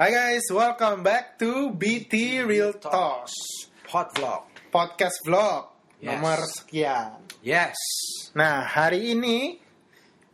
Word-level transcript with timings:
Hi 0.00 0.10
guys, 0.10 0.46
welcome 0.50 1.04
back 1.04 1.36
to 1.38 1.70
BT 1.74 2.42
Real 2.42 2.74
Talks 2.74 3.32
Hot 3.92 4.08
vlog. 4.16 4.48
podcast 4.72 5.20
vlog 5.24 5.68
Yes. 6.02 6.08
nomor 6.18 6.38
sekian. 6.42 7.10
Yes. 7.46 7.78
Nah 8.34 8.66
hari 8.66 9.14
ini 9.14 9.54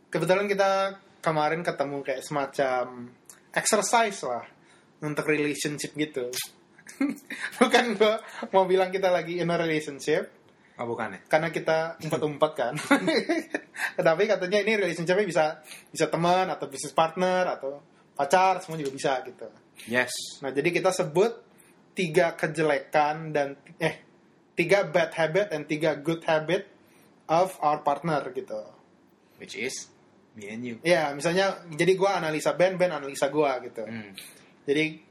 kebetulan 0.09 0.49
kita 0.49 0.97
kemarin 1.21 1.61
ketemu 1.61 2.01
kayak 2.01 2.25
semacam 2.25 3.13
exercise 3.53 4.17
lah 4.25 4.45
untuk 5.05 5.29
relationship 5.29 5.93
gitu. 5.93 6.33
Bukan 7.61 7.85
gua 8.01 8.17
mau 8.49 8.65
bilang 8.65 8.89
kita 8.89 9.13
lagi 9.13 9.37
in 9.37 9.53
a 9.53 9.57
relationship 9.57 10.25
Oh 10.79 10.87
bukan 10.87 11.11
ya? 11.11 11.19
karena 11.27 11.51
kita 11.51 11.99
empat-empat 12.01 12.51
kan. 12.55 12.73
Tetapi 13.99 14.23
katanya 14.25 14.63
ini 14.63 14.79
relationshipnya 14.79 15.27
bisa 15.27 15.45
bisa 15.91 16.07
teman 16.07 16.47
atau 16.49 16.65
bisnis 16.65 16.95
partner 16.95 17.45
atau 17.59 17.83
pacar 18.19 18.59
semua 18.59 18.75
juga 18.75 18.91
bisa 18.91 19.23
gitu. 19.23 19.47
Yes. 19.87 20.11
Nah, 20.43 20.51
jadi 20.51 20.75
kita 20.75 20.91
sebut 20.91 21.39
tiga 21.95 22.35
kejelekan 22.35 23.31
dan 23.31 23.55
eh 23.79 24.03
tiga 24.59 24.83
bad 24.83 25.15
habit 25.15 25.55
dan 25.55 25.63
tiga 25.63 25.95
good 25.95 26.19
habit 26.27 26.67
of 27.31 27.55
our 27.63 27.79
partner 27.79 28.19
gitu. 28.35 28.59
Which 29.39 29.55
is 29.55 29.87
me 30.35 30.51
and 30.51 30.67
you. 30.67 30.75
Ya, 30.83 31.15
misalnya 31.15 31.63
jadi 31.71 31.95
gua 31.95 32.19
analisa 32.19 32.59
Ben, 32.59 32.75
Ben 32.75 32.91
analisa 32.91 33.31
gua 33.31 33.63
gitu. 33.63 33.87
Hmm. 33.87 34.11
Jadi 34.67 35.07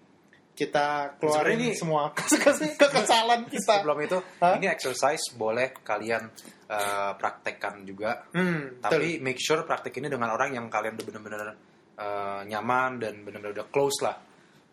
kita 0.52 1.16
keluarin 1.22 1.70
ini- 1.70 1.72
semua 1.72 2.10
kekesalan 2.82 3.46
kita. 3.46 3.78
Sebelum 3.78 3.98
itu, 4.04 4.18
Hah? 4.42 4.58
ini 4.58 4.66
exercise 4.68 5.32
boleh 5.32 5.70
kalian 5.80 6.28
eh, 6.68 7.12
praktekkan 7.16 7.86
juga. 7.88 8.26
Hmm, 8.34 8.82
Tapi 8.82 9.22
make 9.22 9.38
sure 9.40 9.64
praktek 9.64 9.96
ini 10.02 10.10
dengan 10.12 10.34
orang 10.34 10.52
yang 10.52 10.66
kalian 10.68 10.98
udah 10.98 11.54
eh, 11.98 12.40
nyaman 12.46 13.02
dan 13.02 13.26
bener-bener 13.26 13.52
udah 13.52 13.68
close 13.68 13.98
lah. 14.00 14.16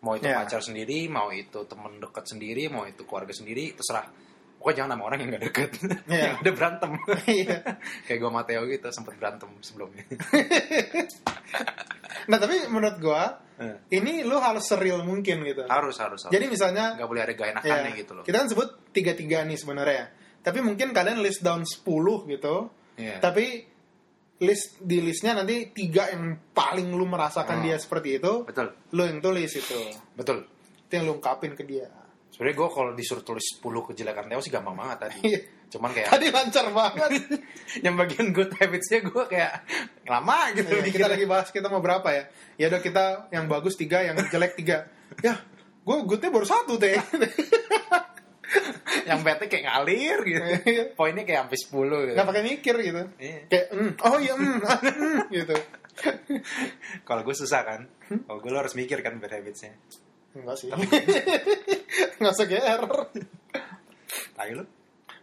Mau 0.06 0.14
itu 0.14 0.24
Ya. 0.24 0.38
pacar 0.38 0.62
sendiri, 0.62 1.10
mau 1.10 1.28
itu 1.28 1.66
temen 1.66 1.98
dekat 1.98 2.24
sendiri, 2.24 2.70
mau 2.70 2.86
itu 2.86 3.02
keluarga 3.02 3.34
sendiri, 3.34 3.74
terserah. 3.74 4.06
Pokoknya 4.56 4.76
jangan 4.82 4.90
sama 4.94 5.02
orang 5.06 5.18
yang 5.20 5.30
gak 5.34 5.44
deket. 5.50 5.70
Ya. 6.06 6.18
yang 6.30 6.36
udah 6.42 6.52
berantem. 6.54 6.90
Iya. 7.26 7.56
Kayak 8.06 8.18
gue 8.22 8.30
Mateo 8.30 8.62
gitu, 8.66 8.86
sempet 8.90 9.14
berantem 9.18 9.50
sebelumnya. 9.60 10.04
Nah, 12.26 12.42
tapi 12.42 12.66
menurut 12.66 12.98
gua 12.98 13.38
Eh, 13.56 13.96
ini 13.96 14.20
lu 14.20 14.36
harus 14.36 14.68
serial 14.68 15.00
mungkin 15.00 15.40
gitu. 15.40 15.64
harus, 15.64 15.96
harus, 15.96 16.28
harus. 16.28 16.32
Jadi 16.34 16.44
misalnya 16.44 16.92
nggak 16.92 17.08
boleh 17.08 17.22
ada 17.24 17.32
gak 17.32 17.40
Ya, 17.40 17.52
enakannya 17.56 17.90
gitu 17.96 18.12
loh. 18.12 18.24
Kita 18.26 18.44
kan 18.44 18.48
sebut 18.52 18.68
tiga-tiga 18.92 19.48
nih 19.48 19.56
sebenarnya. 19.56 20.12
Tapi 20.44 20.58
mungkin 20.60 20.92
kalian 20.92 21.24
list 21.24 21.40
down 21.40 21.64
10 21.64 21.80
gitu. 22.28 22.68
Iya. 23.00 23.16
Tapi 23.16 23.64
list 24.36 24.76
di 24.78 25.00
listnya 25.00 25.32
nanti 25.32 25.72
tiga 25.72 26.12
yang 26.12 26.36
paling 26.52 26.92
lu 26.92 27.08
merasakan 27.08 27.60
Oh. 27.60 27.62
dia 27.64 27.76
seperti 27.80 28.20
itu, 28.20 28.44
Betul, 28.44 28.72
lu 28.92 29.02
yang 29.04 29.20
tulis 29.20 29.48
itu. 29.50 29.78
betul. 30.12 30.44
Itu 30.86 30.92
yang 30.92 31.04
lu 31.08 31.16
ungkapin 31.16 31.56
ke 31.56 31.64
dia. 31.64 31.88
Sebenarnya 32.30 32.56
gue 32.58 32.68
kalau 32.68 32.90
disuruh 32.92 33.24
tulis 33.24 33.40
10 33.56 33.64
kejelekan 33.88 34.28
Theo 34.28 34.44
sih 34.44 34.52
gampang 34.52 34.76
banget 34.76 34.98
tadi. 35.08 35.18
Iya. 35.24 35.40
Cuman 35.66 35.90
kayak 35.90 36.12
Tadi 36.12 36.26
lancar 36.28 36.66
banget. 36.68 37.10
yang 37.84 37.96
bagian 37.96 38.30
good 38.30 38.52
habits-nya 38.54 39.02
gue 39.02 39.24
kayak 39.26 39.52
lama 40.04 40.52
gitu. 40.52 40.68
Iya, 40.68 40.92
kita 40.92 41.06
lagi 41.08 41.24
bahas 41.24 41.48
kita 41.48 41.66
mau 41.66 41.80
berapa 41.80 42.04
ya? 42.12 42.28
Ya 42.60 42.68
udah 42.68 42.80
kita 42.84 43.04
yang 43.32 43.48
bagus 43.48 43.74
tiga, 43.74 44.04
yang 44.04 44.20
jelek 44.20 44.52
tiga. 44.54 44.84
Ya, 45.24 45.40
gue 45.82 45.96
goodnya 46.04 46.28
baru 46.28 46.44
satu 46.44 46.76
teh. 46.76 47.00
yang 49.08 49.20
bete 49.22 49.46
kayak 49.46 49.64
ngalir 49.66 50.18
gitu. 50.22 50.42
Iya. 50.64 50.84
Poinnya 50.94 51.22
kayak 51.22 51.46
sampai 51.46 51.58
10 51.58 52.06
gitu. 52.06 52.14
Nggak 52.14 52.28
pakai 52.28 52.42
mikir 52.44 52.74
gitu. 52.80 53.02
Iya. 53.18 53.38
Kayak, 53.48 53.66
mm, 53.74 53.90
oh 54.02 54.16
iya, 54.18 54.32
mm, 54.34 54.58
gitu. 55.36 55.56
Kalau 57.02 57.22
gue 57.24 57.34
susah 57.34 57.60
kan. 57.62 57.80
Kalau 58.06 58.38
gue 58.38 58.50
lo 58.50 58.58
harus 58.58 58.74
mikir 58.74 59.00
kan 59.00 59.16
bad 59.16 59.32
habits-nya. 59.32 59.72
Enggak 60.36 60.56
sih. 60.60 60.68
Nggak 62.20 62.32
usah 62.32 62.46
GR. 62.46 62.82
Tahu 64.36 64.52
lu? 64.52 64.64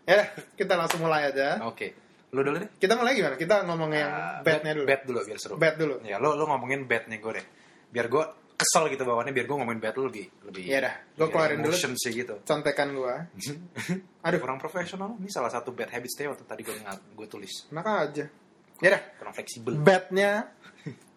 Ya, 0.04 0.28
kita 0.60 0.74
langsung 0.76 1.00
mulai 1.00 1.32
aja. 1.32 1.64
Oke. 1.64 1.94
Lu 2.34 2.42
dulu 2.42 2.58
deh. 2.59 2.70
Kita 2.76 2.97
mulai 2.97 3.14
gimana? 3.14 3.38
Kita 3.38 3.62
ngomong 3.64 3.92
yang 3.94 4.09
Ah, 4.09 4.42
bad-nya 4.42 4.74
bad- 4.74 4.78
dulu. 4.81 4.86
Bad 4.90 5.02
dulu 5.06 5.20
biar 5.24 5.38
seru. 5.40 5.56
Bad 5.56 5.76
dulu. 5.78 5.96
Ya, 6.03 6.18
lo 6.18 6.34
lo 6.34 6.50
ngomongin 6.50 6.90
bad-nya 6.90 7.22
gue 7.22 7.31
deh. 7.38 7.46
Biar 7.94 8.09
gue 8.09 8.24
kesel 8.63 8.88
gitu 8.88 9.03
bawaannya 9.03 9.35
biar 9.35 9.44
gue 9.44 9.57
ngomongin 9.59 9.81
bad 9.84 9.96
lu 10.00 10.07
lebih 10.07 10.25
lebih 10.47 10.63
Iya 10.63 10.79
dah, 10.79 10.96
gua 10.96 11.28
lebih 11.28 11.34
keluarin 11.35 11.59
dulu. 11.59 11.75
sih 12.00 12.12
gitu. 12.16 12.35
Contekan 12.41 12.88
gua. 12.96 13.28
Aduh, 14.25 14.40
kurang 14.40 14.56
profesional. 14.57 15.19
Ini 15.19 15.28
salah 15.28 15.51
satu 15.51 15.75
bad 15.75 15.91
habits 15.91 16.16
Theo 16.16 16.31
tuh 16.34 16.47
tadi 16.47 16.63
gue 16.63 16.72
gue 17.13 17.28
tulis. 17.28 17.68
Enak 17.69 17.84
aja. 17.84 18.25
Ya 18.79 18.90
dah, 18.96 19.02
Kurang 19.19 19.35
fleksibel. 19.35 19.75
bad-nya 19.78 20.47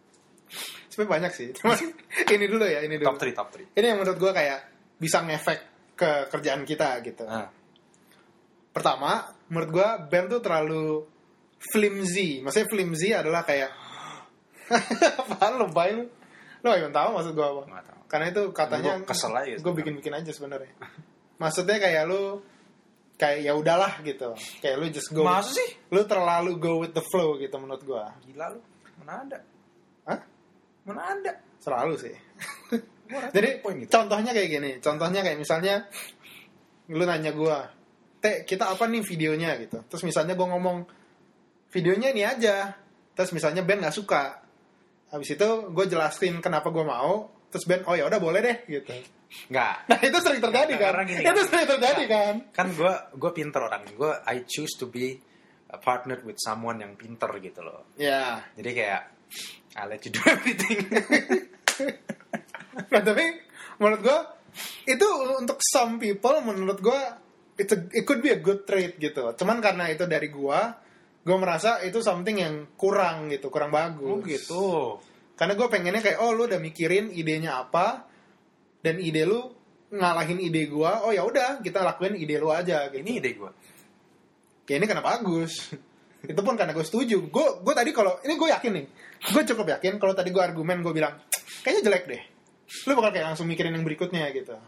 sebenarnya 0.91 1.13
banyak 1.15 1.33
sih. 1.33 1.47
Cuma 1.55 1.79
ini 2.35 2.47
dulu 2.47 2.67
ya, 2.67 2.83
ini 2.83 2.99
dulu. 2.99 3.15
Top 3.15 3.23
3, 3.23 3.31
top 3.33 3.49
3. 3.55 3.79
Ini 3.79 3.87
yang 3.87 3.99
menurut 4.03 4.19
gua 4.19 4.33
kayak 4.35 4.59
bisa 4.99 5.23
ngefek 5.23 5.61
ke 5.95 6.11
kerjaan 6.29 6.67
kita 6.67 6.99
gitu. 7.01 7.25
Ah, 7.25 7.49
Pertama, 8.75 9.25
menurut 9.49 9.71
gua 9.73 9.89
Ben 10.03 10.27
tuh 10.27 10.43
terlalu 10.43 11.01
flimsy. 11.73 12.45
Maksudnya 12.45 12.69
flimsy 12.69 13.09
adalah 13.11 13.41
kayak 13.43 13.73
apaan 15.17 15.57
lo 15.57 15.71
bay 15.71 15.95
lu? 15.95 16.05
Lo 16.65 16.69
gak 16.73 16.95
tahu 16.95 17.09
maksud 17.17 17.33
gua 17.37 17.47
apa? 17.53 17.63
nggak 17.69 17.85
tahu. 17.89 18.01
Karena 18.07 18.27
itu 18.31 18.43
katanya 18.55 18.93
Gua 19.03 19.09
kesel 19.11 19.33
aja 19.35 19.43
Gue 19.43 19.57
sebenarnya. 19.59 19.77
bikin-bikin 19.83 20.15
aja 20.15 20.31
sebenarnya. 20.31 20.73
Maksudnya 21.37 21.77
kayak 21.83 22.03
lu 22.09 22.23
kayak 23.17 23.39
ya 23.45 23.53
udahlah 23.57 23.93
gitu. 24.05 24.31
Kayak 24.63 24.77
lu 24.81 24.87
just 24.93 25.11
go. 25.13 25.25
Masa 25.25 25.57
sih? 25.57 25.69
Lu 25.91 26.05
terlalu 26.05 26.57
go 26.61 26.81
with 26.85 26.95
the 26.95 27.05
flow 27.05 27.37
gitu 27.41 27.57
menurut 27.59 27.83
gua. 27.83 28.13
Gila 28.25 28.57
lu. 28.57 28.61
Mana 29.03 29.25
ada? 29.27 29.39
Hah? 30.07 30.21
Mana 30.87 31.03
ada? 31.13 31.33
Selalu 31.61 31.95
sih. 31.99 32.15
Jadi 33.07 33.63
gitu. 33.63 33.87
contohnya 33.91 34.35
kayak 34.35 34.49
gini. 34.51 34.71
Contohnya 34.83 35.23
kayak 35.23 35.39
misalnya 35.39 35.87
lu 36.91 37.03
nanya 37.07 37.31
gua, 37.35 37.71
"Teh, 38.19 38.43
kita 38.43 38.71
apa 38.75 38.87
nih 38.91 39.03
videonya?" 39.03 39.55
gitu. 39.63 39.83
Terus 39.87 40.03
misalnya 40.07 40.35
gua 40.35 40.51
ngomong 40.55 40.87
videonya 41.71 42.11
ini 42.15 42.23
aja. 42.27 42.75
Terus 43.15 43.31
misalnya 43.35 43.63
Ben 43.63 43.79
nggak 43.79 43.95
suka. 43.95 44.46
Habis 45.17 45.31
itu 45.33 45.49
gue 45.73 45.85
jelasin 45.89 46.39
kenapa 46.39 46.69
gua 46.69 46.85
mau. 46.85 47.13
Terus 47.49 47.65
Ben, 47.65 47.81
oh 47.89 47.97
ya 47.97 48.05
udah 48.05 48.21
boleh 48.21 48.41
deh 48.45 48.57
gitu. 48.69 48.93
Enggak. 49.49 49.89
Nah 49.89 49.99
itu 49.99 50.19
sering 50.21 50.41
terjadi 50.41 50.73
Nggak, 50.77 50.93
kan? 50.93 51.05
gini, 51.09 51.21
itu 51.23 51.33
kan. 51.33 51.47
sering 51.49 51.69
terjadi 51.69 52.03
kan? 52.07 52.35
Kan 52.53 52.67
gue 52.73 52.93
gue 53.17 53.31
pinter 53.33 53.61
orang. 53.63 53.83
Gue 53.91 54.13
I 54.29 54.45
choose 54.45 54.77
to 54.77 54.87
be 54.87 55.17
a 55.67 55.79
partner 55.81 56.21
with 56.23 56.39
someone 56.39 56.79
yang 56.79 56.95
pinter 56.95 57.27
gitu 57.41 57.65
loh. 57.65 57.91
Ya. 57.97 58.45
Jadi 58.55 58.71
kayak 58.71 59.03
I 59.75 59.85
let 59.89 60.01
you 60.05 60.13
do 60.13 60.23
everything. 60.31 60.79
Nah, 62.87 63.03
tapi 63.03 63.25
menurut 63.81 64.01
gua 64.01 64.19
itu 64.87 65.07
untuk 65.37 65.59
some 65.61 65.99
people 65.99 66.39
menurut 66.41 66.81
a- 67.73 67.91
it 67.93 68.05
could 68.05 68.21
be 68.21 68.33
a 68.33 68.41
good 68.41 68.65
trait 68.65 68.97
gitu. 68.97 69.33
Cuman 69.35 69.61
karena 69.61 69.89
itu 69.91 70.05
dari 70.07 70.29
gua, 70.31 70.77
gua 71.21 71.37
merasa 71.37 71.81
itu 71.83 72.01
something 72.01 72.37
yang 72.39 72.55
kurang 72.79 73.29
gitu, 73.29 73.49
kurang 73.51 73.73
bagus. 73.73 74.07
oh 74.07 74.19
gitu. 74.23 74.65
Karena 75.37 75.53
gua 75.53 75.69
pengennya 75.69 76.01
kayak 76.01 76.19
oh 76.25 76.33
lu 76.33 76.49
udah 76.49 76.59
mikirin 76.59 77.13
idenya 77.13 77.61
apa 77.61 78.09
dan 78.81 78.97
ide 78.99 79.29
lu 79.29 79.53
ngalahin 79.93 80.41
ide 80.43 80.67
gua. 80.67 81.05
Oh 81.07 81.13
ya 81.13 81.23
udah, 81.23 81.61
kita 81.63 81.85
lakuin 81.85 82.17
ide 82.19 82.41
lu 82.41 82.51
aja 82.51 82.89
gitu. 82.91 83.05
Ini 83.05 83.13
ide 83.23 83.31
gue. 83.37 83.51
Ya 84.67 84.83
ini 84.83 84.87
karena 84.91 85.05
bagus. 85.05 85.71
itu 86.31 86.41
pun 86.43 86.55
karena 86.59 86.75
gue 86.75 86.83
setuju. 86.83 87.31
Gue 87.31 87.47
gue 87.63 87.75
tadi 87.75 87.91
kalau 87.95 88.19
ini 88.27 88.35
gue 88.35 88.49
yakin 88.51 88.73
nih. 88.75 88.87
Gue 89.31 89.43
cukup 89.47 89.67
yakin 89.79 90.03
kalau 90.03 90.13
tadi 90.13 90.35
gue 90.35 90.43
argumen 90.43 90.83
gue 90.83 90.91
bilang 90.91 91.23
kayaknya 91.63 91.83
jelek 91.87 92.05
deh. 92.11 92.23
Lu 92.91 92.99
bakal 92.99 93.15
kayak 93.15 93.27
langsung 93.35 93.47
mikirin 93.47 93.79
yang 93.79 93.87
berikutnya 93.87 94.27
gitu. 94.35 94.59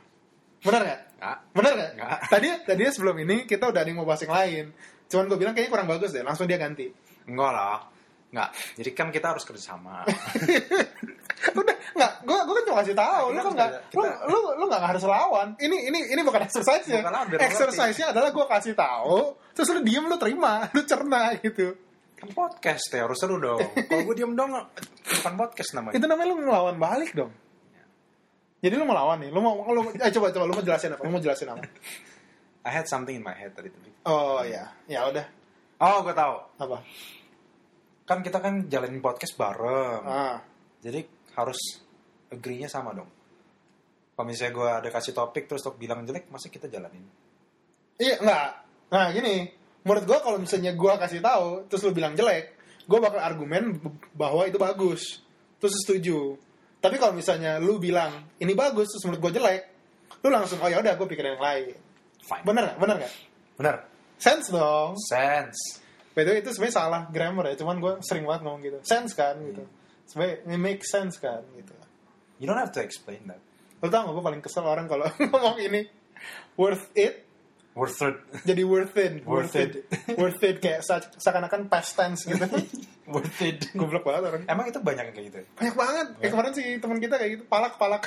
Bener 0.63 0.81
gak? 0.87 1.01
Enggak. 1.19 1.39
Bener 1.55 1.73
gak? 1.75 1.91
Nggak. 1.99 2.19
Tadi 2.35 2.49
tadinya 2.67 2.93
sebelum 2.95 3.17
ini 3.23 3.37
kita 3.47 3.71
udah 3.71 3.79
ada 3.83 3.91
yang 3.91 4.03
mau 4.03 4.07
bahas 4.07 4.23
yang 4.27 4.35
lain. 4.35 4.65
Cuman 5.07 5.25
gue 5.31 5.39
bilang 5.39 5.55
kayaknya 5.55 5.71
kurang 5.71 5.89
bagus 5.91 6.11
deh. 6.11 6.23
Langsung 6.27 6.51
dia 6.51 6.59
ganti. 6.59 6.91
Enggak 7.31 7.53
lah. 7.55 7.79
Enggak. 8.29 8.49
Jadi 8.77 8.91
kan 8.93 9.09
kita 9.09 9.27
harus 9.33 9.43
kerjasama. 9.43 10.05
udah 11.59 11.77
nggak 11.95 12.13
gue 12.27 12.39
gue 12.39 12.55
kan 12.55 12.65
cuma 12.67 12.77
kasih 12.83 12.95
tahu 12.95 13.25
lu 13.31 13.33
Kita 13.33 13.41
kan 13.41 13.47
harus 13.47 13.55
nggak 13.55 13.71
beda. 13.71 13.95
lu 13.95 14.07
lu 14.29 14.39
lu 14.59 14.65
nggak 14.67 14.83
harus 14.85 15.03
lawan 15.03 15.49
ini 15.59 15.77
ini 15.87 15.99
ini 16.11 16.21
bukan 16.23 16.43
exercise 16.43 16.85
nya 16.87 16.99
Bukan 17.01 17.15
lawan, 17.15 17.27
biar 17.31 17.41
exercise 17.47 17.97
nya 17.97 18.07
adalah 18.11 18.31
gue 18.31 18.45
kasih 18.45 18.75
tahu 18.75 19.17
terus 19.55 19.69
lu 19.71 19.81
diem 19.83 20.05
lu 20.05 20.17
terima 20.19 20.53
lu 20.75 20.83
cerna 20.83 21.35
gitu 21.39 21.79
kan 22.19 22.29
podcast 22.35 22.91
ya 22.91 23.07
harus 23.07 23.15
seru 23.17 23.39
dong. 23.39 23.63
Kalau 23.63 24.03
gue 24.03 24.15
diem 24.15 24.35
dong 24.35 24.51
bukan 24.51 25.35
podcast 25.39 25.71
namanya. 25.75 25.95
itu 25.95 26.07
namanya 26.07 26.29
lu 26.29 26.37
ngelawan 26.43 26.77
balik 26.77 27.11
dong 27.15 27.31
jadi 28.59 28.75
lu 28.75 28.85
melawan 28.85 29.23
nih 29.23 29.31
lu 29.31 29.39
mau 29.39 29.55
lu 29.71 29.87
eh 29.95 30.11
coba 30.11 30.35
coba 30.35 30.45
lu 30.45 30.55
mau 30.55 30.65
jelasin 30.67 30.91
apa 30.93 31.03
lu 31.07 31.11
mau 31.11 31.23
jelasin 31.23 31.49
apa 31.49 31.63
I 32.67 32.71
had 32.75 32.91
something 32.91 33.15
in 33.15 33.23
my 33.23 33.33
head 33.33 33.55
tadi 33.55 33.71
tuh. 33.71 33.81
oh 34.05 34.43
ya 34.43 34.67
ya 34.87 35.07
udah 35.07 35.27
Oh, 35.79 36.03
gue 36.03 36.11
tahu. 36.11 36.35
apa 36.59 36.83
Kan 38.09 38.25
kita 38.25 38.41
kan 38.41 38.65
jalanin 38.73 39.05
podcast 39.05 39.37
bareng. 39.37 40.03
ah 40.09 40.41
Jadi 40.81 41.05
harus 41.37 41.85
agree-nya 42.33 42.73
sama 42.73 42.97
dong. 42.97 43.11
Kalau 44.17 44.27
misalnya 44.27 44.53
gue 44.57 44.69
ada 44.83 44.89
kasih 44.89 45.13
topik 45.13 45.45
terus 45.47 45.63
untuk 45.63 45.77
bilang 45.79 46.03
jelek, 46.09 46.33
masa 46.33 46.49
kita 46.49 46.67
jalanin? 46.67 47.05
iya 47.99 48.15
nggak 48.23 48.49
nah 48.95 49.11
gini 49.11 49.51
menurut 49.83 50.07
gue 50.07 50.19
kalau 50.23 50.39
misalnya 50.39 50.71
gue 50.71 50.93
kasih 51.03 51.19
tahu 51.19 51.67
terus 51.67 51.83
lu 51.83 51.91
bilang 51.91 52.15
jelek 52.15 52.55
gue 52.87 52.99
bakal 53.03 53.19
argumen 53.19 53.75
bahwa 54.15 54.47
itu 54.47 54.55
bagus 54.55 55.19
terus 55.59 55.75
setuju 55.83 56.39
Tapi 56.79 56.95
kalau 56.95 57.11
misalnya 57.11 57.59
lu 57.59 57.83
bilang 57.83 58.23
ini 58.39 58.55
bagus 58.55 58.87
terus 58.95 59.03
menurut 59.03 59.19
gue 59.27 59.43
jelek, 59.43 59.63
lu 60.23 60.31
langsung 60.31 60.63
oh 60.63 60.71
ya 60.71 60.79
udah 60.79 60.95
gue 60.95 61.07
pikirin 61.11 61.35
yang 61.35 61.43
lain. 61.43 61.75
Fine. 62.23 62.45
Bener 62.47 62.63
nggak? 62.71 62.79
Bener 62.79 62.95
nggak? 63.03 63.15
Bener. 63.59 63.75
Sense 64.15 64.47
dong. 64.55 64.95
Sense. 65.11 65.83
By 66.19 66.27
itu 66.35 66.51
sebenarnya 66.51 66.75
salah 66.75 67.03
grammar 67.07 67.47
ya, 67.47 67.63
cuman 67.63 67.79
gue 67.79 67.93
sering 68.03 68.27
banget 68.27 68.43
ngomong 68.43 68.63
gitu. 68.67 68.79
Sense 68.83 69.15
kan 69.15 69.39
gitu. 69.39 69.63
Sebenarnya 70.11 70.59
make 70.59 70.83
sense 70.83 71.23
kan 71.23 71.47
gitu. 71.55 71.71
You 72.43 72.51
don't 72.51 72.59
have 72.59 72.75
to 72.75 72.83
explain 72.83 73.23
that. 73.31 73.39
Lo 73.79 73.87
tau 73.87 74.11
gak 74.11 74.19
gue 74.19 74.25
paling 74.27 74.43
kesel 74.43 74.67
orang 74.67 74.91
kalau 74.91 75.07
ngomong 75.31 75.63
ini 75.63 75.87
worth 76.59 76.91
it 76.99 77.23
Worth 77.79 78.03
it. 78.03 78.19
jadi 78.43 78.67
worth 78.67 78.99
it, 78.99 79.23
Worth 79.31 79.55
it. 79.55 79.87
worth 80.19 80.43
it 80.43 80.59
kayak 80.59 80.83
se- 80.83 81.15
seakan-akan 81.15 81.71
past 81.71 81.95
tense 81.95 82.27
gitu. 82.27 82.43
Worth 83.15 83.39
it. 83.39 83.71
Goblok 83.71 84.03
banget 84.03 84.23
orang. 84.27 84.43
Emang 84.51 84.67
itu 84.67 84.83
banyak 84.83 85.07
yang 85.07 85.15
kayak 85.15 85.27
gitu? 85.31 85.39
Banyak 85.55 85.75
banget. 85.79 86.07
Ya. 86.11 86.17
Kayak 86.19 86.33
kemarin 86.35 86.53
sih 86.59 86.67
teman 86.83 86.99
kita 86.99 87.15
kayak 87.15 87.31
gitu, 87.39 87.45
palak 87.47 87.79
palak. 87.79 88.03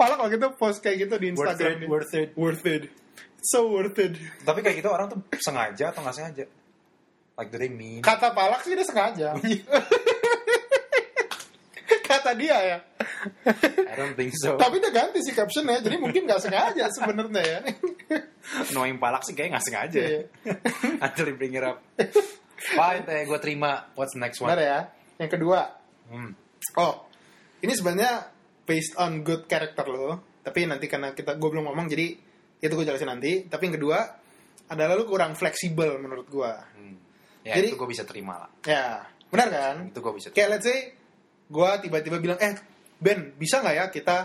palak 0.00 0.16
waktu 0.16 0.40
itu 0.40 0.48
post 0.56 0.80
kayak 0.80 0.96
gitu 1.04 1.14
di 1.20 1.28
Worth 1.36 1.60
Instagram. 1.60 1.76
it, 1.76 1.88
worth 1.92 2.14
it. 2.16 2.28
Worth 2.40 2.64
it. 2.64 2.82
So 3.44 3.68
worth 3.68 4.00
it. 4.00 4.16
Tapi 4.48 4.64
kayak 4.64 4.80
gitu 4.80 4.88
orang 4.88 5.12
tuh 5.12 5.20
sengaja 5.44 5.92
atau 5.92 6.00
nggak 6.00 6.16
sengaja? 6.16 6.44
Like 7.36 7.52
do 7.52 7.60
they 7.60 7.68
mean? 7.68 8.00
Kata 8.00 8.32
palak 8.32 8.64
sih 8.64 8.72
dia 8.72 8.84
sengaja. 8.84 9.36
Kata 12.06 12.32
dia 12.38 12.56
ya. 12.56 12.78
I 13.36 13.94
don't 13.98 14.14
think 14.16 14.32
so. 14.34 14.56
Tapi 14.56 14.78
dia 14.78 14.90
ganti 14.94 15.22
sih 15.22 15.34
captionnya, 15.34 15.82
jadi 15.82 15.98
mungkin 15.98 16.26
nggak 16.26 16.38
sengaja 16.42 16.86
sebenarnya 16.90 17.42
ya. 17.42 17.58
Knowing 18.72 18.98
palak 18.98 19.26
sih 19.26 19.34
kayak 19.34 19.58
nggak 19.58 19.64
sengaja. 19.66 20.00
Iya. 20.00 20.22
Until 21.04 21.26
you 21.30 21.36
bring 21.38 21.54
it 21.54 21.62
up. 21.66 21.82
Fine, 22.56 23.02
teh, 23.04 23.26
gue 23.26 23.38
terima. 23.42 23.90
What's 23.98 24.14
the 24.14 24.22
next 24.22 24.38
one? 24.40 24.50
Benar 24.50 24.60
ya. 24.62 24.78
Yang 25.20 25.30
kedua, 25.38 25.60
Hmm. 26.06 26.38
oh 26.78 27.10
ini 27.58 27.74
sebenarnya 27.74 28.30
based 28.62 28.94
on 28.94 29.26
good 29.26 29.50
character 29.50 29.82
lo. 29.90 30.38
Tapi 30.46 30.62
nanti 30.70 30.86
karena 30.86 31.10
kita 31.10 31.34
gue 31.34 31.48
belum 31.50 31.66
ngomong, 31.66 31.90
jadi 31.90 32.06
itu 32.62 32.72
gue 32.72 32.86
jelasin 32.86 33.10
nanti. 33.10 33.50
Tapi 33.50 33.62
yang 33.66 33.74
kedua 33.82 33.98
adalah 34.70 34.94
lu 34.94 35.02
kurang 35.10 35.34
fleksibel 35.34 35.98
menurut 35.98 36.26
gue. 36.30 36.52
Hmm. 36.78 36.94
Ya 37.46 37.54
Jadi- 37.62 37.70
itu 37.70 37.78
gue 37.78 37.90
bisa 37.94 38.02
terima 38.02 38.34
lah. 38.42 38.50
Ya, 38.66 39.06
benar 39.30 39.48
kan? 39.54 39.76
Itu 39.94 40.02
gue 40.02 40.12
bisa 40.18 40.34
terima. 40.34 40.36
Kayak 40.42 40.48
let's 40.58 40.66
say 40.66 40.78
gue 41.46 41.70
tiba-tiba 41.86 42.18
bilang, 42.18 42.38
eh 42.42 42.58
Ben, 42.96 43.36
bisa 43.36 43.60
nggak 43.60 43.76
ya 43.76 43.86
kita 43.92 44.16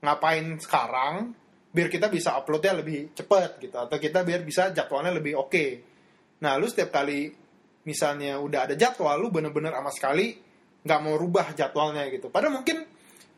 ngapain 0.00 0.46
sekarang 0.62 1.34
biar 1.68 1.90
kita 1.90 2.06
bisa 2.06 2.38
uploadnya 2.38 2.78
lebih 2.80 3.10
cepat 3.12 3.58
gitu 3.58 3.74
atau 3.74 3.98
kita 3.98 4.22
biar 4.22 4.40
bisa 4.46 4.70
jadwalnya 4.72 5.12
lebih 5.12 5.34
oke. 5.36 5.64
Nah, 6.40 6.54
lu 6.56 6.70
setiap 6.70 6.94
kali 6.94 7.28
misalnya 7.84 8.38
udah 8.38 8.70
ada 8.70 8.74
jadwal, 8.78 9.18
lu 9.18 9.28
bener-bener 9.34 9.74
sama 9.74 9.90
sekali 9.90 10.38
nggak 10.86 11.00
mau 11.02 11.18
rubah 11.18 11.52
jadwalnya 11.52 12.06
gitu. 12.08 12.30
Padahal 12.30 12.62
mungkin 12.62 12.86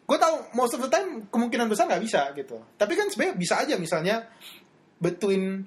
gue 0.07 0.19
tahu 0.21 0.53
most 0.55 0.77
of 0.77 0.85
the 0.85 0.91
time 0.93 1.27
kemungkinan 1.33 1.67
besar 1.67 1.89
nggak 1.89 2.03
bisa 2.05 2.31
gitu. 2.37 2.61
Tapi 2.77 2.93
kan 2.95 3.09
sebenarnya 3.09 3.35
bisa 3.41 3.55
aja 3.59 3.75
misalnya 3.81 4.29
between 5.01 5.65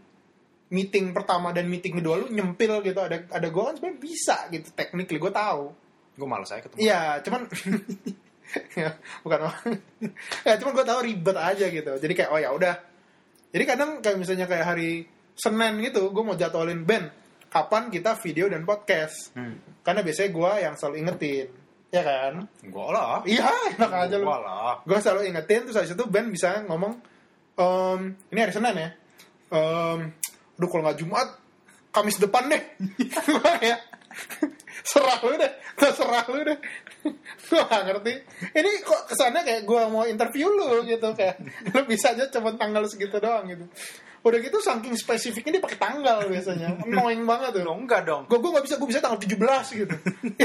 meeting 0.73 1.13
pertama 1.13 1.53
dan 1.53 1.69
meeting 1.69 2.01
kedua 2.01 2.25
lu 2.25 2.33
nyempil 2.33 2.81
gitu 2.81 2.97
ada 2.97 3.29
ada 3.29 3.47
gue 3.47 3.63
kan 3.63 3.77
sebenarnya 3.77 3.99
bisa 4.01 4.37
gitu 4.49 4.73
technically 4.73 5.21
gue 5.21 5.29
tahu 5.29 5.69
Gue 6.13 6.27
malas 6.29 6.49
saya 6.49 6.61
ketemu. 6.61 6.79
Iya, 6.81 7.01
cuman 7.25 7.41
ya, 8.81 8.89
bukan 9.25 9.39
ya 10.45 10.53
cuman 10.61 10.71
gue 10.77 10.85
tahu 10.85 10.99
ribet 11.01 11.37
aja 11.37 11.65
gitu. 11.73 11.91
Jadi 11.97 12.13
kayak 12.13 12.29
oh 12.29 12.39
ya 12.39 12.49
udah. 12.53 12.75
Jadi 13.53 13.63
kadang 13.65 14.01
kayak 14.01 14.17
misalnya 14.17 14.45
kayak 14.45 14.65
hari 14.65 15.05
Senin 15.33 15.81
gitu, 15.81 16.13
gue 16.13 16.23
mau 16.25 16.37
jadwalin 16.37 16.85
band 16.85 17.09
kapan 17.49 17.89
kita 17.89 18.17
video 18.21 18.45
dan 18.49 18.65
podcast. 18.65 19.33
Hmm. 19.33 19.57
Karena 19.81 20.05
biasanya 20.05 20.29
gue 20.29 20.51
yang 20.61 20.73
selalu 20.77 20.95
ingetin, 21.05 21.47
ya 21.89 22.01
kan? 22.05 22.33
Gue 22.61 22.87
lah. 22.93 23.25
Iya, 23.25 23.49
enak 23.77 23.91
aja 23.93 24.15
lu. 24.21 24.25
Gue 24.29 24.39
lah. 24.41 24.73
Gue 24.85 24.97
selalu 25.01 25.21
ingetin 25.33 25.65
terus 25.65 25.77
habis 25.81 25.93
itu 25.93 26.05
band 26.05 26.29
bisa 26.29 26.61
ngomong, 26.65 26.93
ehm, 27.57 28.01
ini 28.29 28.39
hari 28.41 28.53
Senin 28.53 28.75
ya. 28.77 28.89
Ehm, 29.53 29.99
aduh 30.59 30.69
kalau 30.69 30.83
nggak 30.85 30.99
Jumat, 31.01 31.27
Kamis 31.93 32.17
depan 32.17 32.49
deh. 32.49 32.61
Kayak 33.61 33.79
serah 34.89 35.19
lu 35.21 35.37
deh, 35.37 35.51
terserah 35.77 36.25
lu 36.29 36.41
deh. 36.41 36.57
gue 37.49 37.61
gak 37.61 37.83
ngerti. 37.85 38.13
Ini 38.55 38.71
kok 38.81 39.11
kesannya 39.11 39.41
kayak 39.45 39.61
gue 39.67 39.81
mau 39.91 40.03
interview 40.07 40.49
lu 40.49 40.81
gitu 40.87 41.13
kayak 41.13 41.37
lu 41.69 41.85
bisa 41.85 42.15
aja 42.15 42.25
cuma 42.33 42.55
tanggal 42.57 42.81
segitu 42.89 43.21
doang 43.21 43.45
gitu. 43.45 43.65
Udah 44.23 44.39
gitu 44.39 44.57
saking 44.63 44.95
spesifiknya 44.95 45.59
dia 45.59 45.63
pakai 45.63 45.79
tanggal 45.79 46.17
biasanya. 46.25 46.79
Annoying 46.87 47.27
banget 47.27 47.59
tuh. 47.59 47.67
Enggak 47.67 48.07
dong. 48.07 48.23
Gue 48.31 48.39
gue 48.39 48.51
gak 48.55 48.65
bisa, 48.65 48.75
gue 48.79 48.87
bisa 48.87 49.03
tanggal 49.03 49.19
17 49.19 49.37
gitu. 49.83 49.95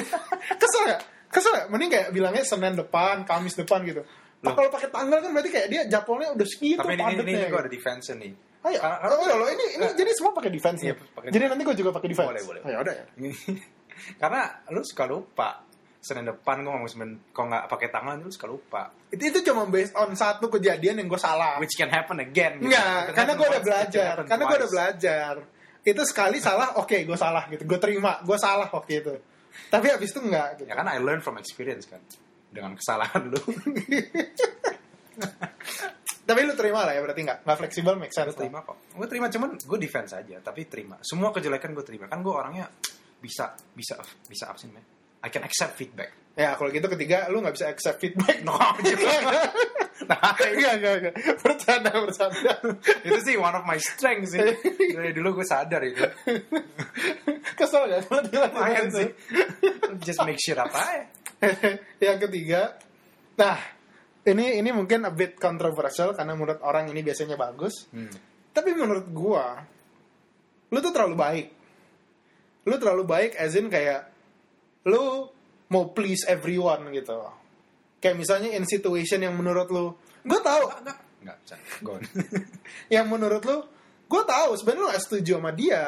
Kesel 0.61 0.82
gak? 0.90 1.02
Kesel 1.31 1.52
gak? 1.54 1.66
Mending 1.70 1.90
kayak 1.94 2.08
bilangnya 2.11 2.44
Senin 2.44 2.75
depan, 2.75 3.22
Kamis 3.22 3.54
depan 3.54 3.87
gitu. 3.87 4.02
Nah, 4.38 4.54
kalau 4.54 4.70
pakai 4.70 4.90
tanggal 4.90 5.19
kan 5.19 5.31
berarti 5.34 5.50
kayak 5.50 5.66
dia 5.66 5.82
jadwalnya 5.90 6.31
udah 6.31 6.46
segitu 6.46 6.78
Tapi 6.78 6.94
ini, 6.94 7.26
ini, 7.26 7.32
ini 7.43 7.46
gue 7.50 7.58
ada 7.58 7.70
defense 7.70 8.14
nih. 8.14 8.48
Ayo, 8.58 8.78
Karena- 8.82 9.14
oh, 9.14 9.26
ya 9.26 9.37
loh, 9.38 9.49
ini, 9.49 9.64
ini 9.70 9.76
Nggak. 9.78 9.94
jadi 9.94 10.10
semua 10.19 10.32
pakai 10.34 10.50
defense 10.50 10.81
Iya, 10.82 10.94
ya? 10.99 11.31
Jadi 11.31 11.44
nanti 11.46 11.62
gue 11.62 11.76
juga 11.78 11.90
pakai 11.94 12.08
defense. 12.10 12.28
Boleh, 12.28 12.43
boleh. 12.43 12.60
Ya 12.66 12.78
udah 12.82 12.94
ya. 12.99 13.05
Karena 14.19 14.40
lu 14.70 14.82
suka 14.82 15.05
lupa. 15.06 15.50
Senin 15.99 16.31
depan 16.31 16.62
gue 16.62 16.70
ngomong 16.70 16.87
Senin, 16.87 17.10
kalau 17.34 17.50
nggak 17.50 17.66
pakai 17.66 17.88
tangan 17.90 18.22
lu 18.22 18.31
suka 18.31 18.46
lupa. 18.46 18.87
Itu, 19.10 19.34
itu 19.34 19.38
cuma 19.50 19.66
based 19.66 19.94
on 19.99 20.14
satu 20.14 20.46
kejadian 20.46 21.02
yang 21.02 21.08
gue 21.10 21.19
salah. 21.19 21.58
Which 21.58 21.75
can 21.75 21.90
happen 21.90 22.22
again. 22.22 22.62
gitu. 22.62 22.70
Can 22.70 23.14
karena 23.14 23.32
gue 23.34 23.46
udah 23.50 23.62
belajar. 23.62 24.14
Karena 24.22 24.43
gue 24.46 24.56
udah 24.62 24.70
belajar. 24.70 25.32
Itu 25.82 26.02
sekali 26.06 26.38
salah, 26.38 26.78
oke 26.78 26.99
gue 27.02 27.19
salah 27.19 27.46
gitu. 27.50 27.62
Gue 27.66 27.78
terima, 27.82 28.22
gue 28.22 28.38
salah 28.38 28.70
waktu 28.70 29.02
itu. 29.02 29.14
Tapi 29.70 29.87
abis 29.90 30.14
itu 30.14 30.20
enggak 30.22 30.62
gitu. 30.62 30.70
Ya 30.70 30.78
kan 30.78 30.87
I 30.87 31.02
learn 31.02 31.19
from 31.19 31.34
experience 31.38 31.87
kan. 31.90 31.99
Dengan 32.54 32.78
kesalahan 32.78 33.34
lu. 33.34 33.40
Tapi 36.28 36.44
lu 36.44 36.52
terima 36.52 36.84
lah 36.84 36.92
ya 36.92 37.00
berarti 37.00 37.25
enggak? 37.25 37.40
Enggak 37.40 37.58
fleksibel 37.64 37.96
make 37.96 38.12
sense. 38.12 38.28
gue 38.28 38.44
terima 38.44 38.60
kok. 38.60 38.76
Gue 38.92 39.08
terima 39.08 39.32
cuman 39.32 39.56
gue 39.56 39.78
defense 39.80 40.12
aja. 40.12 40.36
Tapi 40.44 40.69
terima. 40.69 41.00
Semua 41.00 41.32
kejelekan 41.32 41.72
gue 41.72 41.84
terima. 41.88 42.04
Kan 42.04 42.20
gue 42.20 42.34
orangnya 42.36 42.69
bisa 43.16 43.56
bisa 43.72 43.96
bisa 44.28 44.52
sih 44.60 44.69
man? 44.69 44.84
I 45.25 45.32
can 45.32 45.40
accept 45.40 45.80
feedback. 45.80 46.36
Ya 46.36 46.52
kalau 46.54 46.69
gitu 46.69 46.84
ketiga 46.84 47.32
lu 47.32 47.40
nggak 47.40 47.56
bisa 47.56 47.66
accept 47.72 47.98
feedback. 48.04 48.44
No, 48.44 48.54
nah, 50.10 50.30
Enggak, 50.36 50.72
enggak, 50.78 50.94
enggak. 51.00 51.14
Bercanda, 51.42 51.90
bercanda. 51.96 52.52
itu 53.08 53.19
sih 53.25 53.34
one 53.40 53.56
of 53.56 53.64
my 53.64 53.80
strengths 53.80 54.36
sih. 54.36 54.44
Dari 54.94 55.10
dulu 55.16 55.40
gue 55.40 55.46
sadar 55.48 55.80
itu. 55.82 56.04
Kesel 57.58 57.88
gak 57.90 58.04
kalau 58.06 58.22
itu? 58.22 58.94
sih. 58.94 59.08
Just 60.04 60.22
make 60.22 60.38
sure 60.38 60.60
apa 60.60 60.78
ya. 60.78 61.04
yang 61.98 62.19
ketiga, 62.22 62.78
nah 63.34 63.77
ini 64.26 64.59
ini 64.59 64.70
mungkin 64.75 65.06
a 65.06 65.12
bit 65.15 65.38
controversial 65.38 66.17
karena 66.17 66.35
menurut 66.35 66.59
orang 66.65 66.90
ini 66.90 67.00
biasanya 67.04 67.38
bagus. 67.38 67.87
Hmm. 67.95 68.11
Tapi 68.50 68.75
menurut 68.75 69.07
gua, 69.14 69.62
lu 70.73 70.78
tuh 70.83 70.92
terlalu 70.92 71.16
baik. 71.16 71.47
Lu 72.66 72.75
terlalu 72.76 73.04
baik 73.07 73.33
as 73.38 73.54
in 73.54 73.71
kayak 73.71 74.11
lu 74.88 75.31
mau 75.71 75.85
please 75.95 76.26
everyone 76.26 76.90
gitu. 76.90 77.14
Kayak 78.02 78.16
misalnya 78.19 78.50
in 78.54 78.66
situation 78.66 79.23
yang 79.23 79.35
menurut 79.38 79.69
lu, 79.71 79.95
gua 80.26 80.40
tahu 80.42 80.64
Enggak, 80.78 80.99
enggak, 81.19 81.37
bisa. 81.42 81.57
Yang 82.95 83.07
menurut 83.11 83.42
lu, 83.42 83.59
gue 84.07 84.23
tahu 84.23 84.50
sebenarnya 84.54 84.83
lu 84.83 84.88
gak 84.95 85.02
setuju 85.02 85.33
sama 85.38 85.52
dia. 85.52 85.83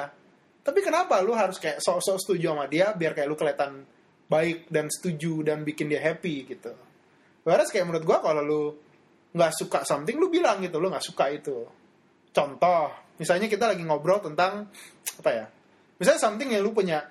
Tapi 0.61 0.79
kenapa 0.85 1.23
lu 1.25 1.33
harus 1.33 1.57
kayak 1.57 1.81
sok-sok 1.81 2.19
setuju 2.21 2.53
sama 2.53 2.67
dia 2.69 2.93
biar 2.93 3.17
kayak 3.17 3.29
lu 3.31 3.37
kelihatan 3.39 3.87
baik 4.31 4.69
dan 4.69 4.87
setuju 4.93 5.43
dan 5.47 5.65
bikin 5.65 5.89
dia 5.89 6.03
happy 6.03 6.45
gitu. 6.47 6.75
Whereas 7.47 7.73
kayak 7.73 7.89
menurut 7.89 8.05
gue 8.05 8.19
kalau 8.21 8.43
lu 8.45 8.63
nggak 9.33 9.53
suka 9.55 9.87
something, 9.87 10.19
lu 10.19 10.29
bilang 10.29 10.61
gitu, 10.61 10.77
lu 10.77 10.91
nggak 10.91 11.05
suka 11.05 11.31
itu. 11.33 11.65
Contoh, 12.31 13.15
misalnya 13.17 13.47
kita 13.47 13.71
lagi 13.71 13.83
ngobrol 13.83 14.21
tentang 14.21 14.69
apa 15.23 15.31
ya? 15.31 15.47
Misalnya 15.97 16.21
something 16.21 16.49
yang 16.53 16.63
lu 16.65 16.75
punya 16.75 17.05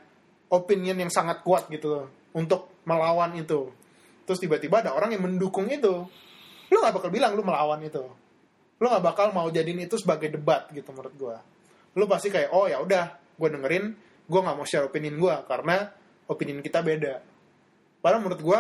opinion 0.49 0.97
yang 0.97 1.11
sangat 1.11 1.41
kuat 1.41 1.69
gitu 1.69 2.09
untuk 2.35 2.81
melawan 2.85 3.33
itu. 3.37 3.69
Terus 4.25 4.39
tiba-tiba 4.41 4.85
ada 4.85 4.93
orang 4.93 5.13
yang 5.13 5.25
mendukung 5.25 5.69
itu. 5.69 6.05
Lu 6.69 6.77
nggak 6.77 7.01
bakal 7.01 7.09
bilang 7.09 7.33
lu 7.33 7.41
melawan 7.41 7.81
itu 7.81 8.05
lu 8.79 8.87
nggak 8.87 9.03
bakal 9.03 9.27
mau 9.35 9.47
jadiin 9.51 9.85
itu 9.85 9.99
sebagai 9.99 10.31
debat 10.31 10.71
gitu 10.71 10.89
menurut 10.95 11.13
gue 11.19 11.35
lu 11.99 12.07
pasti 12.07 12.31
kayak 12.31 12.55
oh 12.55 12.65
ya 12.65 12.79
udah 12.79 13.35
gue 13.35 13.49
dengerin 13.51 13.85
gue 14.23 14.39
nggak 14.39 14.55
mau 14.55 14.63
share 14.67 14.87
opinion 14.87 15.19
gue 15.19 15.35
karena 15.45 15.91
opinion 16.31 16.63
kita 16.63 16.79
beda 16.79 17.19
padahal 17.99 18.23
menurut 18.23 18.39
gue 18.39 18.59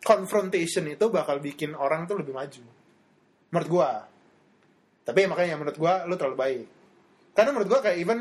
confrontation 0.00 0.86
itu 0.86 1.10
bakal 1.10 1.38
bikin 1.38 1.74
orang 1.74 2.06
tuh 2.06 2.20
lebih 2.20 2.32
maju. 2.32 2.62
Menurut 3.50 3.68
gue 3.68 3.90
tapi 5.02 5.24
makanya 5.24 5.56
menurut 5.56 5.76
gue 5.76 5.92
lu 6.04 6.14
terlalu 6.14 6.36
baik. 6.36 6.66
Karena 7.32 7.50
menurut 7.54 7.68
gue 7.72 7.80
kayak 7.80 7.98
even 7.98 8.18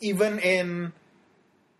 even 0.00 0.38
in 0.40 0.68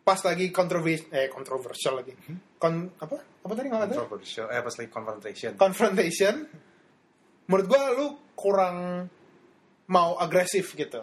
pas 0.03 0.21
lagi 0.25 0.49
kontroversi 0.49 1.09
eh 1.13 1.29
kontroversial 1.29 2.01
lagi. 2.01 2.13
Kon, 2.57 2.89
apa? 2.97 3.17
Apa 3.45 3.53
tadi 3.55 3.67
nggak 3.69 3.83
ada 3.87 3.95
Controversial. 3.97 4.47
Eh, 4.49 4.61
pas 4.61 4.75
lagi 4.75 4.91
confrontation. 4.91 5.51
confrontation. 5.57 6.35
Menurut 7.49 7.67
gua 7.69 7.83
lu 7.93 8.07
kurang 8.33 9.09
mau 9.89 10.17
agresif 10.17 10.73
gitu. 10.75 11.01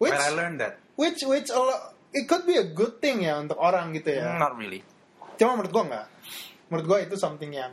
Which 0.00 0.12
Where 0.12 0.20
I 0.20 0.32
learned 0.34 0.58
that. 0.60 0.80
which 0.98 1.22
which 1.24 1.48
a 1.48 1.56
lo- 1.56 1.84
it 2.12 2.28
could 2.28 2.44
be 2.44 2.58
a 2.60 2.66
good 2.66 3.00
thing 3.00 3.24
ya 3.24 3.40
untuk 3.40 3.56
orang 3.56 3.94
gitu 3.96 4.12
ya. 4.12 4.36
Not 4.36 4.56
really. 4.56 4.84
cuma 5.32 5.56
menurut 5.56 5.72
gua 5.72 5.82
enggak 5.88 6.06
menurut 6.72 6.86
gue 6.86 6.98
itu 7.04 7.16
something 7.16 7.52
yang 7.52 7.72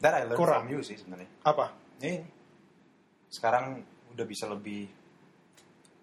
That 0.00 0.16
I 0.16 0.24
learned 0.24 0.34
Kurang. 0.34 0.64
from 0.64 0.72
you 0.72 0.80
sih 0.80 0.96
sebenarnya. 0.96 1.28
apa 1.42 1.76
Eh, 2.00 2.24
sekarang 3.28 3.78
udah 4.10 4.24
bisa 4.24 4.44
lebih 4.46 4.88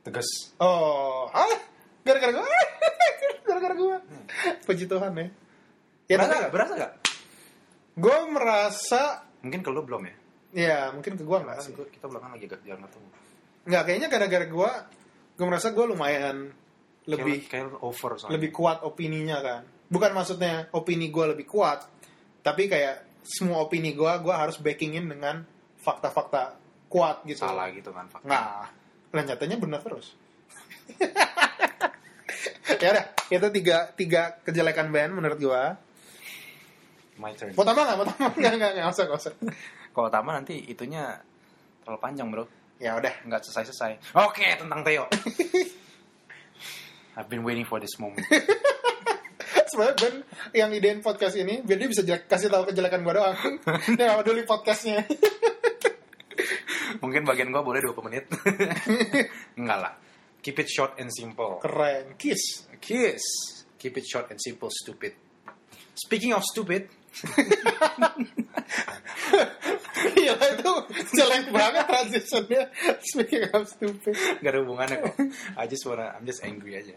tegas. 0.01 0.55
oh 0.57 1.27
ah 1.27 1.57
gara-gara 2.01 2.31
gue 2.31 2.41
gara-gara 3.43 3.75
gue 3.75 3.95
puji 4.63 4.85
Tuhan 4.85 5.11
ya 5.11 5.27
ya 6.07 6.15
berasa 6.15 6.35
nggak? 6.37 6.51
Berasa 6.51 6.73
nggak? 6.75 6.93
gue 7.95 8.17
merasa 8.29 9.01
Mungkin 9.39 9.59
kalau 9.59 9.81
belum 9.81 10.01
ya. 10.03 10.13
ya 10.51 10.79
mungkin 10.89 11.13
ke 11.13 11.23
gue 11.23 11.37
nggak 11.37 11.57
sih 11.59 11.71
gua- 11.71 11.87
kita 11.87 12.05
belakangan 12.05 12.33
lagi 12.33 12.45
agak 12.47 12.61
jarang 12.63 12.83
ketemu. 12.83 13.07
nggak 13.65 13.81
kayaknya 13.83 14.07
gara-gara 14.07 14.45
gue 14.47 14.71
gue 15.35 15.45
merasa 15.45 15.67
gue 15.69 15.85
lumayan 15.85 16.37
lebih 17.05 17.45
kayak, 17.45 17.75
kayak 17.75 17.83
over 17.83 18.11
soalnya. 18.15 18.33
lebih 18.35 18.49
kuat 18.49 18.81
opininya 18.81 19.37
kan 19.39 19.61
bukan 19.85 20.11
maksudnya 20.11 20.71
opini 20.71 21.09
gue 21.09 21.25
lebih 21.27 21.45
kuat 21.45 21.85
tapi 22.41 22.67
kayak 22.67 23.05
semua 23.23 23.61
opini 23.61 23.93
gue 23.93 24.11
gue 24.23 24.33
harus 24.33 24.57
backingin 24.57 25.05
dengan 25.05 25.45
fakta-fakta 25.79 26.57
kuat 26.89 27.21
gitu 27.27 27.45
salah 27.45 27.69
gitu 27.69 27.93
kan 27.93 28.09
fakta. 28.09 28.25
nah 28.25 28.65
lah 29.09 29.23
nyatanya 29.25 29.57
benar 29.61 29.81
terus 29.85 30.17
ya 32.81 32.89
udah 32.95 33.05
itu 33.29 33.47
tiga 33.53 33.77
tiga 33.93 34.21
kejelekan 34.41 34.89
band 34.89 35.13
menurut 35.17 35.37
gue 35.37 35.63
My 37.19 37.35
turn. 37.35 37.51
mau 37.51 37.67
tambah 37.67 37.83
nggak 37.83 37.97
mau 37.99 38.05
tambah 38.07 38.31
nggak 38.39 38.53
nggak 38.55 38.71
nggak 38.79 38.93
usah 38.95 39.05
nggak 39.05 39.19
usah 39.19 39.33
Kalau 39.89 40.07
Tama 40.07 40.31
nanti 40.31 40.55
itunya 40.69 41.19
terlalu 41.83 41.99
panjang 41.99 42.31
bro. 42.31 42.45
ya 42.79 42.95
udah 42.95 43.11
Nggak 43.27 43.43
selesai-selesai. 43.43 44.15
Oke 44.15 44.47
tentang 44.55 44.79
Theo. 44.85 45.03
I've 47.19 47.27
been 47.27 47.43
waiting 47.43 47.67
for 47.67 47.83
this 47.83 47.99
moment. 47.99 48.23
sebenarnya 49.69 49.95
Ben 50.01 50.15
yang 50.57 50.69
idein 50.73 50.99
podcast 50.99 51.37
ini 51.37 51.61
biar 51.61 51.77
dia 51.77 51.89
bisa 51.89 52.01
kasih 52.03 52.49
tahu 52.49 52.73
kejelekan 52.73 53.05
gue 53.05 53.13
doang 53.13 53.37
dia 53.97 54.03
nggak 54.09 54.17
peduli 54.25 54.43
podcastnya 54.43 55.05
Mungkin 57.01 57.23
bagian 57.23 57.53
gua 57.53 57.61
boleh 57.61 57.79
20 57.85 58.07
menit. 58.09 58.25
Enggak 59.59 59.77
lah. 59.79 59.93
Keep 60.41 60.65
it 60.65 60.69
short 60.71 60.93
and 60.97 61.11
simple. 61.11 61.59
keren 61.61 62.15
kiss 62.15 62.65
Kiss. 62.79 63.23
Keep 63.75 63.99
it 63.99 64.05
short 64.07 64.27
and 64.31 64.39
simple, 64.39 64.71
stupid. 64.71 65.15
Speaking 65.95 66.31
of 66.31 66.43
stupid, 66.47 66.87
Iya 70.15 70.33
itu 70.35 70.73
jelek 71.11 71.51
banget 71.51 71.83
transitionnya 71.91 72.63
Speaking 73.03 73.51
of 73.51 73.67
stupid 73.67 74.15
gak 74.39 74.51
ada 74.55 74.59
hubungannya 74.63 74.97
kok. 75.03 75.15
I 75.59 75.67
just 75.67 75.83
wanna, 75.83 76.15
I'm 76.15 76.23
just 76.23 76.39
angry 76.43 76.79
aja. 76.79 76.95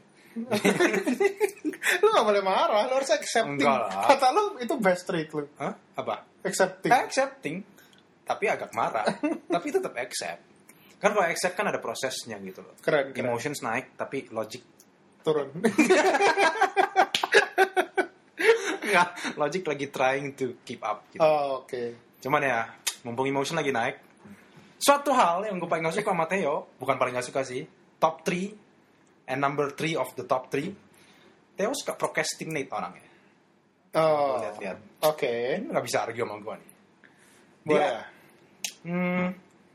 Lu 2.01 2.09
gak 2.09 2.25
boleh 2.25 2.41
marah 2.41 2.89
Lu 2.89 2.95
harus 2.97 3.13
accepting 3.13 3.61
Enggak 3.61 3.77
lah. 3.85 4.09
Kata 4.09 4.33
lu 4.33 4.57
itu 4.63 4.75
best 4.81 5.05
trait 5.05 5.29
lu 5.29 5.45
Hah? 5.61 5.75
Apa? 5.99 6.25
Accepting 6.47 6.91
Accepting, 6.91 7.57
tapi 8.23 8.49
agak 8.49 8.73
marah. 8.73 9.05
tapi 9.55 9.69
tetap 9.71 9.93
accept. 9.99 10.43
Kan 11.03 11.13
kalau 11.13 11.27
accept 11.27 11.55
kan 11.59 11.67
ada 11.71 11.79
prosesnya 11.83 12.39
gitu 12.43 12.63
loh. 12.63 12.75
Keren, 12.79 13.11
keren. 13.15 13.27
Emotions 13.29 13.63
naik, 13.63 13.95
tapi 13.99 14.31
logic 14.31 14.63
Turun 15.23 15.55
Enggak, 18.83 19.09
logic 19.39 19.63
lagi 19.65 19.87
trying 19.89 20.35
to 20.35 20.59
keep 20.67 20.83
up 20.83 21.07
gitu. 21.15 21.23
oh, 21.23 21.63
Oke 21.63 21.95
Cuman 22.23 22.43
ya, 22.43 22.71
mumpung 23.03 23.27
emotion 23.27 23.59
lagi 23.59 23.75
naik, 23.75 23.99
suatu 24.79 25.11
hal 25.11 25.43
yang 25.47 25.59
gue 25.59 25.67
paling 25.67 25.83
gak 25.83 25.99
suka 25.99 26.15
sama 26.15 26.31
Theo, 26.31 26.71
bukan 26.79 26.95
paling 26.95 27.19
gak 27.19 27.27
suka 27.27 27.43
sih, 27.43 27.67
top 27.99 28.23
3 28.23 29.27
and 29.27 29.43
number 29.43 29.75
3 29.75 29.99
of 29.99 30.15
the 30.15 30.23
top 30.23 30.47
3, 30.55 30.71
Theo 31.53 31.71
suka 31.77 31.93
procrastinate 31.95 32.71
orangnya. 32.73 33.11
Oh 33.93 34.41
Lihat-lihat. 34.41 34.79
Oke 35.05 35.61
Ini 35.61 35.69
gak 35.69 35.85
bisa 35.85 35.99
argue 36.09 36.25
sama 36.25 36.41
gue 36.41 36.55
nih. 36.57 36.71
Boleh 37.63 37.79
Dia, 37.79 38.01
hmm, 38.89 39.27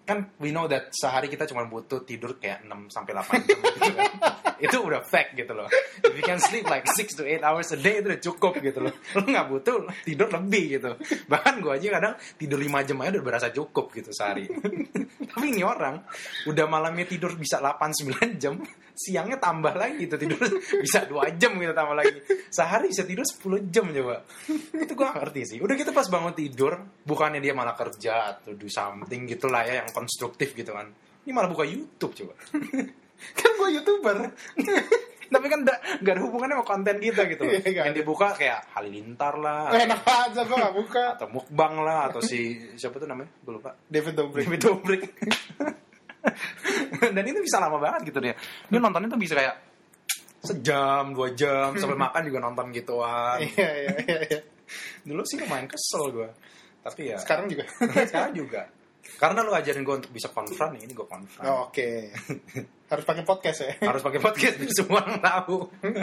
kan 0.07 0.17
we 0.41 0.49
know 0.49 0.65
that 0.65 0.89
sehari 0.91 1.27
kita 1.29 1.45
cuma 1.45 1.67
butuh 1.67 2.01
tidur 2.03 2.39
kayak 2.41 2.65
6 2.65 2.91
sampai 2.91 3.11
8 3.13 3.47
jam 3.47 3.59
gitu 3.61 3.91
kan. 3.93 4.11
itu 4.57 4.77
udah 4.77 5.01
fact 5.05 5.37
gitu 5.37 5.53
loh. 5.53 5.69
If 6.01 6.13
you 6.13 6.25
can 6.25 6.41
sleep 6.41 6.65
like 6.69 6.85
6 6.85 7.17
to 7.17 7.23
8 7.25 7.41
hours 7.45 7.69
a 7.73 7.77
day 7.77 8.01
itu 8.01 8.07
udah 8.09 8.21
cukup 8.21 8.53
gitu 8.61 8.79
loh. 8.83 8.93
Lu 9.17 9.25
nggak 9.25 9.47
butuh 9.49 9.75
tidur 10.03 10.27
lebih 10.29 10.79
gitu. 10.79 10.91
Bahkan 11.29 11.53
gue 11.61 11.71
aja 11.73 11.87
kadang 12.01 12.13
tidur 12.37 12.59
5 12.59 12.87
jam 12.87 12.97
aja 13.01 13.09
udah 13.17 13.23
berasa 13.25 13.47
cukup 13.53 13.93
gitu 13.93 14.09
sehari. 14.13 14.49
Tapi 15.37 15.45
ini 15.53 15.61
orang 15.61 16.01
udah 16.49 16.65
malamnya 16.65 17.05
tidur 17.05 17.37
bisa 17.37 17.61
8-9 17.61 18.41
jam, 18.41 18.57
siangnya 18.97 19.37
tambah 19.37 19.73
lagi 19.77 20.09
gitu 20.09 20.17
tidur 20.17 20.41
bisa 20.85 21.05
2 21.05 21.37
jam 21.37 21.53
gitu 21.57 21.73
tambah 21.77 21.95
lagi. 21.95 22.17
Sehari 22.49 22.89
bisa 22.89 23.05
tidur 23.05 23.25
10 23.25 23.73
jam 23.73 23.85
coba. 23.89 24.25
Itu 24.73 24.93
gue 24.97 25.07
ngerti 25.07 25.41
sih. 25.45 25.57
Udah 25.61 25.75
gitu 25.77 25.93
pas 25.93 26.07
bangun 26.09 26.33
tidur, 26.33 26.73
bukannya 27.05 27.37
dia 27.37 27.53
malah 27.53 27.77
kerja 27.77 28.37
atau 28.37 28.57
do 28.57 28.65
something 28.65 29.29
gitu 29.29 29.45
lah 29.49 29.65
ya 29.65 29.85
yang 29.85 29.89
konstruktif 29.93 30.57
gitu 30.57 30.73
kan. 30.73 30.89
Ini 31.27 31.35
malah 31.35 31.51
buka 31.51 31.67
YouTube 31.67 32.15
coba. 32.15 32.33
Kan 33.35 33.51
gue 33.57 33.69
youtuber 33.77 34.15
Tapi 35.27 35.47
kan 35.51 35.59
gak, 35.67 35.79
ada 36.07 36.21
hubungannya 36.23 36.55
sama 36.55 36.65
konten 36.65 36.95
kita 37.03 37.27
gitu. 37.27 37.43
Nggak 37.43 37.91
yang 37.91 37.91
dibuka 37.91 38.31
kayak 38.31 38.63
Halilintar 38.71 39.35
lah, 39.35 39.75
Enak 39.75 40.07
aja 40.07 40.41
gue 40.47 40.55
gak 40.55 40.75
buka 40.75 41.03
atau 41.19 41.27
mukbang 41.27 41.83
lah, 41.83 42.07
atau 42.07 42.23
si 42.23 42.55
siapa 42.79 42.95
tuh 42.95 43.11
namanya? 43.11 43.27
Gue 43.43 43.59
lupa. 43.59 43.75
David 43.91 44.15
Dobrik 44.15 44.47
David 44.47 44.61
Dobrik. 44.63 45.01
Dan 47.15 47.23
itu 47.27 47.39
bisa 47.43 47.59
lama 47.59 47.75
banget 47.75 48.07
gitu 48.11 48.19
dia. 48.23 48.35
Dia 48.71 48.79
nontonnya 48.79 49.11
tuh 49.11 49.19
bisa 49.19 49.35
kayak 49.35 49.55
sejam, 50.43 51.11
dua 51.11 51.35
jam, 51.35 51.75
sampai 51.75 51.99
makan 52.07 52.21
juga 52.31 52.39
nonton 52.39 52.65
gituan. 52.71 53.37
Iya 53.43 53.69
iya 53.83 53.93
iya 54.07 54.19
iya. 54.31 54.39
Dulu 55.03 55.21
sih 55.27 55.39
lumayan 55.43 55.67
kesel 55.67 56.07
gue. 56.15 56.29
Tapi 56.87 57.11
ya 57.11 57.17
Sekarang 57.19 57.51
juga 57.51 57.67
sekarang 58.07 58.31
juga. 58.31 58.71
Karena 59.17 59.41
lu 59.41 59.49
ajarin 59.49 59.81
gue 59.81 59.95
untuk 59.97 60.11
bisa 60.11 60.29
konfront 60.29 60.77
nih, 60.77 60.85
ini 60.85 60.93
gue 60.93 61.07
konfront. 61.07 61.47
Oh, 61.47 61.71
Oke 61.71 62.11
Harus 62.91 63.03
pakai 63.03 63.23
podcast 63.23 63.59
ya 63.65 63.71
Harus 63.83 63.99
pakai 63.99 64.19
podcast 64.19 64.55
biar 64.55 64.69
semua 64.69 65.01
orang 65.01 65.17
tahu. 65.19 65.57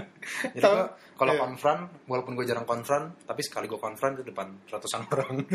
Jadi 0.57 0.73
kalau 1.15 1.33
Iya. 1.33 1.41
konfront, 1.41 1.83
walaupun 2.05 2.33
gue 2.35 2.45
jarang 2.45 2.65
konfront, 2.65 3.15
tapi 3.23 3.41
sekali 3.41 3.71
gue 3.71 3.79
konfront 3.79 4.19
itu 4.19 4.25
depan 4.27 4.51
ratusan 4.67 5.07
orang. 5.15 5.47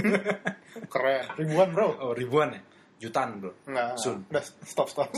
Keren 0.87 1.23
Ribuan 1.35 1.69
bro 1.69 1.87
oh 1.99 2.13
ribuan 2.13 2.55
ya, 2.55 2.61
jutaan 2.97 3.43
bro. 3.43 3.51
Enggak 3.67 3.97
Soon. 3.99 4.23
Udah 4.25 4.43
stop 4.63 4.87
stop 4.87 5.09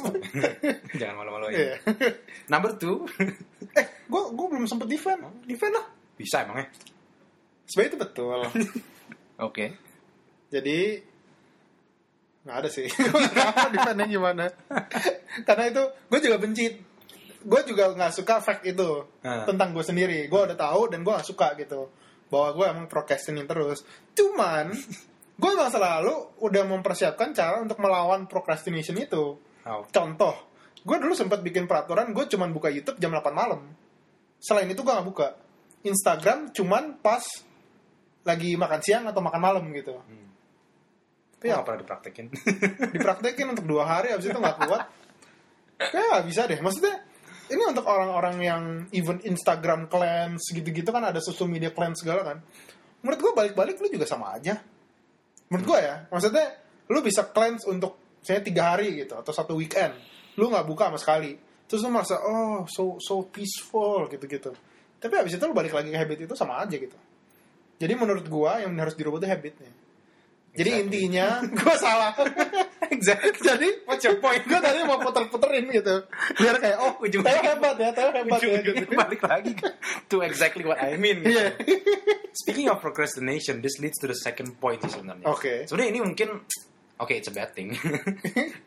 Jangan 0.91 1.15
malu-malu 1.15 1.53
ya. 1.53 1.77
Number 2.47 2.73
two, 2.75 3.05
Eh 3.71 3.85
gue 4.03 4.21
gue 4.33 4.45
belum 4.49 4.65
sempet 4.65 4.89
defend 4.89 5.21
defend 5.45 5.77
lah. 5.77 5.85
Bisa 6.17 6.41
emangnya? 6.41 6.67
Sebenarnya 7.69 7.89
itu 7.93 7.99
betul 8.01 8.39
Oke. 9.39 9.65
Jadi 10.49 10.79
nggak 12.41 12.57
ada 12.57 12.69
sih. 12.69 12.87
Tahu 12.89 13.69
defendnya 13.75 14.07
gimana. 14.09 14.45
Karena 15.47 15.63
itu 15.69 15.83
gue 16.09 16.19
juga 16.19 16.37
benci. 16.41 16.65
Gue 17.41 17.61
juga 17.65 17.93
nggak 17.93 18.13
suka 18.13 18.37
fact 18.41 18.63
itu 18.65 19.05
Ah. 19.21 19.45
tentang 19.45 19.73
gue 19.73 19.81
sendiri. 19.85 20.25
Gue 20.25 20.49
udah 20.49 20.57
tahu 20.57 20.89
dan 20.89 21.01
gue 21.05 21.13
nggak 21.13 21.27
suka 21.27 21.53
gitu. 21.57 21.89
Bahwa 22.29 22.49
gue 22.57 22.65
emang 22.65 22.85
procrastinating 22.89 23.49
terus. 23.49 23.85
Cuman 24.13 24.73
gue 25.41 25.49
emang 25.49 25.69
selalu 25.69 26.13
udah 26.41 26.63
mempersiapkan 26.65 27.33
cara 27.33 27.61
untuk 27.61 27.77
melawan 27.77 28.25
procrastination 28.25 28.97
itu. 28.97 29.37
Oh. 29.61 29.81
Contoh, 29.89 30.33
gue 30.81 30.97
dulu 30.97 31.13
sempat 31.13 31.41
bikin 31.41 31.69
peraturan 31.69 32.09
gue 32.13 32.25
cuman 32.25 32.49
buka 32.49 32.73
YouTube 32.73 32.97
jam 32.97 33.13
8 33.13 33.29
malam. 33.33 33.69
Selain 34.41 34.65
itu 34.65 34.81
gue 34.81 34.89
nggak 34.89 35.05
buka. 35.05 35.37
Instagram 35.81 36.53
cuman 36.53 36.97
pas 37.01 37.21
lagi 38.21 38.53
makan 38.53 38.81
siang 38.81 39.05
atau 39.09 39.21
makan 39.21 39.41
malam 39.41 39.65
gitu. 39.73 39.97
Tapi 41.41 41.49
Iya. 41.49 41.57
nggak 41.57 41.65
pernah 41.65 41.81
dipraktekin. 41.81 42.25
dipraktekin 42.93 43.47
untuk 43.49 43.65
dua 43.65 43.89
hari 43.89 44.13
abis 44.13 44.29
itu 44.29 44.37
nggak 44.37 44.57
kuat. 44.61 44.85
Kayak 45.81 46.21
bisa 46.29 46.45
deh. 46.45 46.61
Maksudnya 46.61 47.01
ini 47.49 47.63
untuk 47.65 47.81
orang-orang 47.89 48.35
yang 48.45 48.63
even 48.93 49.17
Instagram 49.25 49.89
cleanse 49.89 50.53
gitu-gitu 50.53 50.85
kan 50.93 51.01
ada 51.01 51.17
social 51.17 51.49
media 51.49 51.73
cleanse 51.73 52.05
segala 52.05 52.21
kan. 52.21 52.37
Menurut 53.01 53.19
gue 53.25 53.31
balik-balik 53.33 53.81
lu 53.81 53.89
juga 53.89 54.05
sama 54.05 54.37
aja. 54.37 54.61
Menurut 55.49 55.65
gue 55.65 55.79
ya 55.81 56.05
maksudnya 56.13 56.45
lu 56.93 57.01
bisa 57.01 57.25
cleanse 57.33 57.65
untuk 57.65 58.21
saya 58.21 58.45
tiga 58.45 58.77
hari 58.77 59.01
gitu 59.01 59.17
atau 59.17 59.33
satu 59.33 59.57
weekend. 59.57 59.97
Lu 60.37 60.53
nggak 60.53 60.69
buka 60.69 60.93
sama 60.93 61.01
sekali. 61.01 61.33
Terus 61.65 61.81
lu 61.81 61.89
merasa 61.89 62.21
oh 62.21 62.69
so 62.69 63.01
so 63.01 63.25
peaceful 63.25 64.05
gitu-gitu. 64.13 64.53
Tapi 65.01 65.13
abis 65.17 65.41
itu 65.41 65.43
lu 65.49 65.57
balik 65.57 65.73
lagi 65.73 65.89
ke 65.89 65.97
habit 65.97 66.29
itu 66.29 66.37
sama 66.37 66.61
aja 66.61 66.77
gitu. 66.77 66.93
Jadi 67.81 67.93
menurut 67.97 68.29
gue 68.29 68.51
yang 68.61 68.77
harus 68.77 68.93
dirubah 68.93 69.17
itu 69.17 69.25
habitnya 69.25 69.73
jadi 70.51 70.67
Exactly. 70.67 70.83
intinya 70.83 71.27
gue 71.63 71.75
salah 71.75 72.11
exactly. 72.95 73.31
jadi 73.39 73.67
what's 73.87 74.03
your 74.03 74.19
point 74.19 74.43
gue 74.43 74.59
tadi 74.59 74.83
mau 74.83 74.99
puter-puterin 74.99 75.65
gitu 75.69 76.03
biar 76.35 76.55
kayak 76.59 76.77
oh 76.77 76.99
Ujung- 76.99 77.23
Theo 77.23 77.39
hebat 77.41 77.75
ya 77.75 77.89
Theo 77.91 78.09
hebat 78.11 78.35
ya 78.35 78.51
Ujung-ujungnya 78.51 78.87
balik 79.01 79.21
lagi 79.23 79.53
to 80.07 80.19
exactly 80.21 80.63
what 80.63 80.75
I 80.77 80.95
mean. 80.95 81.23
gitu. 81.23 81.31
Iya. 81.31 81.55
Speaking 82.31 82.67
of 82.67 82.79
procrastination, 82.79 83.59
this 83.59 83.79
leads 83.79 83.99
to 83.99 84.07
the 84.07 84.15
second 84.15 84.55
point 84.55 84.79
sih 84.79 84.91
sebenarnya. 84.91 85.27
Oke. 85.27 85.67
Sebenarnya 85.67 85.91
ini 85.91 85.99
mungkin, 85.99 86.29
oke, 86.97 87.11
it's 87.11 87.27
a 87.27 87.35
bad 87.35 87.51
thing. 87.51 87.75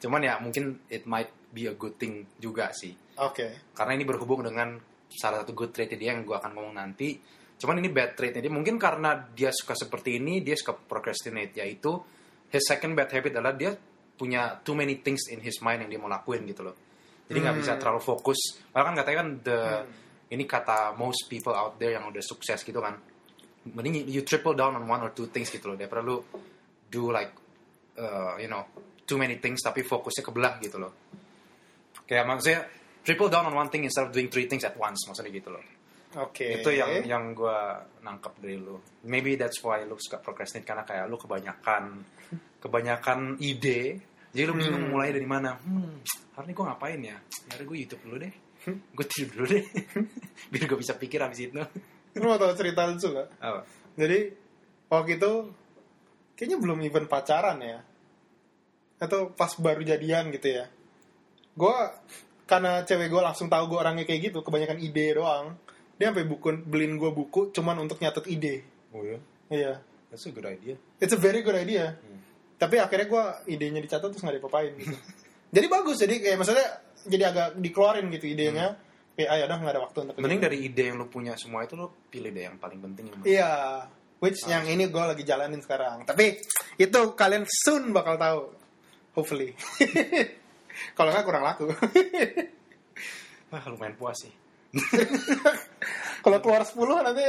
Cuman 0.01 0.21
ya 0.21 0.37
mungkin 0.37 0.85
it 0.89 1.05
might 1.05 1.33
be 1.49 1.65
a 1.65 1.73
good 1.73 1.97
thing 1.97 2.29
juga 2.37 2.73
sih. 2.73 2.93
oke 3.17 3.73
Karena 3.73 3.93
ini 3.93 4.05
berhubung 4.05 4.41
dengan 4.41 4.77
salah 5.09 5.45
satu 5.45 5.53
good 5.53 5.73
trait 5.73 5.93
dia 5.93 6.13
yang 6.13 6.25
gue 6.25 6.33
akan 6.33 6.53
ngomong 6.53 6.75
nanti. 6.75 7.17
Cuman 7.65 7.81
ini 7.81 7.89
bad 7.89 8.13
trait 8.13 8.37
Jadi 8.37 8.53
mungkin 8.53 8.77
karena 8.77 9.17
dia 9.33 9.49
suka 9.49 9.73
seperti 9.73 10.21
ini, 10.21 10.45
dia 10.45 10.53
suka 10.53 10.77
procrastinate. 10.77 11.57
Yaitu, 11.65 11.97
his 12.53 12.61
second 12.61 12.93
bad 12.93 13.09
habit 13.09 13.41
adalah 13.41 13.57
dia 13.57 13.73
punya 14.15 14.61
too 14.61 14.77
many 14.77 15.01
things 15.01 15.33
in 15.33 15.41
his 15.41 15.65
mind 15.65 15.89
yang 15.89 15.97
dia 15.97 15.97
mau 15.97 16.13
lakuin 16.13 16.45
gitu 16.45 16.61
loh. 16.61 16.77
Jadi 17.25 17.39
nggak 17.41 17.57
bisa 17.57 17.73
terlalu 17.81 18.05
fokus. 18.05 18.61
Malah 18.77 18.85
kan 18.85 18.95
katanya 19.01 19.17
kan 19.25 19.29
the 19.41 19.59
ini 20.29 20.45
kata 20.45 20.93
most 20.93 21.25
people 21.33 21.57
out 21.57 21.81
there 21.81 21.97
yang 21.97 22.05
udah 22.05 22.21
sukses 22.21 22.61
gitu 22.61 22.85
kan. 22.85 23.01
Mending 23.73 24.05
you 24.13 24.21
triple 24.21 24.53
down 24.53 24.77
on 24.77 24.85
one 24.85 25.01
or 25.01 25.17
two 25.17 25.33
things 25.33 25.49
gitu 25.49 25.73
loh. 25.73 25.77
Daripada 25.81 26.05
lu 26.05 26.21
do 26.93 27.09
like 27.09 27.33
uh, 27.97 28.37
you 28.37 28.53
know 28.53 28.69
too 29.09 29.17
many 29.17 29.41
things 29.41 29.65
tapi 29.65 29.81
fokusnya 29.81 30.21
kebelah 30.21 30.61
gitu 30.61 30.77
loh. 30.77 30.93
Kayak 32.05 32.29
maksudnya 32.29 32.61
triple 33.01 33.33
down 33.33 33.49
on 33.49 33.57
one 33.57 33.73
thing 33.73 33.89
instead 33.89 34.05
of 34.05 34.13
doing 34.13 34.29
three 34.29 34.45
things 34.45 34.63
at 34.69 34.77
once 34.77 35.01
maksudnya 35.09 35.33
gitu 35.33 35.49
loh. 35.49 35.65
Oke. 36.15 36.63
Itu 36.63 36.71
yang 36.71 37.03
yang 37.03 37.25
gue 37.35 37.59
nangkep 38.03 38.33
dari 38.39 38.57
lu. 38.59 38.79
Maybe 39.07 39.35
that's 39.35 39.59
why 39.65 39.83
lu 39.83 39.99
suka 39.99 40.23
procrastinate 40.23 40.67
karena 40.67 40.85
kayak 40.87 41.11
lu 41.11 41.19
kebanyakan 41.19 42.05
kebanyakan 42.63 43.37
ide. 43.43 44.01
Jadi 44.35 44.45
lu 44.47 44.55
bingung 44.59 44.91
mulai 44.91 45.15
dari 45.15 45.27
mana. 45.27 45.55
Hmm, 45.59 46.03
hari 46.35 46.51
ini 46.51 46.53
gue 46.55 46.65
ngapain 46.67 47.01
ya? 47.03 47.17
Hari 47.55 47.63
gue 47.67 47.77
YouTube 47.87 48.03
dulu 48.07 48.17
deh. 48.19 48.35
Gue 48.67 49.07
tidur 49.07 49.45
dulu 49.45 49.47
deh. 49.55 49.65
Biar 50.51 50.65
gue 50.67 50.79
bisa 50.79 50.95
pikir 50.99 51.23
abis 51.23 51.51
itu. 51.51 51.63
Lu 52.19 52.27
mau 52.27 52.39
tau 52.39 52.55
cerita 52.55 52.87
lucu 52.87 53.11
gak? 53.15 53.29
Apa? 53.39 53.61
Jadi 53.95 54.19
waktu 54.91 55.11
itu 55.19 55.33
kayaknya 56.35 56.59
belum 56.59 56.79
even 56.83 57.07
pacaran 57.07 57.59
ya. 57.63 57.79
Atau 58.99 59.35
pas 59.35 59.51
baru 59.59 59.83
jadian 59.87 60.31
gitu 60.35 60.51
ya. 60.51 60.67
Gue 61.55 61.77
karena 62.45 62.83
cewek 62.83 63.09
gue 63.11 63.23
langsung 63.23 63.47
tahu 63.47 63.71
gue 63.71 63.79
orangnya 63.79 64.05
kayak 64.07 64.33
gitu, 64.33 64.39
kebanyakan 64.43 64.79
ide 64.83 65.07
doang. 65.15 65.55
Dia 65.95 66.11
sampai 66.11 66.27
buku 66.27 66.49
beliin 66.65 66.99
gue 66.99 67.11
buku 67.11 67.55
cuman 67.55 67.79
untuk 67.79 67.99
nyatet 67.99 68.27
ide. 68.27 68.55
Oh 68.91 69.03
ya? 69.03 69.19
Iya. 69.49 69.73
That's 70.11 70.27
a 70.27 70.35
good 70.35 70.47
idea. 70.47 70.75
It's 70.99 71.15
a 71.15 71.19
very 71.19 71.43
good 71.43 71.55
idea. 71.55 71.95
Hmm. 71.95 72.19
Tapi 72.55 72.79
akhirnya 72.79 73.07
gue 73.07 73.25
idenya 73.51 73.81
dicatat 73.83 74.11
terus 74.11 74.23
nggak 74.23 74.39
dipapain 74.39 74.75
gitu. 74.79 74.95
jadi 75.55 75.67
bagus 75.67 75.97
jadi 75.99 76.15
kayak 76.19 76.37
maksudnya 76.39 76.67
jadi 77.05 77.25
agak 77.31 77.49
dikeluarin 77.59 78.07
gitu 78.11 78.27
idenya. 78.27 78.79
Kayak 79.15 79.29
ah 79.31 79.39
udah 79.47 79.57
nggak 79.63 79.73
ada 79.75 79.83
waktu 79.87 79.99
untuk 80.03 80.15
Hmm. 80.19 80.23
Mending 80.27 80.41
itu. 80.43 80.47
dari 80.51 80.59
ide 80.67 80.83
yang 80.91 80.97
lu 80.99 81.07
punya 81.07 81.33
semua 81.39 81.63
itu 81.63 81.75
lu 81.79 81.87
pilih 82.11 82.31
deh 82.31 82.47
yang 82.47 82.59
paling 82.59 82.83
penting. 82.83 83.15
Iya, 83.23 83.87
which 84.19 84.43
yang 84.47 84.67
ini 84.67 84.91
gue 84.91 85.03
lagi 85.03 85.23
jalanin 85.23 85.63
sekarang. 85.63 86.03
Tapi 86.03 86.43
itu 86.75 87.01
kalian 87.15 87.47
soon 87.47 87.95
bakal 87.95 88.19
tahu, 88.19 88.41
hopefully. 89.15 89.55
Kalau 90.99 91.15
nggak 91.15 91.23
kurang 91.23 91.47
laku. 91.47 91.71
Wah 93.51 93.63
lumayan 93.71 93.95
puas 93.95 94.19
sih. 94.19 94.35
Kalau 96.25 96.39
keluar 96.41 96.65
10 96.65 96.81
nanti 97.05 97.23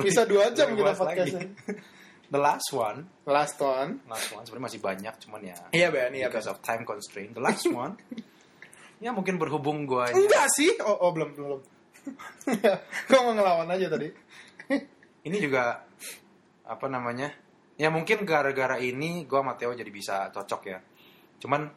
bisa 0.00 0.24
dua 0.24 0.48
jam 0.56 0.72
kita 0.72 0.92
lagi. 0.92 1.00
podcastnya. 1.00 1.46
The 2.32 2.40
last 2.40 2.72
one, 2.72 3.04
Last 3.28 3.60
one. 3.60 4.00
last 4.08 4.32
one 4.32 4.40
sebenarnya 4.48 4.66
masih 4.72 4.80
banyak 4.80 5.14
cuman 5.20 5.40
ya 5.44 5.56
Iya 5.68 5.92
Ben, 5.92 6.16
iya 6.16 6.32
Ben. 6.32 6.32
because 6.32 6.48
of 6.48 6.64
time 6.64 6.80
constraint. 6.88 7.36
The 7.36 7.44
last 7.44 7.68
one, 7.76 8.00
ya 9.04 9.12
mungkin 9.12 9.36
berhubung 9.36 9.84
gue 9.84 10.08
Enggak 10.16 10.48
sih. 10.56 10.72
Oh, 10.80 10.96
oh 10.96 11.10
belum 11.12 11.36
belum. 11.36 11.60
gue 13.04 13.18
mau 13.20 13.36
ngelawan 13.36 13.68
aja 13.68 13.92
tadi. 13.92 14.08
ini 15.28 15.36
juga 15.38 15.84
apa 16.64 16.86
namanya? 16.88 17.28
Ya 17.76 17.92
mungkin 17.92 18.24
gara-gara 18.24 18.80
ini 18.80 19.28
gue 19.28 19.36
sama 19.36 19.52
Theo 19.60 19.76
jadi 19.76 19.92
bisa 19.92 20.32
cocok 20.32 20.62
ya. 20.64 20.80
Cuman 21.36 21.68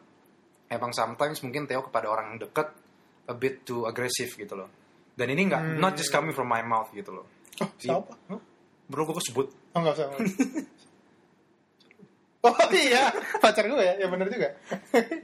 emang 0.72 0.96
sometimes 0.96 1.44
mungkin 1.44 1.68
Theo 1.68 1.84
kepada 1.84 2.08
orang 2.08 2.32
yang 2.32 2.48
deket 2.48 2.72
a 3.28 3.36
bit 3.36 3.68
too 3.68 3.84
aggressive 3.84 4.32
gitu 4.32 4.56
loh. 4.56 4.72
Dan 5.16 5.28
ini 5.32 5.48
nggak 5.48 5.80
not 5.80 5.96
just 5.96 6.12
coming 6.12 6.36
from 6.36 6.52
my 6.52 6.60
mouth 6.62 6.92
gitu 6.92 7.16
loh. 7.16 7.26
Oh, 7.64 7.70
siapa? 7.80 8.14
Hah? 8.30 8.42
Bro 8.86 9.10
gue 9.10 9.24
sebut 9.24 9.48
Oh 9.74 9.80
enggak 9.82 9.96
usah. 9.98 10.08
Oh 12.46 12.54
iya, 12.70 13.10
pacar 13.42 13.66
gue 13.66 13.82
ya, 13.82 13.98
ya 13.98 14.06
bener 14.06 14.30
juga. 14.30 14.54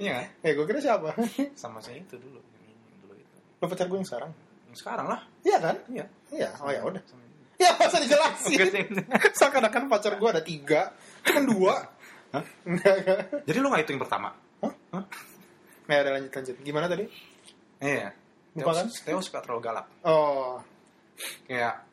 Iya 0.02 0.12
kan? 0.18 0.26
eh 0.42 0.52
gue 0.58 0.66
kira 0.66 0.82
siapa? 0.82 1.14
Sama 1.54 1.78
saya 1.78 2.02
itu 2.02 2.18
dulu. 2.18 2.42
Yang 2.42 2.98
dulu 3.06 3.14
itu. 3.14 3.38
Lo 3.62 3.66
pacar 3.70 3.86
gue 3.86 3.98
yang 4.02 4.10
sekarang? 4.10 4.32
Yang 4.74 4.78
sekarang 4.82 5.06
lah. 5.06 5.22
Iya 5.46 5.58
kan? 5.62 5.76
Iya. 5.86 6.06
Iya, 6.34 6.50
oh 6.66 6.74
ya 6.74 6.82
udah. 6.82 6.98
Sama 7.06 7.22
ini. 7.22 7.46
Ya 7.62 7.78
masa 7.78 8.02
dijelasin. 8.02 8.58
Seakan-akan 9.38 9.86
pacar 9.86 10.18
gue 10.18 10.30
ada 10.34 10.42
tiga, 10.42 10.98
cuma 11.22 11.42
dua. 11.46 11.76
Hah? 12.34 12.46
Enggak, 12.66 12.94
enggak. 13.06 13.18
Jadi 13.46 13.58
lu 13.62 13.68
gak 13.70 13.82
itu 13.86 13.92
yang 13.94 14.02
pertama? 14.02 14.30
Hah? 14.66 14.74
Hah? 14.98 15.06
Nah, 15.86 15.96
udah 16.02 16.12
lanjut 16.18 16.32
lanjut. 16.34 16.56
Gimana 16.66 16.90
tadi? 16.90 17.06
Iya. 17.86 18.18
Lupa 18.54 18.72
kan? 18.76 18.88
Theo, 18.90 19.20
suka 19.20 19.40
terlalu 19.40 19.62
galak. 19.64 19.86
Oh, 20.04 20.60
Kayak 21.48 21.86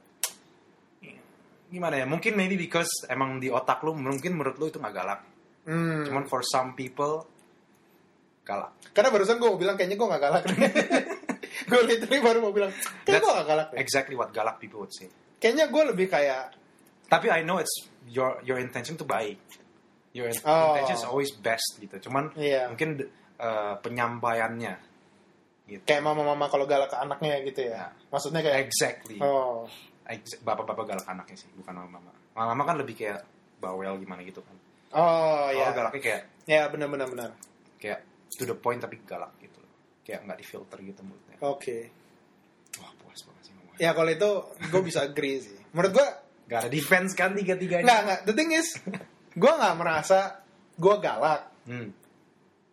gimana 1.69 2.01
ya? 2.01 2.07
Mungkin 2.09 2.33
maybe 2.33 2.57
because 2.57 2.89
emang 3.07 3.37
di 3.39 3.53
otak 3.53 3.85
lu 3.85 3.93
mungkin 3.93 4.35
menurut 4.35 4.57
lu 4.57 4.67
itu 4.67 4.79
gak 4.79 4.95
galak. 4.95 5.21
hmm. 5.69 6.09
Cuman 6.09 6.25
for 6.25 6.41
some 6.41 6.73
people 6.73 7.29
galak. 8.43 8.73
Karena 8.91 9.13
barusan 9.13 9.37
gue 9.37 9.47
mau 9.47 9.61
bilang 9.61 9.77
kayaknya 9.77 10.01
gue 10.01 10.09
gak 10.09 10.23
galak. 10.23 10.43
gue 11.71 11.81
literally 11.85 12.21
baru 12.21 12.39
mau 12.41 12.51
bilang, 12.51 12.73
kayaknya 13.05 13.21
gue 13.21 13.29
That's 13.29 13.39
gak 13.39 13.49
galak. 13.49 13.67
deh. 13.71 13.79
Exactly 13.79 14.15
what 14.17 14.33
galak 14.33 14.57
people 14.57 14.81
would 14.81 14.91
say. 14.91 15.13
Kayaknya 15.39 15.69
gue 15.69 15.83
lebih 15.93 16.09
kayak, 16.09 16.57
Tapi 17.09 17.33
I 17.33 17.41
know 17.41 17.57
it's 17.57 17.73
your 18.05 18.37
your 18.45 18.61
intention 18.61 18.97
tuh 18.97 19.05
baik. 19.05 19.37
Your 20.13 20.29
Oh. 20.45 20.73
intention 20.77 20.97
is 20.97 21.05
always 21.05 21.31
best 21.33 21.77
gitu. 21.81 21.97
Cuman 22.05 22.33
Iya. 22.37 22.69
mungkin 22.69 23.01
uh, 23.39 23.77
penyampaiannya 23.81 24.88
gitu. 25.69 25.85
kayak 25.85 26.01
mama-mama 26.01 26.49
kalau 26.49 26.65
galak 26.65 26.89
ke 26.89 26.97
anaknya 26.97 27.45
gitu 27.45 27.61
ya. 27.69 27.77
Ya. 27.77 27.87
Maksudnya 28.09 28.41
kayak, 28.41 28.59
Exactly. 28.67 29.21
oh, 29.21 29.69
Bapak-bapak 30.41 30.85
galak 30.89 31.07
anaknya 31.07 31.37
sih, 31.37 31.53
bukan 31.53 31.77
mama-mama. 31.77 32.11
Mama-mama 32.33 32.63
kan 32.65 32.77
lebih 32.81 32.97
kayak 32.97 33.21
bawel 33.61 34.01
gimana 34.01 34.25
gitu 34.25 34.41
kan. 34.41 34.57
oh 34.97 35.53
Kalau 35.53 35.61
ya. 35.61 35.69
galaknya 35.77 36.01
kayak 36.01 36.23
Ya 36.49 36.65
benar-benar 36.67 37.13
benar. 37.13 37.31
kayak 37.77 38.01
to 38.33 38.49
the 38.49 38.57
point 38.57 38.81
tapi 38.81 38.97
galak 39.05 39.29
gitu. 39.39 39.61
Kayak 40.01 40.25
nggak 40.25 40.39
difilter 40.41 40.79
gitu 40.81 41.01
mulutnya. 41.05 41.37
Oke. 41.45 41.93
Wah 42.81 42.89
puas 42.97 43.21
banget 43.21 43.43
sih 43.45 43.53
ngomongnya. 43.53 43.79
Ya 43.79 43.91
kalau 43.93 44.09
itu 44.09 44.31
gue 44.65 44.81
bisa 44.81 45.05
agree 45.05 45.37
sih. 45.39 45.59
Menurut 45.77 45.93
gue, 45.93 46.09
Gak 46.49 46.65
ada 46.65 46.71
defense 46.73 47.13
kan 47.13 47.37
tiga-tiganya. 47.37 47.85
nggak 47.85 48.01
nggak. 48.01 48.21
The 48.25 48.33
thing 48.33 48.51
is, 48.57 48.81
gue 49.37 49.53
nggak 49.53 49.75
merasa 49.77 50.41
gue 50.73 50.95
galak. 50.97 51.53
Hmm. 51.69 51.93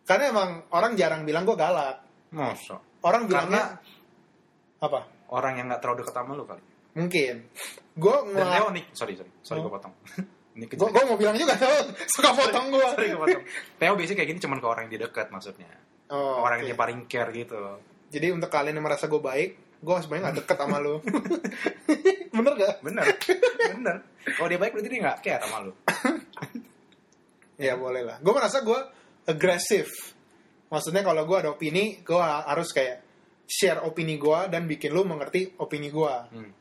Karena 0.07 0.23
emang 0.31 0.49
orang 0.71 0.95
jarang 0.95 1.27
bilang 1.27 1.43
gue 1.43 1.57
galak. 1.59 2.04
Masa? 2.35 2.75
Orang 2.99 3.25
Karena 3.25 3.47
bilangnya 3.47 3.63
apa? 4.77 4.99
orang 5.31 5.53
yang 5.55 5.65
nggak 5.71 5.81
terlalu 5.81 5.97
deket 6.03 6.13
sama 6.13 6.35
lu 6.35 6.43
kali. 6.43 6.61
Mungkin. 6.95 7.35
Gue 7.95 8.15
Dan 8.29 8.43
ngelak. 8.45 8.71
nih, 8.75 8.85
sorry 8.91 9.13
sorry, 9.15 9.31
sorry 9.41 9.59
Oh. 9.59 9.67
gue 9.67 9.73
potong. 9.73 9.93
Ini 10.55 10.65
Gue 10.69 10.87
gue 10.87 11.03
mau 11.03 11.19
bilang 11.19 11.35
juga, 11.35 11.55
suka 12.15 12.31
potong 12.31 12.71
gue. 12.71 12.87
Sorry 12.87 13.07
gue 13.09 13.19
potong. 13.19 13.43
Theo 13.75 13.93
biasanya 13.95 14.17
kayak 14.19 14.29
gini 14.31 14.39
cuman 14.39 14.57
ke 14.59 14.67
orang 14.67 14.83
yang 14.87 14.93
di 14.95 15.01
dekat 15.01 15.27
maksudnya. 15.27 15.67
Oh, 16.07 16.39
orang 16.39 16.59
oke. 16.59 16.63
yang 16.63 16.67
dia 16.71 16.79
paling 16.79 16.99
care 17.07 17.31
gitu. 17.31 17.59
Jadi 18.07 18.27
untuk 18.31 18.47
kalian 18.47 18.77
yang 18.77 18.85
merasa 18.85 19.07
gue 19.07 19.19
baik, 19.19 19.49
gue 19.81 19.95
sebenarnya 19.99 20.23
gak 20.29 20.37
deket 20.43 20.57
sama 20.57 20.77
lu. 20.79 20.95
Bener 22.35 22.53
gak? 22.55 22.73
Bener, 22.79 23.03
bener. 23.69 23.95
Kalau 24.25 24.47
dia 24.47 24.59
baik 24.59 24.71
berarti 24.71 24.87
dia 24.87 25.01
nggak 25.01 25.19
care 25.19 25.43
sama 25.43 25.57
lu. 25.63 25.71
Ya 27.55 27.75
boleh 27.75 28.03
lah. 28.03 28.17
Gue 28.19 28.31
merasa 28.31 28.59
gue 28.59 28.79
agresif. 29.25 30.14
Maksudnya 30.69 31.05
kalau 31.05 31.23
gue 31.29 31.37
ada 31.37 31.49
opini, 31.53 32.01
gue 32.01 32.21
harus 32.21 32.69
kayak 32.73 33.05
share 33.45 33.85
opini 33.85 34.17
gue 34.17 34.39
dan 34.49 34.65
bikin 34.65 34.91
lu 34.91 35.05
mengerti 35.05 35.53
opini 35.61 35.93
gue. 35.93 36.15
Hmm. 36.33 36.51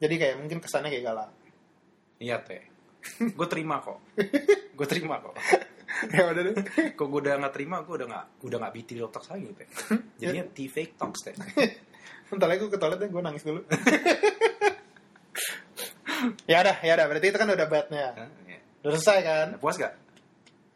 Jadi 0.00 0.14
kayak 0.16 0.36
mungkin 0.38 0.62
kesannya 0.62 0.88
kayak 0.88 1.04
galak. 1.04 1.30
Iya 2.22 2.40
teh. 2.40 2.62
Gue 3.34 3.46
terima 3.48 3.80
kok. 3.80 3.98
Gue 4.80 4.88
terima 4.88 5.20
kok. 5.20 5.36
ya 6.16 6.32
udah 6.32 6.40
deh. 6.40 6.54
Kok 6.96 7.04
gue 7.04 7.20
udah 7.28 7.36
nggak 7.36 7.52
terima, 7.52 7.84
gue 7.84 8.00
udah 8.00 8.08
nggak 8.08 8.26
udah 8.48 8.56
nggak 8.64 8.72
BT 8.80 8.88
real 8.96 9.12
talks 9.12 9.28
lagi 9.28 9.52
teh. 9.52 9.68
Jadinya 10.20 10.48
T 10.48 10.64
fake 10.72 10.96
talks 10.96 11.20
teh. 11.20 11.36
Ntar 12.32 12.48
lagi 12.48 12.64
gue 12.64 12.72
ke 12.72 12.80
toilet 12.80 12.96
deh, 12.96 13.12
gue 13.12 13.20
nangis 13.20 13.44
dulu. 13.44 13.60
ya 16.48 16.64
udah, 16.64 16.76
ya 16.80 16.92
udah. 16.96 17.06
Berarti 17.12 17.26
itu 17.28 17.36
kan 17.36 17.48
udah 17.52 17.66
badnya. 17.68 18.06
Hah? 18.16 18.28
Iya. 18.48 18.58
Udah 18.88 18.90
selesai 18.96 19.18
kan? 19.20 19.46
Puas 19.60 19.76
gak? 19.76 19.92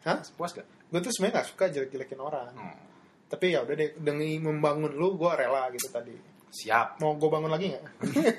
Hah? 0.05 0.20
Puas 0.37 0.53
gak? 0.53 0.68
Gue 0.94 1.02
tuh 1.02 1.11
sebenarnya 1.11 1.42
gak 1.42 1.48
suka 1.50 1.64
jelek-jelekin 1.74 2.20
orang. 2.22 2.54
Hmm. 2.54 2.78
Tapi 3.26 3.50
ya 3.50 3.66
udah 3.66 3.74
deh, 3.74 3.98
demi 3.98 4.38
membangun 4.38 4.94
lu, 4.94 5.18
gue 5.18 5.26
rela 5.35 5.66
gitu 5.74 5.90
tadi. 5.90 6.14
Siap. 6.54 7.02
Mau 7.02 7.18
gue 7.18 7.26
bangun 7.26 7.50
lagi 7.50 7.74
nggak? 7.74 7.85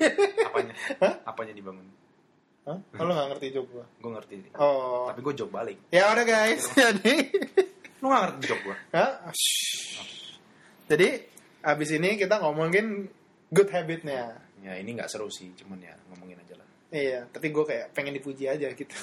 Apanya? 0.48 0.72
Hah? 1.04 1.14
Apanya 1.28 1.52
dibangun? 1.52 1.84
Hah? 2.64 2.80
Oh, 2.96 3.04
lu 3.04 3.12
gak 3.12 3.28
ngerti 3.36 3.46
joke 3.52 3.68
gue? 3.76 3.84
Gue 4.00 4.10
ngerti. 4.16 4.36
Oh, 4.56 5.04
Tapi 5.12 5.20
gue 5.20 5.34
jawab 5.36 5.52
balik. 5.52 5.78
ya 5.92 6.08
udah 6.16 6.24
guys. 6.24 6.64
Jadi, 6.80 7.14
Lu 8.00 8.08
gak 8.08 8.20
ngerti 8.24 8.40
jawab 8.48 8.62
gue? 8.64 8.76
Hah? 8.96 9.12
Jadi, 10.88 11.08
abis 11.60 11.90
ini 11.92 12.16
kita 12.16 12.40
ngomongin 12.40 13.04
good 13.52 13.68
habitnya. 13.68 14.32
Ya 14.64 14.80
ini 14.80 14.96
nggak 14.96 15.12
seru 15.12 15.28
sih, 15.28 15.52
cuman 15.60 15.76
ya 15.84 15.92
ngomongin 16.08 16.40
aja 16.40 16.56
lah. 16.56 16.66
Iya, 16.88 17.28
tapi 17.28 17.52
gue 17.52 17.64
kayak 17.68 17.92
pengen 17.92 18.16
dipuji 18.16 18.48
aja 18.48 18.72
gitu. 18.72 18.96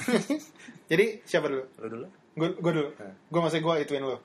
Jadi, 0.90 1.22
siapa 1.22 1.54
dulu? 1.54 1.64
Lu 1.78 1.88
dulu? 2.02 2.08
Gue 2.34 2.50
gue 2.54 2.72
dulu. 2.74 2.90
Hah. 2.98 3.14
Gue 3.30 3.42
masih 3.42 3.60
gue 3.60 3.74
ituin 3.82 4.04
lu. 4.04 4.18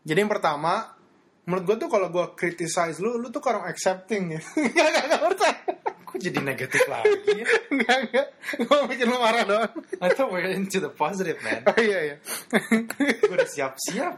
Jadi 0.00 0.18
yang 0.18 0.32
pertama, 0.32 0.96
menurut 1.44 1.64
gue 1.66 1.76
tuh 1.76 1.88
kalau 1.88 2.08
gue 2.08 2.24
criticize 2.32 2.96
lu, 2.98 3.18
lu 3.18 3.28
tuh 3.28 3.42
kurang 3.42 3.66
accepting 3.66 4.38
ya. 4.38 4.40
Gak 4.56 4.88
gak 4.88 5.04
gak 5.06 5.20
percaya. 5.26 5.56
Kok 6.00 6.18
jadi 6.18 6.38
negatif 6.42 6.82
lagi 6.86 7.30
ya? 7.42 7.46
Enggak, 7.70 7.96
enggak. 8.08 8.26
Gue 8.58 8.76
bikin 8.88 9.06
lu 9.06 9.18
marah 9.18 9.44
doang. 9.44 9.70
I 10.00 10.08
thought 10.10 10.30
we're 10.30 10.48
into 10.48 10.78
the 10.78 10.90
positive, 10.90 11.38
man. 11.40 11.62
Oh 11.68 11.78
iya, 11.78 11.98
iya. 12.02 12.16
gue 13.28 13.30
udah 13.30 13.46
siap-siap. 13.46 14.14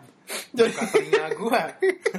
Jadi- 0.54 0.72
Buka 0.72 0.84
telinga 0.88 1.24
gue. 1.34 1.62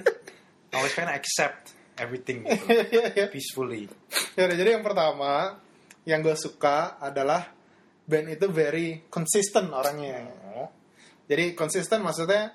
I 0.74 0.82
was 0.82 0.91
trying 0.91 1.10
to 1.10 1.15
accept 1.15 1.74
everything 1.96 2.41
gitu. 2.43 2.65
Iya, 2.69 3.06
iya. 3.13 3.26
peacefully. 3.30 3.86
Ya 4.34 4.50
jadi 4.50 4.76
yang 4.76 4.86
pertama 4.86 5.62
yang 6.04 6.19
gue 6.19 6.34
suka 6.36 6.98
adalah 7.00 7.48
band 8.04 8.28
itu 8.36 8.48
very 8.52 9.08
consistent 9.08 9.72
orangnya. 9.72 10.28
Jadi 11.24 11.56
konsisten 11.56 12.04
maksudnya 12.04 12.52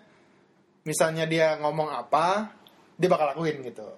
misalnya 0.85 1.25
dia 1.25 1.57
ngomong 1.57 1.89
apa, 1.89 2.53
dia 2.97 3.09
bakal 3.09 3.33
lakuin 3.33 3.65
gitu. 3.65 3.89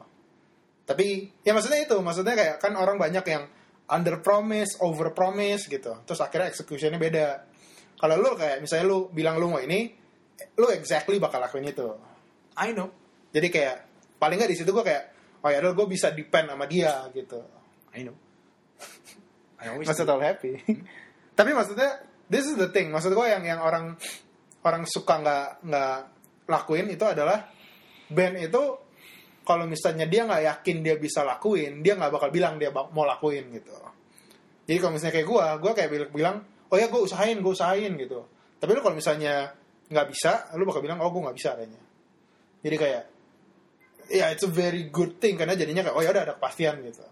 Tapi 0.87 1.39
ya 1.47 1.55
maksudnya 1.55 1.87
itu, 1.87 1.97
maksudnya 2.03 2.35
kayak 2.35 2.57
kan 2.59 2.75
orang 2.75 2.99
banyak 2.99 3.23
yang 3.27 3.47
under 3.91 4.23
promise, 4.23 4.79
over 4.83 5.11
promise 5.15 5.67
gitu. 5.67 6.03
Terus 6.07 6.21
akhirnya 6.23 6.51
executionnya 6.51 6.99
beda. 6.99 7.47
Kalau 7.99 8.17
lu 8.19 8.35
kayak 8.39 8.63
misalnya 8.63 8.87
lu 8.91 9.11
bilang 9.11 9.39
lu 9.39 9.51
mau 9.51 9.63
ini, 9.63 9.91
lu 10.59 10.67
exactly 10.75 11.19
bakal 11.19 11.43
lakuin 11.43 11.67
itu. 11.67 11.87
I 12.59 12.75
know. 12.75 12.91
Jadi 13.31 13.49
kayak 13.51 13.77
paling 14.19 14.39
nggak 14.39 14.51
di 14.51 14.59
situ 14.59 14.71
gue 14.71 14.85
kayak 14.85 15.05
oh 15.41 15.51
ya 15.51 15.59
gue 15.63 15.87
bisa 15.87 16.11
depend 16.11 16.51
sama 16.51 16.67
dia 16.67 17.07
gitu. 17.15 17.39
I 17.95 18.07
know. 18.07 18.17
I 19.61 19.75
always 19.75 19.87
terlalu 19.93 20.23
happy. 20.25 20.53
Tapi 21.35 21.51
maksudnya 21.55 22.03
this 22.31 22.47
is 22.47 22.57
the 22.57 22.71
thing. 22.71 22.95
Maksud 22.95 23.13
gue 23.13 23.27
yang 23.27 23.43
yang 23.45 23.61
orang 23.61 23.99
orang 24.65 24.83
suka 24.85 25.21
nggak 25.21 25.47
nggak 25.67 25.97
lakuin 26.51 26.87
itu 26.91 27.05
adalah 27.07 27.49
band 28.11 28.37
itu 28.43 28.63
kalau 29.47 29.65
misalnya 29.65 30.05
dia 30.07 30.29
nggak 30.29 30.43
yakin 30.47 30.77
dia 30.85 30.95
bisa 31.01 31.25
lakuin, 31.25 31.81
dia 31.81 31.97
nggak 31.97 32.13
bakal 32.13 32.29
bilang 32.31 32.61
dia 32.61 32.71
mau 32.71 33.03
lakuin 33.03 33.51
gitu. 33.51 33.73
Jadi 34.69 34.79
kalau 34.79 34.93
misalnya 34.95 35.15
kayak 35.19 35.27
gue, 35.27 35.45
gue 35.59 35.73
kayak 35.75 35.91
bilang, 36.15 36.37
oh 36.71 36.77
ya 36.79 36.87
gue 36.87 37.01
usahain, 37.03 37.35
gue 37.43 37.51
usahain 37.51 37.91
gitu. 37.99 38.23
Tapi 38.63 38.71
lu 38.71 38.81
kalau 38.85 38.95
misalnya 38.95 39.51
nggak 39.91 40.07
bisa, 40.07 40.55
lu 40.55 40.63
bakal 40.69 40.85
bilang 40.85 41.03
oh 41.03 41.11
gue 41.11 41.23
nggak 41.27 41.35
bisa 41.35 41.51
kayaknya. 41.59 41.83
Jadi 42.61 42.77
kayak 42.79 43.03
ya 44.11 44.27
it's 44.31 44.47
a 44.47 44.51
very 44.51 44.87
good 44.93 45.19
thing 45.19 45.35
karena 45.35 45.59
jadinya 45.59 45.83
kayak 45.83 45.97
oh 45.99 46.03
ya 46.05 46.15
udah 46.15 46.23
ada 46.31 46.35
kepastian 46.39 46.79
gitu. 46.87 47.03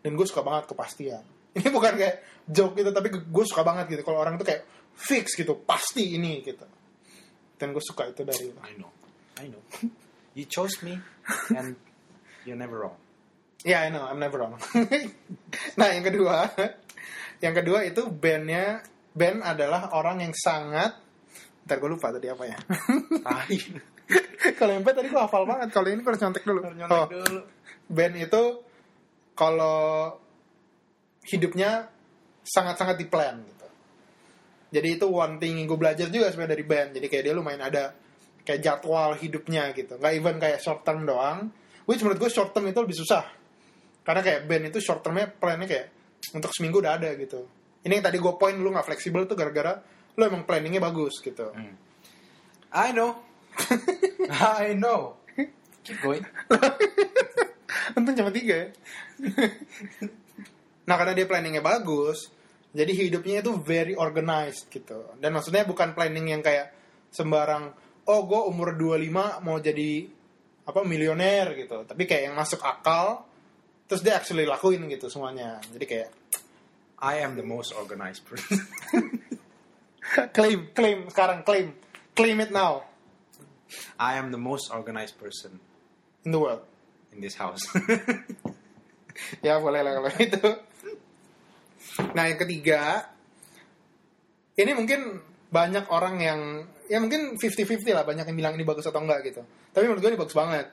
Dan 0.00 0.16
gue 0.16 0.24
suka 0.24 0.40
banget 0.40 0.70
kepastian. 0.72 1.24
Ini 1.56 1.68
bukan 1.72 1.92
kayak 1.96 2.16
joke 2.44 2.76
gitu, 2.76 2.92
tapi 2.92 3.08
gue 3.10 3.44
suka 3.48 3.64
banget 3.64 3.96
gitu. 3.96 4.02
Kalau 4.04 4.20
orang 4.20 4.36
tuh 4.36 4.44
kayak 4.44 4.62
fix 4.92 5.32
gitu, 5.34 5.56
pasti 5.64 6.14
ini 6.14 6.44
gitu. 6.44 6.64
Dan 7.56 7.72
gue 7.72 7.80
suka 7.80 8.12
itu 8.12 8.20
dari 8.22 8.52
I 8.62 8.76
know. 8.76 8.92
I 9.40 9.48
know. 9.48 9.62
You 10.36 10.44
chose 10.44 10.84
me 10.84 11.00
and 11.56 11.72
you're 12.44 12.60
never 12.60 12.84
wrong. 12.84 12.96
Ya, 13.64 13.82
I 13.82 13.90
know, 13.90 14.04
I'm 14.04 14.20
never 14.20 14.36
wrong. 14.38 14.60
nah, 15.80 15.88
yang 15.90 16.04
kedua, 16.04 16.52
yang 17.40 17.54
kedua 17.56 17.82
itu 17.82 18.04
bandnya, 18.06 18.84
band 19.10 19.40
adalah 19.42 19.90
orang 19.96 20.20
yang 20.22 20.36
sangat, 20.36 20.92
ntar 21.64 21.80
gue 21.80 21.88
lupa 21.88 22.12
tadi 22.12 22.28
apa 22.28 22.44
ya. 22.46 22.58
Kalau 24.60 24.70
yang 24.70 24.84
band 24.86 24.96
tadi 25.02 25.08
gue 25.10 25.18
hafal 25.18 25.42
banget, 25.48 25.74
kalau 25.74 25.88
ini 25.90 25.98
gue 25.98 26.10
harus 26.14 26.22
nyontek 26.22 26.44
dulu. 26.46 26.60
Nyontek 26.62 26.94
Oh, 26.94 27.06
dulu. 27.10 27.40
band 27.90 28.14
itu 28.16 28.42
kalau 29.34 30.14
hidupnya 31.26 31.90
sangat-sangat 32.46 32.96
di 32.96 33.06
plan 33.10 33.42
gitu. 33.42 33.66
Jadi 34.70 34.88
itu 34.98 35.06
one 35.06 35.38
thing 35.42 35.58
yang 35.58 35.66
gue 35.66 35.78
belajar 35.78 36.06
juga 36.10 36.30
sebenarnya 36.30 36.52
dari 36.54 36.64
band. 36.66 36.90
Jadi 36.98 37.06
kayak 37.10 37.24
dia 37.26 37.34
lumayan 37.34 37.62
ada 37.66 37.84
kayak 38.46 38.60
jadwal 38.62 39.14
hidupnya 39.18 39.74
gitu. 39.74 39.98
Nggak 39.98 40.12
even 40.14 40.36
kayak 40.38 40.58
short 40.62 40.86
term 40.86 41.02
doang. 41.02 41.50
Which 41.86 42.02
menurut 42.02 42.18
gue 42.18 42.30
short 42.30 42.50
term 42.54 42.66
itu 42.70 42.78
lebih 42.82 42.98
susah. 42.98 43.24
Karena 44.06 44.22
kayak 44.22 44.40
band 44.46 44.64
itu 44.70 44.78
short 44.78 45.02
termnya 45.02 45.26
plannya 45.26 45.66
kayak 45.66 45.86
untuk 46.34 46.50
seminggu 46.54 46.78
udah 46.78 46.98
ada 46.98 47.10
gitu. 47.18 47.46
Ini 47.86 48.02
yang 48.02 48.04
tadi 48.06 48.18
gue 48.18 48.34
point 48.38 48.54
lu 48.58 48.70
nggak 48.74 48.86
fleksibel 48.86 49.26
tuh 49.26 49.38
gara-gara 49.38 49.82
lu 50.16 50.22
emang 50.22 50.42
planningnya 50.46 50.82
bagus 50.82 51.22
gitu. 51.22 51.50
I 52.74 52.90
know. 52.90 53.22
I 54.30 54.74
know. 54.74 55.18
Keep 55.86 56.02
going. 56.02 56.24
Untung 57.96 58.14
cuma 58.18 58.34
tiga 58.34 58.66
ya. 58.66 58.68
nah 60.86 60.94
karena 60.94 61.12
dia 61.12 61.26
planningnya 61.26 61.62
bagus, 61.62 62.30
jadi 62.70 62.92
hidupnya 62.94 63.42
itu 63.42 63.52
very 63.58 63.94
organized 63.98 64.70
gitu. 64.70 65.14
Dan 65.18 65.34
maksudnya 65.34 65.66
bukan 65.66 65.92
planning 65.92 66.32
yang 66.32 66.42
kayak 66.42 66.72
sembarang, 67.10 67.74
oh 68.06 68.20
gue 68.24 68.40
umur 68.46 68.78
25 68.78 69.44
mau 69.44 69.58
jadi 69.58 70.06
apa 70.66 70.80
milioner 70.82 71.54
gitu. 71.58 71.82
Tapi 71.86 72.02
kayak 72.06 72.32
yang 72.32 72.36
masuk 72.38 72.62
akal, 72.62 73.26
terus 73.90 74.02
dia 74.02 74.18
actually 74.18 74.46
lakuin 74.46 74.86
gitu 74.86 75.10
semuanya. 75.10 75.58
Jadi 75.70 75.84
kayak 75.84 76.10
I 77.02 77.20
am 77.22 77.36
the 77.36 77.44
most 77.44 77.76
organized 77.76 78.24
person. 78.24 78.62
claim, 80.36 80.70
claim 80.72 81.10
sekarang 81.12 81.44
claim, 81.44 81.76
claim 82.14 82.38
it 82.40 82.54
now 82.54 82.86
I 83.98 84.16
am 84.16 84.30
the 84.30 84.38
most 84.40 84.70
organized 84.70 85.18
person 85.18 85.58
in 86.22 86.30
the 86.30 86.38
world. 86.38 86.62
in 87.16 87.24
this 87.24 87.40
house. 87.40 87.64
ya 89.46 89.56
boleh 89.56 89.80
lah 89.80 89.92
kalau 89.96 90.12
itu. 90.20 90.44
Nah 92.12 92.24
yang 92.28 92.38
ketiga, 92.40 93.06
ini 94.56 94.72
mungkin 94.72 95.20
banyak 95.50 95.88
orang 95.88 96.16
yang 96.20 96.40
ya 96.86 96.98
mungkin 97.02 97.38
50-50 97.38 97.86
lah 97.94 98.04
banyak 98.06 98.26
yang 98.28 98.36
bilang 98.36 98.54
ini 98.58 98.64
bagus 98.64 98.86
atau 98.88 99.00
enggak 99.02 99.26
gitu. 99.26 99.42
Tapi 99.72 99.84
menurut 99.86 100.02
gue 100.02 100.10
ini 100.12 100.20
bagus 100.20 100.36
banget. 100.36 100.66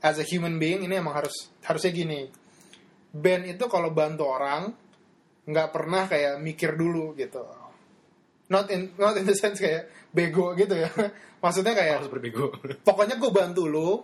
As 0.00 0.16
a 0.16 0.24
human 0.24 0.56
being 0.56 0.84
ini 0.84 0.96
emang 0.96 1.12
harus 1.12 1.52
harusnya 1.64 1.92
gini. 1.92 2.28
Band 3.10 3.44
itu 3.50 3.64
kalau 3.66 3.92
bantu 3.92 4.24
orang 4.28 4.72
nggak 5.44 5.68
pernah 5.74 6.06
kayak 6.08 6.40
mikir 6.40 6.78
dulu 6.78 7.12
gitu. 7.18 7.42
Not 8.50 8.72
in 8.72 8.96
not 8.96 9.14
in 9.18 9.26
the 9.28 9.36
sense 9.36 9.60
kayak 9.60 10.10
bego 10.10 10.56
gitu 10.56 10.74
ya. 10.74 10.90
Maksudnya 11.44 11.72
kayak 11.72 12.04
Harus 12.04 12.12
berbego. 12.12 12.52
pokoknya 12.88 13.16
gue 13.16 13.30
bantu 13.32 13.64
lu 13.68 14.00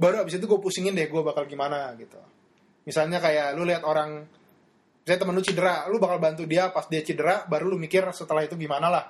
baru 0.00 0.24
abis 0.24 0.40
itu 0.40 0.48
gue 0.48 0.56
pusingin 0.56 0.96
deh 0.96 1.12
gue 1.12 1.20
bakal 1.20 1.44
gimana 1.44 1.92
gitu 2.00 2.16
misalnya 2.88 3.20
kayak 3.20 3.52
lu 3.52 3.68
lihat 3.68 3.84
orang 3.84 4.24
misalnya 5.02 5.20
temen 5.24 5.34
lu 5.36 5.42
cedera 5.44 5.74
lu 5.88 5.96
bakal 5.96 6.18
bantu 6.20 6.42
dia 6.44 6.68
pas 6.70 6.84
dia 6.86 7.00
cedera 7.00 7.44
baru 7.48 7.72
lu 7.72 7.76
mikir 7.80 8.04
setelah 8.12 8.44
itu 8.44 8.54
gimana 8.54 8.88
lah. 8.92 9.04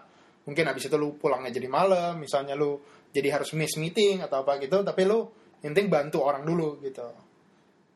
Mungkin 0.46 0.64
abis 0.66 0.88
itu 0.88 0.96
lu 0.96 1.18
pulangnya 1.20 1.52
jadi 1.52 1.68
malam 1.68 2.18
misalnya 2.22 2.56
lu 2.56 2.80
jadi 3.10 3.40
harus 3.40 3.52
miss 3.58 3.76
meeting 3.76 4.22
atau 4.22 4.46
apa 4.46 4.56
gitu 4.62 4.80
tapi 4.86 5.04
lu 5.04 5.26
yang 5.60 5.76
penting 5.76 5.92
bantu 5.92 6.24
orang 6.24 6.46
dulu 6.46 6.80
gitu. 6.80 7.04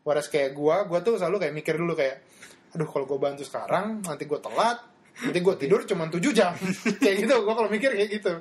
Whereas 0.05 0.29
kayak 0.29 0.53
gue 0.53 0.77
gue 0.91 0.99
tuh 1.01 1.15
selalu 1.17 1.49
kayak 1.49 1.55
mikir 1.57 1.75
dulu 1.81 1.97
kayak 1.97 2.21
aduh 2.77 2.89
kalau 2.91 3.07
gue 3.07 3.19
bantu 3.23 3.43
sekarang 3.47 4.03
nanti 4.03 4.27
gue 4.27 4.41
telat 4.43 4.79
nanti 5.15 5.39
gue 5.39 5.55
tidur 5.57 5.81
cuma 5.87 6.11
7 6.11 6.19
jam. 6.35 6.53
Kayak 7.03 7.17
gitu 7.23 7.35
gue 7.47 7.55
kalau 7.55 7.71
mikir 7.71 7.95
kayak 7.95 8.11
gitu. 8.19 8.35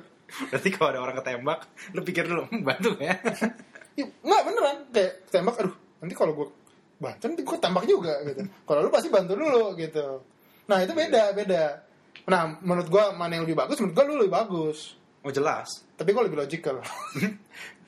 Berarti 0.50 0.68
kalau 0.74 0.88
ada 0.90 1.00
orang 1.06 1.16
ketembak, 1.22 1.60
lu 1.94 2.02
pikir 2.02 2.26
dulu, 2.26 2.50
"Hmm, 2.50 2.66
bantu 2.66 2.98
ya? 2.98 3.14
Ya, 3.94 4.10
nggak 4.10 4.42
beneran. 4.42 4.76
Kayak 4.90 5.12
tembak 5.30 5.54
aduh 5.62 5.74
nanti 6.02 6.14
kalau 6.18 6.32
gue 6.34 6.46
bantu 6.98 7.22
nanti 7.30 7.42
gue 7.42 7.58
tembak 7.58 7.84
juga 7.84 8.14
gitu. 8.26 8.42
Kalau 8.64 8.80
lu 8.86 8.90
pasti 8.90 9.08
bantu 9.10 9.32
dulu 9.34 9.74
gitu. 9.78 10.22
Nah 10.70 10.78
itu 10.80 10.92
beda 10.94 11.34
beda. 11.34 11.64
Nah 12.30 12.56
menurut 12.62 12.88
gue 12.88 13.04
mana 13.18 13.36
yang 13.36 13.44
lebih 13.44 13.58
bagus 13.58 13.78
menurut 13.82 13.94
gue 13.96 14.04
lu 14.06 14.14
lebih 14.24 14.34
bagus. 14.34 14.98
Oh 15.24 15.32
jelas. 15.32 15.82
tapi 15.96 16.12
gue 16.12 16.22
lebih 16.26 16.40
logical. 16.44 16.84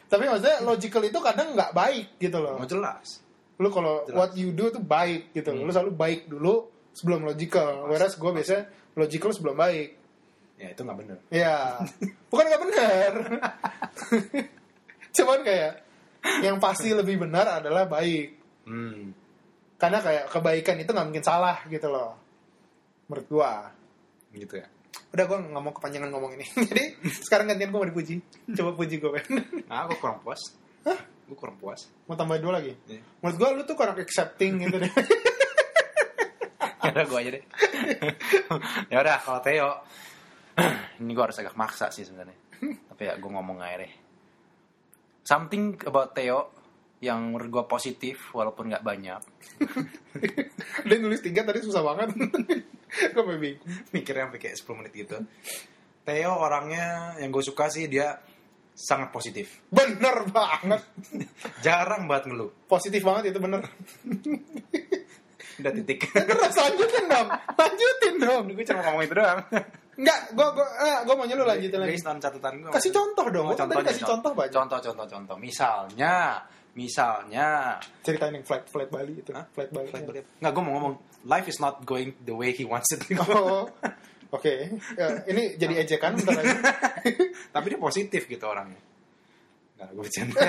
Tapi 0.06 0.22
maksudnya 0.30 0.62
logical 0.62 1.02
itu 1.02 1.18
kadang 1.18 1.58
nggak 1.58 1.74
baik 1.74 2.06
gitu 2.22 2.38
loh. 2.38 2.62
Oh 2.62 2.68
jelas. 2.68 3.20
lu 3.56 3.72
kalau 3.72 4.04
what 4.12 4.36
you 4.36 4.52
do 4.52 4.68
tuh 4.68 4.84
baik 4.84 5.34
gitu. 5.34 5.50
Loh. 5.50 5.66
lu 5.66 5.72
selalu 5.74 5.92
baik 5.96 6.20
dulu 6.30 6.70
sebelum 6.94 7.26
logical. 7.26 7.90
Whereas 7.90 8.14
gue 8.14 8.30
biasanya 8.30 8.70
logical 8.96 9.30
sebelum 9.34 9.58
baik. 9.58 9.88
Ya 10.56 10.72
itu 10.72 10.80
nggak 10.80 10.98
bener. 10.98 11.18
Ya, 11.28 11.76
bukan 12.32 12.44
nggak 12.48 12.62
benar. 12.64 13.12
Cuman 15.16 15.40
kayak 15.44 15.72
yang 16.40 16.56
pasti 16.56 16.96
lebih 16.96 17.20
benar 17.20 17.60
adalah 17.60 17.84
baik. 17.84 18.45
Hmm. 18.66 19.14
Karena 19.78 19.98
kayak 20.02 20.24
kebaikan 20.34 20.76
itu 20.82 20.90
nggak 20.90 21.06
mungkin 21.06 21.24
salah 21.24 21.62
gitu 21.70 21.86
loh. 21.88 22.18
Menurut 23.06 23.26
gua. 23.30 23.52
Gitu 24.34 24.58
ya. 24.58 24.66
Udah 25.14 25.24
gua 25.24 25.38
nggak 25.40 25.62
mau 25.62 25.72
kepanjangan 25.72 26.10
ngomong 26.10 26.32
ini. 26.36 26.46
Jadi 26.70 26.84
sekarang 27.22 27.54
gantian 27.54 27.70
gua 27.70 27.86
mau 27.86 27.88
dipuji. 27.88 28.18
Coba 28.52 28.74
puji 28.74 28.98
gua, 28.98 29.16
Ben. 29.16 29.24
Nah, 29.70 29.86
aku 29.86 30.02
kurang 30.02 30.20
puas. 30.20 30.42
Gue 31.26 31.34
kurang 31.34 31.58
puas. 31.58 31.90
mau 32.06 32.14
tambah 32.14 32.38
dua 32.38 32.62
lagi. 32.62 32.70
Iya. 32.86 33.02
Menurut 33.18 33.36
gua 33.38 33.48
lu 33.50 33.62
tuh 33.66 33.74
kurang 33.74 33.98
accepting 33.98 34.62
gitu 34.62 34.78
deh. 34.78 34.92
ya 36.86 36.90
udah 36.94 37.04
gue 37.10 37.18
aja 37.18 37.30
deh. 37.34 37.44
ya 38.86 38.96
udah 39.02 39.16
kalau 39.18 39.40
Theo, 39.42 39.70
ini 41.02 41.10
gue 41.10 41.24
harus 41.26 41.34
agak 41.42 41.58
maksa 41.58 41.90
sih 41.90 42.06
sebenarnya. 42.06 42.38
Tapi 42.62 43.02
ya 43.02 43.18
gue 43.18 43.26
ngomong 43.26 43.58
aja 43.58 43.82
deh. 43.82 43.92
Something 45.26 45.82
about 45.82 46.14
Theo 46.14 46.55
yang 47.04 47.32
menurut 47.32 47.48
gue 47.52 47.64
positif 47.68 48.32
walaupun 48.32 48.72
nggak 48.72 48.84
banyak. 48.84 49.20
Dia 50.88 50.96
nulis 50.96 51.20
tiga 51.20 51.44
tadi 51.44 51.60
susah 51.60 51.84
banget. 51.84 52.08
sampai 53.14 53.36
bingung. 53.36 53.62
Mikirnya 53.92 54.30
sampai 54.30 54.40
kayak 54.40 54.56
10 54.56 54.78
menit 54.80 54.92
gitu. 54.96 55.16
Theo 56.06 56.32
orangnya 56.38 57.18
yang 57.20 57.34
gue 57.34 57.44
suka 57.44 57.68
sih 57.68 57.90
dia 57.90 58.16
sangat 58.72 59.10
positif. 59.12 59.66
Bener 59.68 60.24
banget. 60.30 60.80
Jarang 61.66 62.08
banget 62.08 62.32
ngeluh. 62.32 62.50
Positif 62.64 63.02
banget 63.04 63.34
itu 63.34 63.38
bener. 63.42 63.66
Udah 65.56 65.72
titik. 65.72 66.08
Terus 66.12 66.56
lanjutin 66.56 67.04
dong, 67.08 67.28
lanjutin 67.32 68.14
dong. 68.20 68.44
gue 68.52 68.64
cuma 68.64 68.80
ngomong 68.86 69.02
itu 69.04 69.14
doang. 69.16 69.40
Enggak, 69.96 70.20
gua 70.36 70.52
gua 70.52 70.68
eh, 70.84 70.98
gua 71.08 71.14
maunya 71.16 71.34
lu 71.40 71.48
lanjutin 71.48 71.80
lagi. 71.80 71.96
Based 71.96 72.04
on 72.04 72.20
catatan 72.20 72.52
gue. 72.60 72.70
Kasih 72.70 72.92
contoh 72.92 73.26
dong. 73.32 73.48
Oh, 73.48 73.56
tadi 73.56 73.80
kasih 73.80 74.04
contoh 74.04 74.30
banyak. 74.36 74.52
Contoh, 74.52 74.78
contoh, 74.84 75.06
contoh. 75.08 75.36
Misalnya, 75.40 76.44
misalnya, 76.76 77.80
Ceritain 78.04 78.36
yang 78.36 78.44
flight 78.44 78.68
flight 78.68 78.92
Bali 78.92 79.24
itu. 79.24 79.32
Hah? 79.32 79.48
Flight 79.50 79.72
Bali. 79.72 79.88
Nggak, 80.38 80.50
gue 80.52 80.62
mau 80.62 80.72
ngomong, 80.76 80.94
life 81.24 81.48
is 81.48 81.58
not 81.58 81.82
going 81.82 82.12
the 82.22 82.36
way 82.36 82.52
he 82.52 82.68
wants 82.68 82.92
it. 82.92 83.00
go. 83.08 83.24
Oh. 83.26 83.64
Oke. 84.30 84.76
Ya, 84.98 85.24
ini 85.26 85.56
jadi 85.56 85.86
ejekan 85.86 86.20
bentar 86.20 86.36
lagi. 86.36 86.52
Tapi 87.54 87.66
dia 87.72 87.80
positif 87.80 88.28
gitu 88.28 88.44
orangnya. 88.44 88.78
Nggak, 89.80 89.88
gue 89.92 90.02
bercanda. 90.04 90.40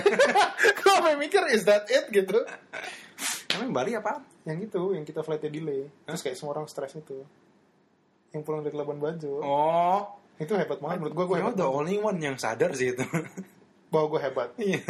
Gue 0.83 1.11
mikir 1.19 1.43
is 1.51 1.63
that 1.63 1.87
it 1.87 2.11
gitu. 2.11 2.43
Emang 3.55 3.71
Bali 3.71 3.95
apa? 3.95 4.23
Yang 4.43 4.71
itu, 4.71 4.81
yang 4.95 5.05
kita 5.07 5.19
flightnya 5.23 5.51
delay. 5.51 5.87
Terus 6.07 6.21
kayak 6.23 6.35
semua 6.35 6.55
orang 6.55 6.67
stres 6.67 6.95
itu. 6.95 7.23
Yang 8.35 8.43
pulang 8.43 8.63
dari 8.63 8.75
Labuan 8.75 8.99
Bajo. 8.99 9.39
Oh, 9.43 10.01
Itu 10.37 10.53
hebat 10.55 10.79
banget 10.79 11.01
menurut 11.01 11.13
gue. 11.15 11.25
Gue 11.27 11.37
the 11.39 11.45
banget. 11.51 11.63
only 11.63 11.97
one 11.99 12.19
yang 12.19 12.35
sadar 12.39 12.71
sih 12.75 12.91
itu. 12.95 13.03
Bahwa 13.91 14.05
gue 14.15 14.19
hebat. 14.23 14.49
Iya. 14.59 14.81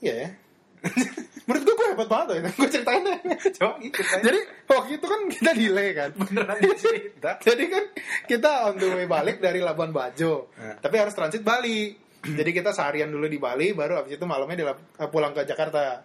Iya 0.00 0.14
ya. 0.20 0.28
Menurut 1.44 1.62
gue 1.64 1.74
gue 1.74 1.86
hebat 1.92 2.08
banget 2.08 2.26
loh 2.26 2.36
itu. 2.40 2.50
Gue 2.56 2.68
ceritain 2.72 3.02
deh. 3.04 3.18
Coba 3.60 3.74
ikut 3.80 4.06
aja. 4.08 4.22
Jadi 4.24 4.40
waktu 4.68 4.92
itu 4.96 5.06
kan 5.06 5.20
kita 5.28 5.50
delay 5.52 5.88
kan. 5.92 6.10
beneran 6.16 6.56
cerita. 6.82 7.30
Jadi 7.40 7.64
kan 7.68 7.84
kita 8.28 8.50
on 8.70 8.74
the 8.80 8.88
way 8.92 9.06
balik 9.08 9.40
dari 9.40 9.60
Labuan 9.60 9.92
Bajo. 9.92 10.52
Eh. 10.56 10.76
Tapi 10.80 10.94
harus 10.96 11.12
transit 11.16 11.44
Bali. 11.44 12.04
Jadi 12.24 12.50
kita 12.56 12.72
seharian 12.72 13.12
dulu 13.12 13.28
di 13.28 13.36
Bali, 13.36 13.76
baru 13.76 14.00
abis 14.00 14.16
itu 14.16 14.24
malamnya 14.24 14.56
di, 14.56 14.64
pulang 15.12 15.36
ke 15.36 15.44
Jakarta. 15.44 16.00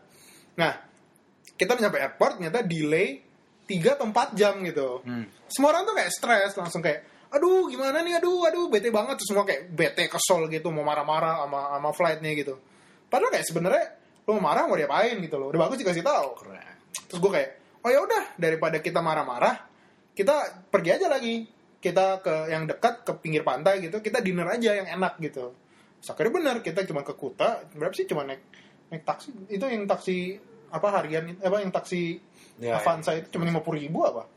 Nah, 0.59 0.71
kita 1.55 1.79
nyampe 1.79 1.95
airport, 1.95 2.43
ternyata 2.43 2.59
delay 2.59 3.23
3 3.63 3.95
atau 3.95 4.05
4 4.11 4.35
jam 4.35 4.59
gitu. 4.67 4.99
Hmm. 5.07 5.23
Semua 5.47 5.71
orang 5.71 5.87
tuh 5.87 5.95
kayak 5.95 6.11
stres, 6.11 6.51
langsung 6.59 6.83
kayak, 6.83 7.31
aduh 7.31 7.71
gimana 7.71 8.03
nih, 8.03 8.19
aduh, 8.19 8.51
aduh, 8.51 8.67
bete 8.67 8.91
banget. 8.91 9.15
Terus 9.23 9.29
semua 9.31 9.47
kayak 9.47 9.71
bete, 9.71 10.11
kesel 10.11 10.51
gitu, 10.51 10.67
mau 10.75 10.83
marah-marah 10.83 11.47
sama, 11.47 11.79
sama 11.79 11.89
flightnya 11.95 12.31
gitu. 12.35 12.59
Padahal 13.07 13.31
kayak 13.31 13.47
sebenarnya 13.47 13.85
lo 14.29 14.37
mau 14.37 14.53
marah 14.53 14.69
mau 14.69 14.77
diapain 14.77 15.17
gitu 15.17 15.41
loh. 15.41 15.49
Udah 15.49 15.65
bagus 15.65 15.81
dikasih 15.81 16.05
tahu. 16.05 16.45
Keren. 16.45 16.77
Terus 17.09 17.17
gue 17.17 17.31
kayak, 17.33 17.49
oh 17.81 17.89
ya 17.89 17.99
udah 18.05 18.23
daripada 18.37 18.77
kita 18.77 19.01
marah-marah, 19.01 19.65
kita 20.13 20.69
pergi 20.69 20.89
aja 20.93 21.09
lagi. 21.09 21.57
Kita 21.79 22.19
ke 22.19 22.51
yang 22.51 22.67
dekat 22.67 23.07
ke 23.07 23.11
pinggir 23.23 23.39
pantai 23.47 23.79
gitu, 23.79 24.03
kita 24.03 24.19
dinner 24.19 24.51
aja 24.51 24.75
yang 24.75 24.99
enak 24.99 25.15
gitu. 25.23 25.55
Terus 26.03 26.11
akhirnya 26.11 26.33
bener, 26.35 26.55
kita 26.59 26.83
cuma 26.83 27.07
ke 27.07 27.15
Kuta, 27.15 27.71
berapa 27.71 27.95
sih 27.95 28.03
cuma 28.03 28.27
naik 28.27 28.43
naik 28.91 29.07
taksi, 29.07 29.31
itu 29.47 29.63
yang 29.63 29.87
taksi 29.87 30.35
apa 30.75 30.87
harian 30.99 31.39
apa 31.39 31.63
yang 31.63 31.71
taksi 31.71 32.19
Ya, 32.59 32.75
Avanza 32.75 33.15
itu 33.15 33.31
cuma 33.31 33.47
lima 33.47 33.63
puluh 33.63 33.79
ribu 33.79 34.03
apa? 34.03 34.27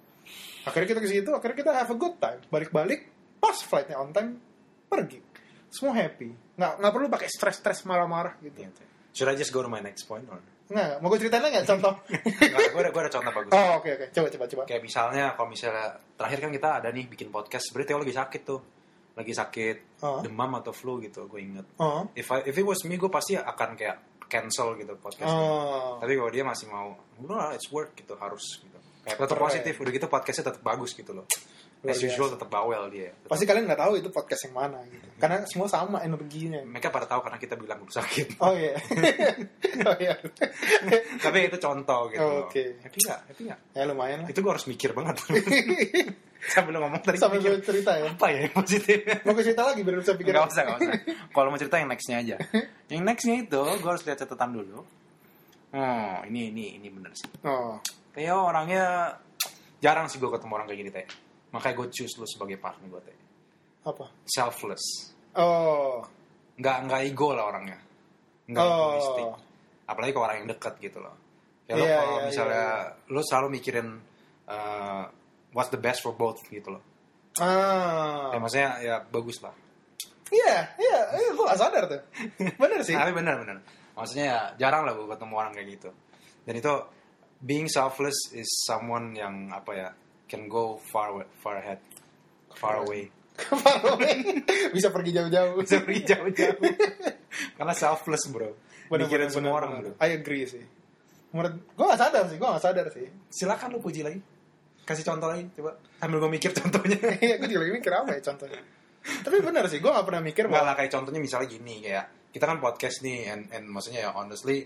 Akhirnya 0.63 0.95
kita 0.95 1.01
ke 1.03 1.11
situ, 1.11 1.31
akhirnya 1.35 1.59
kita 1.59 1.73
have 1.75 1.91
a 1.91 1.99
good 1.99 2.15
time. 2.23 2.39
Balik-balik, 2.47 3.11
pas 3.43 3.59
flightnya 3.59 3.99
on 3.99 4.15
time, 4.15 4.39
pergi. 4.87 5.19
Semua 5.67 5.99
happy. 5.99 6.31
Nggak, 6.55 6.73
nggak 6.79 6.93
perlu 6.95 7.07
pakai 7.11 7.27
stres-stres 7.27 7.83
marah-marah 7.83 8.39
gitu. 8.39 8.63
Gitu. 8.63 8.83
Should 9.13 9.29
I 9.29 9.37
just 9.37 9.53
go 9.53 9.61
to 9.61 9.69
my 9.69 9.81
next 9.81 10.09
point 10.09 10.25
or? 10.29 10.41
Nggak, 10.73 11.05
mau 11.05 11.13
gue 11.13 11.21
ceritain 11.21 11.45
nggak 11.45 11.69
contoh? 11.69 11.93
Nggak, 12.49 12.73
gue 12.73 12.81
ada, 12.81 12.91
gue 12.97 13.03
ada 13.05 13.13
contoh 13.13 13.33
bagus. 13.37 13.53
oh, 13.53 13.71
oke, 13.77 13.89
oke. 13.93 14.07
Coba, 14.09 14.29
coba, 14.33 14.45
coba. 14.49 14.63
Kayak 14.65 14.83
misalnya, 14.83 15.25
kalau 15.37 15.49
misalnya 15.53 15.87
terakhir 16.17 16.39
kan 16.41 16.51
kita 16.51 16.69
ada 16.81 16.89
nih 16.89 17.05
bikin 17.13 17.29
podcast, 17.29 17.69
sebenarnya 17.69 17.89
Theo 17.93 17.99
lagi 18.01 18.15
sakit 18.17 18.41
tuh, 18.41 18.61
lagi 19.13 19.33
sakit 19.37 19.77
Oh. 20.01 20.19
demam 20.25 20.49
atau 20.57 20.73
flu 20.73 20.97
gitu, 20.99 21.29
gue 21.29 21.41
inget. 21.45 21.67
Oh. 21.77 22.09
If 22.17 22.33
I, 22.33 22.41
if 22.49 22.57
it 22.57 22.65
was 22.65 22.81
me, 22.89 22.97
gue 22.97 23.13
pasti 23.13 23.37
akan 23.37 23.77
kayak 23.77 24.25
cancel 24.33 24.73
gitu 24.81 24.97
podcastnya. 24.97 25.29
Oh. 25.29 26.01
Tapi 26.01 26.17
kalau 26.17 26.31
dia 26.33 26.41
masih 26.43 26.73
mau, 26.73 26.97
udah 27.21 27.37
lah, 27.37 27.49
it's 27.53 27.69
work 27.69 27.93
gitu, 27.93 28.17
harus 28.17 28.41
gitu. 28.65 28.79
Kayak 29.05 29.19
tetap 29.29 29.37
positif, 29.37 29.75
udah 29.77 29.93
gitu 29.93 30.07
podcastnya 30.09 30.45
tetap 30.57 30.63
bagus 30.65 30.97
gitu 30.97 31.13
loh. 31.13 31.29
Luar 31.83 31.99
As 31.99 31.99
usual 31.99 32.31
tetap 32.31 32.47
bawel 32.47 32.95
dia. 32.95 33.11
Pasti 33.27 33.43
kalian 33.43 33.67
nggak 33.67 33.83
tahu 33.83 33.99
itu 33.99 34.07
podcast 34.15 34.47
yang 34.47 34.55
mana 34.55 34.79
gitu. 34.87 35.03
Karena 35.19 35.43
semua 35.51 35.67
sama 35.67 35.99
energinya. 36.07 36.63
Mereka 36.63 36.95
pada 36.95 37.11
tahu 37.11 37.27
karena 37.27 37.43
kita 37.43 37.59
bilang 37.59 37.83
udah 37.83 37.99
sakit. 37.99 38.39
Oh 38.39 38.55
iya. 38.55 38.79
oh 39.91 39.97
iya. 39.99 40.15
Tapi 41.19 41.51
itu 41.51 41.59
contoh 41.59 42.07
gitu. 42.15 42.23
Oh, 42.23 42.47
oke. 42.47 42.63
Happy 42.87 42.99
gak? 43.03 43.21
Happy 43.35 43.51
gak? 43.51 43.59
ya 43.75 43.83
lumayan 43.83 44.23
lah. 44.23 44.31
Itu 44.31 44.47
gue 44.47 44.53
harus 44.55 44.63
mikir 44.71 44.95
banget. 44.95 45.27
Sambil 46.55 46.79
ngomong 46.79 47.03
tadi 47.03 47.19
Sampai 47.19 47.43
mikir, 47.43 47.59
cerita 47.67 47.99
ya. 47.99 48.15
apa 48.15 48.27
ya 48.31 48.47
yang 48.47 48.55
positif? 48.55 48.99
Mau 49.27 49.35
ke 49.35 49.43
cerita 49.43 49.63
lagi 49.67 49.81
biar 49.83 49.99
bisa 49.99 50.15
pikir. 50.15 50.31
Gak 50.39 50.55
usah, 50.55 50.63
gak 50.63 50.79
usah. 50.87 50.95
Kalau 51.35 51.49
mau 51.51 51.59
cerita 51.59 51.77
yang 51.83 51.91
nextnya 51.91 52.17
aja. 52.23 52.37
Yang 52.87 53.03
nextnya 53.03 53.35
itu, 53.43 53.63
gue 53.63 53.91
harus 53.91 54.07
lihat 54.07 54.23
catatan 54.23 54.55
dulu. 54.55 54.87
Oh, 55.75 56.17
ini 56.31 56.55
ini 56.55 56.79
ini 56.79 56.89
bener 56.95 57.11
sih. 57.19 57.27
Oh. 57.43 57.83
Theo 58.15 58.39
orangnya 58.47 59.19
jarang 59.83 60.07
sih 60.07 60.23
gue 60.23 60.31
ketemu 60.31 60.53
orang 60.55 60.67
kayak 60.71 60.79
gini 60.79 60.91
teh. 60.95 61.07
Makanya 61.53 61.75
gue 61.79 61.89
choose 61.93 62.17
lu 62.17 62.27
sebagai 62.27 62.57
partner 62.57 62.89
gue 62.89 63.03
teh. 63.05 63.19
Apa? 63.85 64.09
Selfless. 64.25 65.13
Oh. 65.37 66.01
Nggak 66.57 66.77
nggak 66.89 67.01
ego 67.09 67.33
lah 67.37 67.49
orangnya. 67.53 67.79
Nggak 68.49 68.65
Oh. 68.65 68.73
egoistik. 68.97 69.27
Apalagi 69.89 70.13
ke 70.13 70.21
orang 70.21 70.37
yang 70.43 70.49
dekat 70.49 70.75
gitu 70.81 70.99
loh. 71.01 71.15
Ya 71.69 71.75
lo 71.79 71.85
Iya, 71.85 71.97
kalau 72.01 72.17
iya, 72.17 72.25
misalnya 72.27 72.67
lu 73.13 73.21
selalu 73.23 73.49
mikirin 73.61 73.89
uh, 74.49 75.05
what's 75.53 75.71
the 75.71 75.79
best 75.81 76.01
for 76.01 76.17
both 76.17 76.41
gitu 76.49 76.73
loh. 76.73 76.83
Ah. 77.41 78.33
Ya 78.33 78.39
maksudnya 78.41 78.71
ya 78.81 78.95
bagus 79.09 79.41
lah. 79.41 79.53
Iya, 80.33 80.57
iya, 80.81 80.99
iya, 81.13 81.29
gue 81.37 81.45
gak 81.45 81.61
sadar 81.61 81.85
tuh. 81.93 82.01
Bener 82.57 82.81
sih. 82.81 82.97
Tapi 82.97 83.13
bener 83.13 83.37
bener. 83.45 83.57
Maksudnya 83.93 84.25
ya 84.25 84.41
jarang 84.57 84.89
lah 84.89 84.97
gue 84.97 85.05
ketemu 85.05 85.35
orang 85.37 85.53
kayak 85.53 85.69
gitu. 85.77 85.91
Dan 86.49 86.55
itu 86.57 86.73
being 87.45 87.69
selfless 87.69 88.33
is 88.33 88.49
someone 88.65 89.13
yang 89.13 89.53
apa 89.53 89.71
ya 89.77 89.89
can 90.29 90.49
go 90.49 90.79
far 90.79 91.13
far 91.41 91.59
ahead, 91.59 91.81
far 92.57 92.83
away. 92.83 93.11
Far 93.37 93.97
away. 93.97 94.43
bisa 94.77 94.93
pergi 94.93 95.11
jauh-jauh. 95.17 95.63
Bisa 95.65 95.81
pergi 95.81 96.03
jauh-jauh. 96.05 96.63
Karena 97.59 97.75
selfless 97.75 98.29
bro. 98.29 98.53
Bener, 98.93 99.09
Mikirin 99.09 99.29
bener, 99.29 99.33
semua 99.33 99.51
bener, 99.51 99.59
orang 99.59 99.71
bener. 99.81 99.93
bro. 99.97 100.05
I 100.05 100.09
agree 100.21 100.45
sih. 100.45 100.65
Menurut 101.33 101.55
gue 101.65 101.85
gak 101.89 102.01
sadar 102.01 102.25
sih, 102.29 102.37
gue 102.37 102.49
gak 102.49 102.65
sadar 102.65 102.87
sih. 102.93 103.09
Silakan 103.33 103.69
lu 103.73 103.81
puji 103.81 104.05
lagi. 104.05 104.21
Kasih 104.85 105.05
contoh 105.07 105.33
lagi 105.33 105.49
coba. 105.57 105.81
Sambil 105.97 106.19
gue 106.21 106.31
mikir 106.37 106.51
contohnya. 106.53 106.99
Iya, 107.25 107.35
gue 107.41 107.49
juga 107.49 107.61
lagi 107.65 107.73
mikir 107.81 107.93
apa 107.97 108.11
ya 108.13 108.21
contohnya. 108.21 108.61
Tapi 109.03 109.37
bener 109.41 109.65
sih, 109.73 109.81
gue 109.81 109.91
gak 109.91 110.05
pernah 110.05 110.23
mikir 110.23 110.45
bahwa 110.53 110.73
lah 110.73 110.75
kayak 110.77 110.93
contohnya 110.93 111.21
misalnya 111.25 111.49
gini 111.49 111.81
kayak 111.81 112.07
kita 112.33 112.45
kan 112.49 112.59
podcast 112.61 113.05
nih 113.05 113.29
and, 113.29 113.45
and 113.53 113.65
maksudnya 113.69 114.09
ya 114.09 114.11
honestly 114.17 114.65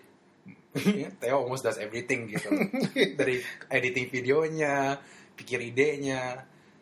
Theo 1.19 1.43
almost 1.43 1.67
does 1.67 1.81
everything 1.81 2.31
gitu 2.31 2.53
dari 3.19 3.43
editing 3.73 4.07
videonya 4.13 5.01
pikir 5.37 5.61
idenya 5.63 6.41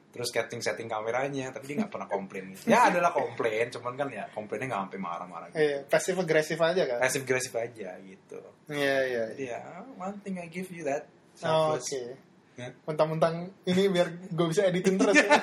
terus 0.08 0.30
setting 0.30 0.62
setting 0.62 0.86
kameranya 0.86 1.50
tapi 1.50 1.74
dia 1.74 1.82
nggak 1.82 1.90
pernah 1.90 2.06
komplain 2.06 2.54
ya 2.64 2.86
adalah 2.86 3.10
komplain 3.10 3.66
cuman 3.66 3.92
kan 3.94 4.08
ya 4.08 4.24
komplainnya 4.30 4.70
nggak 4.70 4.82
sampai 4.86 5.00
marah-marah 5.02 5.46
gitu. 5.50 5.58
Iya, 5.58 5.78
pasif 5.84 6.14
agresif 6.14 6.58
aja 6.58 6.82
kan. 6.86 6.98
passive 7.02 7.26
aggressive 7.26 7.56
aja 7.58 7.88
gitu 7.98 8.38
Iya, 8.70 8.96
iya. 9.04 9.22
jadi 9.34 9.44
ya 9.50 9.60
one 9.98 10.16
thing 10.22 10.38
I 10.38 10.46
give 10.46 10.70
you 10.70 10.86
that 10.86 11.10
Oh, 11.42 11.74
Oke. 11.74 11.82
selfless 11.82 12.22
Ya. 12.54 12.70
Mentang-mentang 12.86 13.50
ini 13.66 13.90
biar 13.90 14.06
gue 14.30 14.46
bisa 14.46 14.62
editin 14.62 14.94
terus 14.94 15.18
ya. 15.18 15.26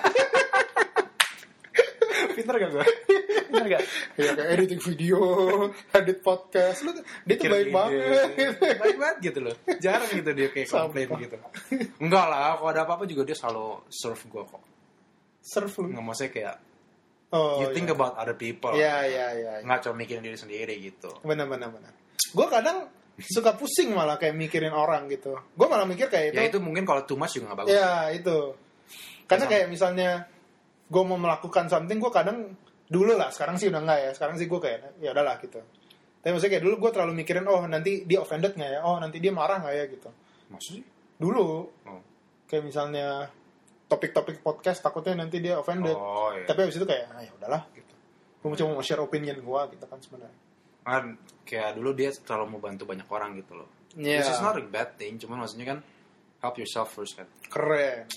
pinter 2.32 2.56
gak 2.56 2.72
gue 2.72 2.86
pinter 3.52 3.68
gak 3.70 3.84
Iya 4.16 4.32
kayak 4.34 4.50
editing 4.56 4.82
video, 4.82 5.20
edit 5.92 6.20
podcast. 6.20 6.80
Lu, 6.82 6.96
dia 6.96 7.36
tuh 7.36 7.46
baik 7.46 7.68
ide. 7.68 7.76
banget. 7.76 8.30
baik 8.80 8.96
banget 8.96 9.18
gitu 9.22 9.40
loh 9.42 9.56
jarang 9.78 10.10
gitu 10.10 10.30
dia 10.32 10.48
kayak 10.48 10.68
komplain 10.68 11.08
gitu 11.20 11.36
enggak 12.00 12.26
lah 12.26 12.56
kalau 12.56 12.70
ada 12.70 12.82
apa-apa 12.82 13.04
juga 13.04 13.22
dia 13.24 13.36
selalu 13.36 13.84
serve 13.88 14.24
gue 14.26 14.44
kok 14.46 14.64
Serve 15.42 15.74
lu. 15.78 15.88
nggak 15.92 16.04
maksudnya 16.04 16.32
kayak 16.32 16.56
Oh, 17.32 17.64
you 17.64 17.72
think 17.72 17.88
iya. 17.88 17.96
about 17.96 18.14
other 18.16 18.36
people 18.36 18.72
Iya, 18.72 18.96
iya, 19.04 19.28
iya. 19.32 19.52
iya. 19.56 19.64
nggak 19.64 19.80
cuma 19.82 19.96
mikirin 19.98 20.20
diri 20.20 20.36
sendiri 20.36 20.76
gitu 20.78 21.16
Benar, 21.22 21.48
benar, 21.48 21.72
benar. 21.72 21.92
Gue 22.28 22.48
kadang 22.48 22.92
suka 23.18 23.56
pusing 23.56 23.92
malah 23.92 24.16
kayak 24.16 24.34
mikirin 24.34 24.72
orang 24.72 25.08
gitu. 25.08 25.36
Gue 25.52 25.68
malah 25.68 25.84
mikir 25.84 26.08
kayak 26.08 26.32
itu. 26.32 26.38
ya 26.38 26.44
itu 26.46 26.58
mungkin 26.58 26.84
kalau 26.84 27.04
too 27.04 27.16
much 27.16 27.32
juga 27.32 27.52
nggak 27.52 27.60
bagus 27.60 27.72
Ya 27.72 27.92
itu. 28.10 28.38
Karena 29.24 29.46
kayak 29.48 29.68
misalnya 29.68 30.28
gue 30.86 31.04
mau 31.04 31.16
melakukan 31.16 31.66
something, 31.66 31.98
gue 31.98 32.12
kadang 32.12 32.52
dulu 32.92 33.16
lah. 33.16 33.32
Sekarang 33.32 33.56
sih 33.56 33.72
udah 33.72 33.80
enggak 33.80 34.00
ya. 34.04 34.12
Sekarang 34.12 34.36
sih 34.36 34.52
gue 34.52 34.60
kayak 34.60 35.00
ya 35.00 35.16
udahlah 35.16 35.40
gitu. 35.40 35.64
Tapi 36.22 36.30
maksudnya 36.36 36.52
kayak 36.60 36.66
dulu 36.68 36.76
gue 36.84 36.92
terlalu 36.92 37.14
mikirin, 37.18 37.48
oh 37.48 37.64
nanti 37.66 38.04
dia 38.04 38.20
offended 38.20 38.54
nggak 38.54 38.72
ya? 38.76 38.80
Oh 38.84 39.00
nanti 39.00 39.18
dia 39.18 39.32
marah 39.32 39.64
nggak 39.64 39.74
ya 39.74 39.86
gitu. 39.90 40.10
maksudnya 40.52 40.84
Dulu 41.18 41.46
oh, 41.88 42.02
kayak 42.46 42.64
misalnya 42.68 43.32
topik-topik 43.88 44.44
podcast 44.44 44.84
takutnya 44.84 45.24
nanti 45.24 45.40
dia 45.40 45.56
offended. 45.58 45.96
oh 45.96 46.36
iya 46.36 46.44
Tapi 46.46 46.68
abis 46.68 46.76
itu 46.78 46.86
kayak, 46.86 47.08
ah 47.16 47.24
ya 47.24 47.32
udahlah 47.40 47.64
gitu. 47.74 47.94
Gue 48.44 48.58
cuma 48.60 48.76
mau 48.78 48.84
share 48.84 49.00
opinion 49.00 49.40
gue 49.40 49.62
gitu 49.74 49.86
kan 49.88 49.98
sebenarnya. 49.98 50.38
kan 50.82 51.14
kayak 51.46 51.78
dulu 51.78 51.94
dia 51.94 52.10
selalu 52.10 52.58
mau 52.58 52.62
bantu 52.62 52.90
banyak 52.90 53.06
orang 53.06 53.38
gitu 53.38 53.54
loh 53.54 53.70
Iya. 53.94 54.26
which 54.26 54.34
is 54.34 54.42
not 54.42 54.58
a 54.58 54.66
bad 54.66 54.98
thing 54.98 55.22
cuman 55.22 55.46
maksudnya 55.46 55.78
kan 55.78 55.80
help 56.42 56.58
yourself 56.58 56.90
first 56.90 57.14
kan 57.14 57.30
Keren. 57.54 58.10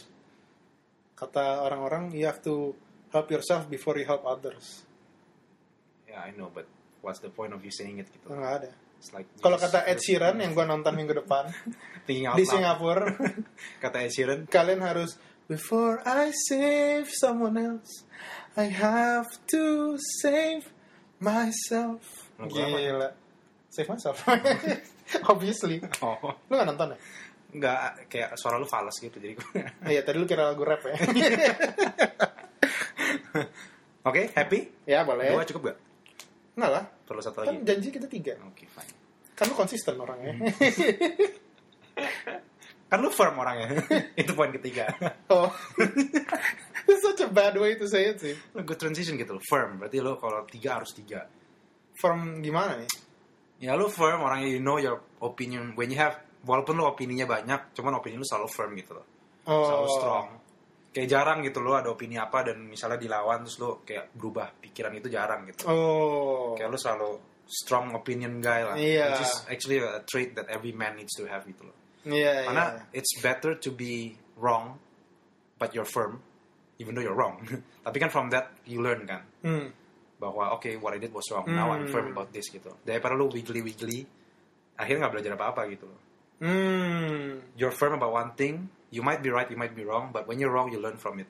Kata 1.14 1.60
orang-orang, 1.60 2.10
you 2.10 2.24
have 2.24 2.40
to 2.40 2.72
help 3.14 3.30
yourself 3.30 3.70
before 3.70 3.94
you 3.94 4.04
help 4.04 4.26
others. 4.26 4.82
ya 6.04 6.26
I 6.26 6.34
know 6.34 6.50
but 6.50 6.66
what's 7.00 7.22
the 7.22 7.30
point 7.30 7.54
of 7.54 7.62
you 7.62 7.70
saying 7.70 8.02
it 8.02 8.10
gitu 8.10 8.26
Nggak 8.34 8.52
ada. 8.60 8.70
It's 8.98 9.12
like 9.14 9.28
Kalau 9.38 9.54
kata 9.60 9.86
Ed 9.86 10.02
Sheeran 10.02 10.42
yang 10.42 10.52
gue 10.56 10.66
nonton 10.66 10.92
minggu 10.98 11.14
depan 11.14 11.46
di. 12.08 12.26
Singapura, 12.42 13.06
Kata 13.84 14.02
Ed 14.02 14.10
Sheeran, 14.10 14.50
kalian 14.50 14.82
harus 14.82 15.14
Before 15.44 16.00
I 16.08 16.32
save 16.48 17.12
someone 17.12 17.60
else, 17.60 18.08
I 18.56 18.72
have 18.72 19.28
to 19.52 19.92
save 20.24 20.72
myself. 21.20 22.00
Gila. 22.40 23.12
Save 23.68 23.92
myself. 23.92 24.24
Obviously. 25.32 25.84
oh, 26.00 26.32
Lu 26.48 26.56
gak 26.56 26.64
nonton 26.64 26.96
ya? 26.96 26.98
enggak 27.54 28.08
kayak 28.10 28.34
suara 28.40 28.56
lu 28.56 28.64
fals 28.64 28.96
gitu 28.98 29.20
jadi 29.20 29.36
gue. 29.36 29.62
Iya, 29.84 30.00
tadi 30.02 30.16
lu 30.16 30.24
kira 30.24 30.48
lagu 30.48 30.64
rap 30.64 30.80
ya? 30.88 30.96
Oke, 34.08 34.28
happy? 34.36 34.68
ya, 34.84 35.00
boleh. 35.02 35.32
Dua 35.32 35.44
cukup 35.48 35.72
gak? 35.72 35.78
Enggak 36.54 36.70
lah. 36.70 36.84
Perlu 37.08 37.20
satu 37.24 37.42
Kan 37.42 37.56
lagi? 37.56 37.64
janji 37.64 37.88
kita 37.88 38.06
tiga. 38.06 38.32
Oke, 38.46 38.68
fine. 38.68 38.94
Kan 39.34 39.50
lu 39.50 39.54
konsisten 39.56 39.96
orangnya. 39.98 40.32
Kan 42.90 42.98
lu 43.02 43.10
firm 43.10 43.34
orangnya. 43.40 43.80
Itu 44.20 44.36
poin 44.38 44.52
ketiga. 44.54 44.92
oh. 45.32 45.50
It's 46.84 47.00
such 47.02 47.24
a 47.24 47.30
bad 47.32 47.56
way 47.58 47.74
to 47.80 47.88
say 47.88 48.12
it 48.12 48.20
sih. 48.20 48.36
Good 48.54 48.78
transition 48.78 49.16
gitu, 49.18 49.40
firm. 49.50 49.80
Berarti 49.82 49.98
lu 49.98 50.14
kalau 50.20 50.44
tiga 50.46 50.78
harus 50.78 50.94
tiga. 50.94 51.26
From 51.98 52.38
gimana 52.44 52.78
nih? 52.78 52.90
Ya 53.64 53.74
lu 53.74 53.88
firm, 53.90 54.20
orangnya 54.22 54.46
you 54.52 54.60
know 54.62 54.76
your 54.78 55.00
opinion. 55.24 55.72
When 55.74 55.90
you 55.90 55.98
have, 55.98 56.20
walaupun 56.44 56.76
lu 56.76 56.84
opininya 56.86 57.24
banyak, 57.26 57.72
cuman 57.74 57.98
opini 57.98 58.20
lu 58.20 58.26
selalu 58.26 58.46
firm 58.52 58.70
gitu 58.78 58.92
loh. 58.94 59.06
Oh. 59.48 59.64
Selalu 59.64 59.88
strong. 59.98 60.26
Kayak 60.94 61.08
jarang 61.10 61.42
gitu 61.42 61.58
lo 61.58 61.74
ada 61.74 61.90
opini 61.90 62.14
apa 62.14 62.46
dan 62.46 62.70
misalnya 62.70 63.02
dilawan 63.02 63.42
terus 63.42 63.58
lo 63.58 63.82
kayak 63.82 64.14
berubah 64.14 64.54
pikiran 64.62 64.94
itu 64.94 65.10
jarang 65.10 65.42
gitu. 65.50 65.66
Oh. 65.66 66.54
Kayak 66.54 66.70
lo 66.70 66.78
selalu 66.78 67.10
strong 67.44 67.90
opinion 67.92 68.38
guy 68.38 68.62
lah. 68.62 68.78
Iya. 68.78 69.06
Which 69.18 69.26
is 69.26 69.34
actually 69.50 69.78
a 69.82 70.06
trait 70.06 70.38
that 70.38 70.46
every 70.46 70.70
man 70.70 70.94
needs 70.94 71.10
to 71.18 71.26
have 71.26 71.42
gitu 71.44 71.66
loh. 71.66 71.76
Iya, 72.06 72.46
Karena 72.46 72.64
iya. 72.78 73.02
it's 73.02 73.10
better 73.18 73.58
to 73.58 73.74
be 73.74 74.14
wrong 74.38 74.78
but 75.58 75.74
you're 75.74 75.88
firm 75.88 76.22
even 76.78 76.94
though 76.94 77.02
you're 77.02 77.18
wrong. 77.18 77.42
Tapi 77.84 77.96
kan 77.98 78.14
from 78.14 78.30
that 78.30 78.54
you 78.62 78.78
learn 78.78 79.02
kan 79.02 79.26
Hmm. 79.42 79.74
bahwa 80.22 80.54
oke 80.54 80.70
what 80.78 80.94
I 80.94 81.02
did 81.02 81.10
was 81.10 81.26
wrong. 81.34 81.50
Now 81.50 81.74
I'm 81.74 81.90
Hmm. 81.90 81.92
firm 81.92 82.06
about 82.14 82.30
this 82.30 82.46
gitu. 82.48 82.70
Daripada 82.86 83.18
lo 83.18 83.26
wiggly 83.26 83.66
wiggly 83.66 84.06
akhirnya 84.78 85.10
nggak 85.10 85.14
belajar 85.18 85.32
apa-apa 85.34 85.66
gitu 85.74 85.90
loh. 85.90 86.00
Hmm. 86.38 87.40
You're 87.56 87.74
firm 87.74 87.94
about 87.96 88.12
one 88.12 88.30
thing, 88.34 88.68
you 88.94 89.02
might 89.02 89.18
be 89.18 89.34
right, 89.34 89.50
you 89.50 89.58
might 89.58 89.74
be 89.74 89.82
wrong, 89.82 90.14
but 90.14 90.30
when 90.30 90.38
you're 90.38 90.54
wrong 90.54 90.70
you 90.70 90.78
learn 90.78 90.94
from 90.94 91.18
it. 91.18 91.26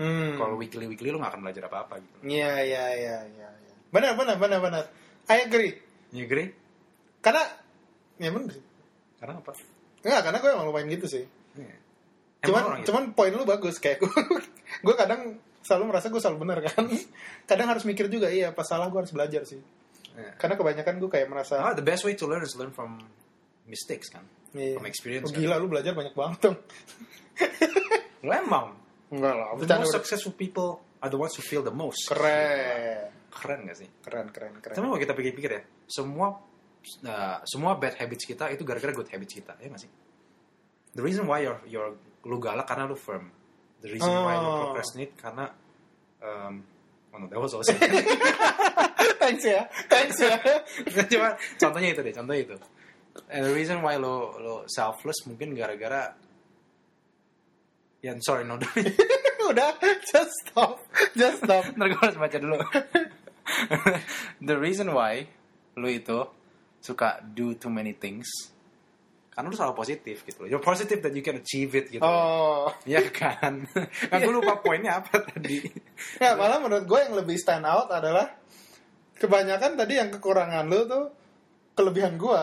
Hmm. 0.00 0.40
Kalau 0.40 0.56
wiggly 0.56 0.88
wiggly 0.88 1.12
lo 1.12 1.20
nggak 1.20 1.36
akan 1.36 1.42
belajar 1.44 1.68
apa-apa 1.68 2.00
gitu. 2.00 2.16
Iya, 2.24 2.64
iya, 2.64 2.84
iya, 2.96 3.16
iya. 3.28 3.48
iya. 3.52 3.74
Benar, 3.92 4.16
benar, 4.16 4.36
benar, 4.40 4.60
benar. 4.64 4.84
I 5.28 5.44
agree. 5.44 5.76
You 6.12 6.24
agree? 6.24 6.52
Karena, 7.20 7.44
ya 8.20 8.28
benar 8.32 8.50
sih. 8.52 8.64
Karena 9.20 9.40
apa? 9.40 9.52
Enggak, 10.04 10.20
karena 10.24 10.38
gue 10.40 10.50
emang 10.52 10.66
lumayan 10.68 10.88
gitu 10.92 11.06
sih. 11.08 11.24
Iya. 11.56 11.76
Cuman, 12.44 12.62
gitu? 12.80 12.92
cuman 12.92 13.04
poin 13.16 13.32
lu 13.32 13.48
bagus. 13.48 13.80
Kayak 13.80 14.04
gue, 14.04 14.12
gue 14.86 14.94
kadang 14.94 15.40
selalu 15.64 15.84
merasa 15.90 16.12
gue 16.12 16.20
selalu 16.20 16.38
benar 16.46 16.58
kan. 16.62 16.86
Kadang 17.50 17.66
harus 17.74 17.82
mikir 17.82 18.06
juga, 18.06 18.30
iya 18.30 18.54
pas 18.54 18.68
salah 18.68 18.86
gue 18.86 19.00
harus 19.02 19.10
belajar 19.10 19.42
sih. 19.42 19.58
Iya. 20.14 20.38
Karena 20.38 20.54
kebanyakan 20.54 20.94
gue 21.02 21.10
kayak 21.10 21.26
merasa, 21.26 21.58
Ah, 21.58 21.74
the 21.74 21.82
best 21.82 22.06
way 22.06 22.14
to 22.14 22.28
learn 22.30 22.44
is 22.46 22.54
learn 22.54 22.70
from 22.70 23.02
mistakes 23.66 24.06
kan. 24.12 24.22
Iya. 24.56 24.74
From 24.76 24.88
experience. 24.88 25.28
Oh, 25.28 25.32
kan? 25.32 25.40
gila 25.40 25.54
lu 25.56 25.66
belajar 25.68 25.92
banyak 25.92 26.12
banget 26.12 26.38
dong. 26.42 26.56
Lo 28.24 28.32
emang. 28.44 28.66
Enggak 29.06 29.34
lah, 29.38 29.46
The 29.54 29.66
most 29.78 29.94
udah. 29.94 29.96
successful 30.02 30.34
people 30.34 30.82
are 30.98 31.06
the 31.08 31.16
ones 31.16 31.36
who 31.36 31.42
feel 31.42 31.62
the 31.62 31.70
most. 31.70 32.10
Keren. 32.10 33.12
Keren 33.30 33.58
gak 33.68 33.76
sih? 33.78 33.88
Keren, 34.02 34.32
keren, 34.32 34.58
keren. 34.58 34.74
Tapi 34.74 34.82
kalau 34.82 34.98
kita 34.98 35.12
pikir-pikir 35.12 35.50
ya, 35.52 35.62
semua 35.86 36.40
uh, 37.04 37.38
semua 37.44 37.76
bad 37.76 37.94
habits 38.00 38.24
kita 38.24 38.48
itu 38.50 38.64
gara-gara 38.64 38.90
good 38.90 39.06
habits 39.06 39.36
kita, 39.36 39.54
ya 39.60 39.68
gak 39.68 39.82
sih? 39.84 39.90
The 40.96 41.04
reason 41.04 41.28
why 41.28 41.44
you're, 41.44 41.60
you're 41.68 41.92
lu 42.24 42.40
galak 42.40 42.64
karena 42.66 42.88
lu 42.88 42.96
firm. 42.96 43.28
The 43.84 43.92
reason 43.92 44.08
why 44.08 44.34
lu 44.34 44.48
Oh. 44.48 44.56
procrastinate 44.72 45.12
karena 45.14 45.52
um, 46.18 46.64
oh 47.12 47.18
no, 47.20 47.26
that 47.28 47.36
was 47.38 47.52
also 47.52 47.70
Thanks 49.20 49.44
ya, 49.44 49.66
thanks 49.90 50.16
ya. 50.18 50.38
Cuma 51.12 51.34
contohnya 51.58 51.88
itu 51.92 52.00
deh, 52.02 52.14
contohnya 52.14 52.40
itu. 52.42 52.56
And 53.30 53.42
the 53.46 53.54
reason 53.54 53.80
why 53.82 53.96
lo 53.96 54.36
lo 54.38 54.54
selfless 54.68 55.24
mungkin 55.26 55.56
gara-gara 55.56 56.14
ya 58.04 58.12
sorry 58.22 58.44
no 58.46 58.60
Udah, 59.46 59.78
just 60.02 60.34
stop, 60.42 60.82
just 61.14 61.38
stop. 61.38 61.62
Ntar 61.78 61.86
gue 61.94 62.02
harus 62.02 62.18
baca 62.18 62.34
dulu. 62.34 62.58
The 64.48 64.56
reason 64.58 64.90
why 64.90 65.30
lu 65.78 65.86
itu 65.86 66.26
suka 66.82 67.22
do 67.22 67.54
too 67.54 67.70
many 67.70 67.94
things 67.94 68.26
karena 69.30 69.52
lu 69.52 69.54
selalu 69.54 69.76
positif 69.76 70.24
gitu 70.26 70.42
loh. 70.42 70.48
You're 70.48 70.64
positive 70.64 70.98
that 71.04 71.12
you 71.14 71.22
can 71.22 71.38
achieve 71.38 71.76
it 71.76 71.92
gitu. 71.92 72.02
Oh, 72.02 72.72
Iya 72.88 73.06
kan? 73.12 73.68
Kan 74.10 74.18
gue 74.18 74.34
lupa 74.34 74.58
poinnya 74.64 74.98
apa 75.04 75.20
tadi. 75.22 75.60
ya 76.18 76.34
malah 76.34 76.58
menurut 76.58 76.88
gue 76.88 76.98
yang 77.06 77.14
lebih 77.14 77.36
stand 77.36 77.68
out 77.68 77.92
adalah 77.92 78.32
kebanyakan 79.20 79.76
tadi 79.76 80.00
yang 80.00 80.08
kekurangan 80.10 80.64
lu 80.66 80.88
tuh 80.88 81.04
kelebihan 81.76 82.16
gue. 82.16 82.42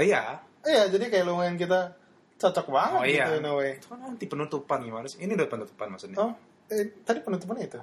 Oh 0.00 0.04
iya. 0.04 0.40
Iya, 0.64 0.88
jadi 0.88 1.12
kayak 1.12 1.24
lumayan 1.28 1.60
kita 1.60 1.92
cocok 2.40 2.66
banget 2.72 3.00
Oh 3.00 3.04
iya. 3.04 3.28
gitu 3.28 3.32
in 3.36 3.48
a 3.48 3.52
way. 3.52 3.70
Itu 3.76 3.92
kan 3.92 4.00
nanti 4.00 4.24
penutupan 4.24 4.80
gimana 4.80 5.04
sih? 5.12 5.20
Ini 5.20 5.36
udah 5.36 5.48
penutupan 5.48 5.92
maksudnya. 5.92 6.16
Oh, 6.16 6.32
eh, 6.72 6.88
tadi 7.04 7.20
penutupannya 7.20 7.64
itu. 7.68 7.80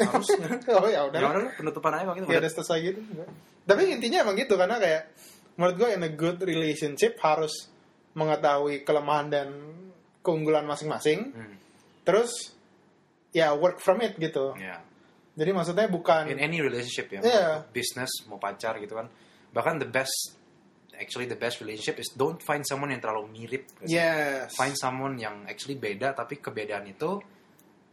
Harusnya. 0.00 0.48
oh 0.80 0.88
ya 0.88 1.00
udah. 1.10 1.18
Ya 1.20 1.28
udah 1.28 1.52
penutupan 1.58 1.92
aja 1.92 2.12
gitu. 2.16 2.24
Ya 2.30 2.38
udah 2.40 2.52
selesai 2.56 2.78
gitu. 2.80 3.00
Tapi 3.68 3.82
intinya 3.92 4.24
emang 4.24 4.36
gitu 4.38 4.54
karena 4.56 4.80
kayak 4.80 5.12
menurut 5.58 5.74
gue 5.76 5.88
in 5.92 6.02
a 6.06 6.12
good 6.12 6.38
relationship 6.40 7.18
harus 7.20 7.68
mengetahui 8.16 8.86
kelemahan 8.86 9.28
dan 9.28 9.48
keunggulan 10.24 10.64
masing-masing. 10.64 11.34
Hmm. 11.34 11.56
Terus 12.06 12.54
ya 13.34 13.52
work 13.52 13.82
from 13.82 14.00
it 14.00 14.16
gitu. 14.16 14.54
Ya. 14.56 14.80
Jadi 15.38 15.50
maksudnya 15.54 15.86
bukan 15.86 16.26
in 16.30 16.42
any 16.42 16.58
relationship 16.58 17.06
ya, 17.14 17.20
Iya. 17.22 17.46
mau 17.62 17.70
business 17.70 18.10
mau 18.26 18.42
pacar 18.42 18.74
gitu 18.82 18.98
kan, 18.98 19.06
bahkan 19.54 19.78
the 19.78 19.86
best, 19.86 20.34
actually 20.98 21.30
the 21.30 21.38
best 21.38 21.62
relationship 21.62 21.96
is 21.98 22.10
don't 22.12 22.42
find 22.42 22.66
someone 22.66 22.90
yang 22.90 23.00
terlalu 23.00 23.30
mirip, 23.30 23.70
yes. 23.86 24.52
find 24.54 24.74
someone 24.74 25.14
yang 25.16 25.46
actually 25.46 25.78
beda 25.78 26.12
tapi 26.12 26.42
kebedaan 26.42 26.84
itu 26.90 27.18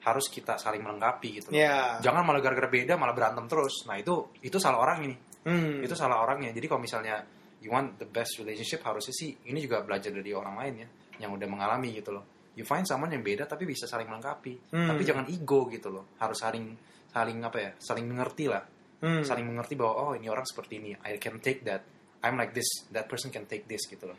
harus 0.05 0.29
kita 0.29 0.61
saling 0.61 0.85
melengkapi 0.85 1.41
gitu. 1.41 1.49
Ya. 1.49 1.97
Jangan 1.97 2.21
malah 2.21 2.37
gara-gara 2.41 2.69
beda 2.69 2.93
malah 2.93 3.17
berantem 3.17 3.49
terus. 3.49 3.85
Nah 3.89 3.97
itu 3.97 4.37
itu 4.45 4.57
salah 4.61 4.77
orang 4.81 5.09
ini, 5.09 5.15
Hmm. 5.45 5.81
itu 5.81 5.93
salah 5.97 6.21
orangnya. 6.21 6.53
Jadi 6.53 6.65
kalau 6.69 6.81
misalnya 6.81 7.25
you 7.61 7.73
want 7.73 7.97
the 7.97 8.05
best 8.05 8.37
relationship 8.37 8.85
harusnya 8.85 9.13
sih 9.17 9.33
ini 9.49 9.57
juga 9.65 9.81
belajar 9.81 10.13
dari 10.13 10.29
orang 10.29 10.57
lain 10.61 10.73
ya, 10.77 10.87
yang 11.25 11.33
udah 11.33 11.47
mengalami 11.49 11.89
gitu 11.97 12.13
loh. 12.13 12.25
You 12.53 12.63
find 12.63 12.85
someone 12.85 13.11
yang 13.11 13.25
beda 13.25 13.49
tapi 13.49 13.65
bisa 13.65 13.89
saling 13.89 14.05
melengkapi, 14.05 14.69
Hmm. 14.73 14.93
tapi 14.93 15.01
jangan 15.01 15.25
ego 15.25 15.65
gitu 15.73 15.89
loh. 15.89 16.13
Harus 16.21 16.37
saling 16.37 16.77
saling 17.09 17.41
apa 17.41 17.57
ya, 17.57 17.71
saling 17.81 18.05
mengerti 18.05 18.45
lah 18.45 18.61
Hmm. 18.95 19.21
saling 19.27 19.43
mengerti 19.43 19.75
bahwa 19.75 19.93
oh 20.07 20.11
ini 20.15 20.31
orang 20.31 20.47
seperti 20.47 20.79
ini 20.79 20.95
I 21.03 21.19
can 21.19 21.37
take 21.43 21.67
that 21.67 21.83
I'm 22.25 22.35
like 22.35 22.51
this 22.51 22.65
that 22.89 23.05
person 23.05 23.29
can 23.29 23.45
take 23.45 23.69
this 23.69 23.85
gitu 23.85 24.09
loh 24.09 24.17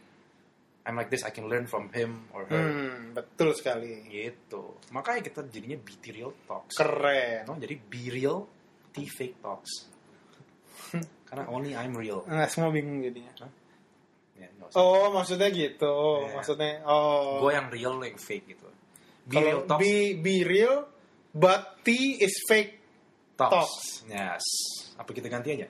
I'm 0.87 0.95
like 0.95 1.11
this 1.11 1.27
I 1.27 1.35
can 1.35 1.51
learn 1.51 1.67
from 1.67 1.91
him 1.91 2.31
or 2.31 2.47
her 2.47 2.63
Hmm, 2.63 3.11
betul 3.11 3.51
sekali. 3.53 4.07
gitu 4.07 4.79
makanya 4.95 5.27
kita 5.27 5.43
jadinya 5.51 5.75
BT 5.77 6.15
real 6.15 6.31
talks 6.47 6.79
Keren. 6.79 7.43
no, 7.45 7.59
jadi 7.59 7.75
be 7.75 8.07
real 8.09 8.47
T 8.95 9.03
fake 9.05 9.43
talks 9.43 9.91
karena 11.29 11.51
only 11.51 11.75
I'm 11.75 11.93
real 11.93 12.23
Nah, 12.25 12.47
semua 12.47 12.71
bingung 12.71 13.03
jadinya. 13.03 13.35
ya, 14.37 14.47
nggak 14.53 14.69
usah. 14.71 14.79
Oh, 14.79 15.09
maksudnya 15.11 15.49
gitu. 15.49 15.97
Iya. 16.23 16.35
Maksudnya 16.39 16.71
oh. 16.87 17.43
gue 17.43 17.51
yang 17.51 17.67
real 17.73 17.93
lo 17.99 18.05
yang 18.07 18.21
fake 18.21 18.47
gitu 18.47 18.69
be 19.27 19.43
real 19.43 19.61
talks 19.67 19.83
be 19.83 19.95
be 20.15 20.47
real 20.47 20.87
but 21.35 21.83
T 21.83 21.91
is 22.23 22.39
fake. 22.47 22.79
talks. 23.35 23.53
talks. 23.53 24.07
yes 24.07 24.45
apa 24.95 25.11
kita 25.11 25.27
ganti 25.27 25.59
aja 25.59 25.69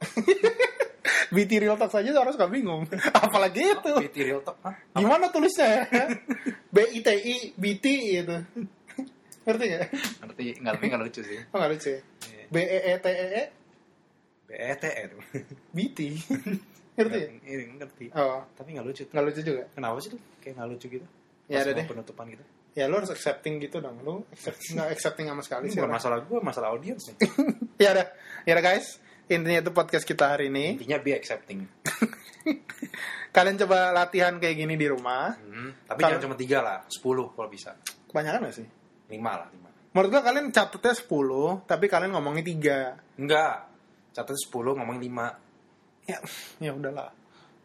BT 1.34 1.58
real 1.62 1.74
talk 1.74 1.90
saja 1.90 2.14
orang 2.14 2.34
suka 2.34 2.46
bingung. 2.46 2.86
Apalagi 3.26 3.74
itu. 3.74 3.92
BT 4.06 4.16
real 4.22 4.42
talk 4.46 4.58
Hah? 4.62 4.74
Gimana 4.94 5.28
tulisnya? 5.34 5.86
B 6.74 6.78
I 6.94 6.98
T 7.02 7.08
I 7.10 7.36
B 7.58 7.64
T 7.82 7.86
gitu. 8.22 8.36
Ngerti 9.42 9.64
gak? 9.74 9.90
ngerti 10.22 10.44
nggak 10.62 10.74
tapi 10.78 10.84
nggak 10.86 11.02
lucu 11.02 11.20
sih 11.26 11.38
Oh 11.50 11.58
nggak 11.58 11.70
lucu 11.74 11.88
ya? 11.90 12.00
Iya. 12.30 12.44
B 12.46 12.56
E 12.62 12.78
E 12.78 12.94
T 13.02 13.06
E 13.10 13.26
E 13.26 13.42
B 15.74 15.78
T. 15.90 15.98
Ngerti 16.92 17.16
ya? 17.18 17.28
Iya, 17.42 17.58
ngerti 17.80 18.04
Oh, 18.14 18.44
tapi 18.54 18.68
nggak 18.76 18.86
lucu 18.86 19.02
tuh 19.08 19.12
nggak 19.16 19.26
lucu 19.26 19.40
juga. 19.42 19.62
Kenapa 19.74 19.96
sih 19.98 20.10
tuh? 20.14 20.20
Kayak 20.44 20.54
nggak 20.60 20.68
lucu 20.70 20.86
gitu. 20.92 21.06
Ya, 21.50 21.66
ada 21.66 21.72
deh. 21.74 21.84
penutupan 21.84 22.30
gitu. 22.30 22.44
Ya 22.72 22.88
lu 22.88 22.96
harus 22.96 23.12
accepting 23.12 23.60
gitu 23.60 23.84
dong. 23.84 24.00
Lu 24.00 24.24
accept, 24.32 24.72
nggak 24.72 24.88
accepting 24.96 25.26
sama 25.28 25.42
sekali 25.44 25.68
Ini 25.68 25.72
sih. 25.74 25.78
bukan 25.82 25.92
masalah 25.92 26.18
gue, 26.24 26.38
masalah 26.40 26.68
audiens 26.72 27.02
nih. 27.04 27.16
ya 27.84 27.92
udah, 27.92 28.06
ya 28.48 28.52
udah 28.56 28.64
guys. 28.64 28.86
Intinya 29.28 29.60
itu 29.60 29.70
podcast 29.70 30.02
kita 30.02 30.34
hari 30.34 30.50
ini. 30.50 30.76
Intinya 30.80 30.98
be 30.98 31.14
accepting. 31.14 31.66
Kalian 33.32 33.56
coba 33.64 33.96
latihan 33.96 34.36
kayak 34.36 34.56
gini 34.58 34.74
di 34.76 34.86
rumah. 34.90 35.32
Hmm, 35.40 35.72
Tapi 35.88 35.98
Kalau- 36.04 36.10
jangan 36.18 36.24
cuma 36.28 36.36
tiga 36.36 36.58
lah, 36.60 36.78
sepuluh 36.90 37.32
kalau 37.32 37.48
bisa. 37.48 37.72
Kebanyakan 38.10 38.44
gak 38.50 38.56
sih? 38.60 38.66
Lima 39.08 39.40
lah, 39.40 39.48
lima. 39.48 39.68
Menurut 39.92 40.08
gua 40.12 40.22
kalian 40.24 40.52
catatnya 40.52 40.92
10, 40.92 41.64
tapi 41.64 41.84
kalian 41.88 42.12
ngomongnya 42.12 42.44
3. 42.44 42.76
Enggak. 43.16 43.56
Catat 44.12 44.36
10, 44.36 44.76
ngomongin 44.76 45.00
5. 45.00 45.26
Ya, 46.04 46.18
ya 46.60 46.72
udahlah. 46.76 47.08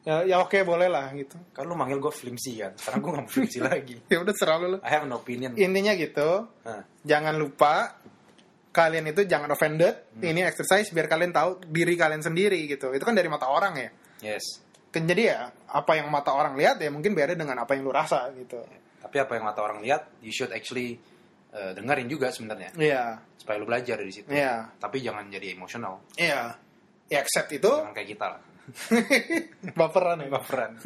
Ya, 0.08 0.24
ya 0.24 0.36
oke 0.40 0.56
boleh 0.64 0.88
lah 0.88 1.12
gitu. 1.12 1.36
Lu 1.68 1.76
manggil 1.76 2.00
gue 2.00 2.14
flimsy 2.16 2.64
kan. 2.64 2.72
Sekarang 2.80 3.04
gue 3.04 3.12
gak 3.12 3.24
mau 3.28 3.32
flimsy 3.32 3.60
lagi. 3.68 4.00
Ya 4.08 4.24
udah 4.24 4.32
serah 4.32 4.56
lu. 4.64 4.80
I 4.80 4.88
have 4.88 5.04
an 5.04 5.12
opinion. 5.12 5.52
Intinya 5.60 5.92
gitu. 6.00 6.48
Nah, 6.64 6.88
Jangan 7.04 7.36
lupa 7.36 8.00
kalian 8.78 9.10
itu 9.10 9.26
jangan 9.26 9.50
offended. 9.50 10.14
Hmm. 10.14 10.30
Ini 10.30 10.46
exercise 10.46 10.94
biar 10.94 11.10
kalian 11.10 11.34
tahu 11.34 11.66
diri 11.66 11.98
kalian 11.98 12.22
sendiri 12.22 12.70
gitu. 12.70 12.94
Itu 12.94 13.02
kan 13.02 13.18
dari 13.18 13.26
mata 13.26 13.50
orang 13.50 13.74
ya. 13.82 13.90
yes. 14.22 14.62
Kan 14.94 15.10
jadi 15.10 15.34
ya 15.34 15.40
apa 15.74 15.98
yang 15.98 16.14
mata 16.14 16.30
orang 16.38 16.54
lihat 16.54 16.78
ya 16.78 16.94
mungkin 16.94 17.18
beda 17.18 17.34
dengan 17.34 17.58
apa 17.66 17.74
yang 17.74 17.90
lu 17.90 17.92
rasa 17.92 18.30
gitu. 18.38 18.62
Tapi 19.02 19.18
apa 19.18 19.34
yang 19.34 19.46
mata 19.50 19.66
orang 19.66 19.82
lihat, 19.82 20.22
you 20.22 20.30
should 20.30 20.54
actually 20.54 21.02
uh, 21.58 21.74
dengerin 21.74 22.06
juga 22.06 22.30
sebenarnya. 22.30 22.70
Iya. 22.78 23.04
Supaya 23.42 23.58
lu 23.58 23.66
belajar 23.66 23.98
dari 23.98 24.14
situ. 24.14 24.30
Iya. 24.30 24.78
Tapi 24.78 25.02
jangan 25.02 25.26
jadi 25.34 25.58
emosional. 25.58 26.06
Iya. 26.14 26.54
Ya 27.08 27.18
accept 27.24 27.50
itu 27.56 27.72
Jangan 27.72 27.96
kayak 27.96 28.10
kita 28.14 28.26
lah. 28.30 28.42
baperan 29.80 30.18
ya. 30.22 30.30
Baperan. 30.30 30.72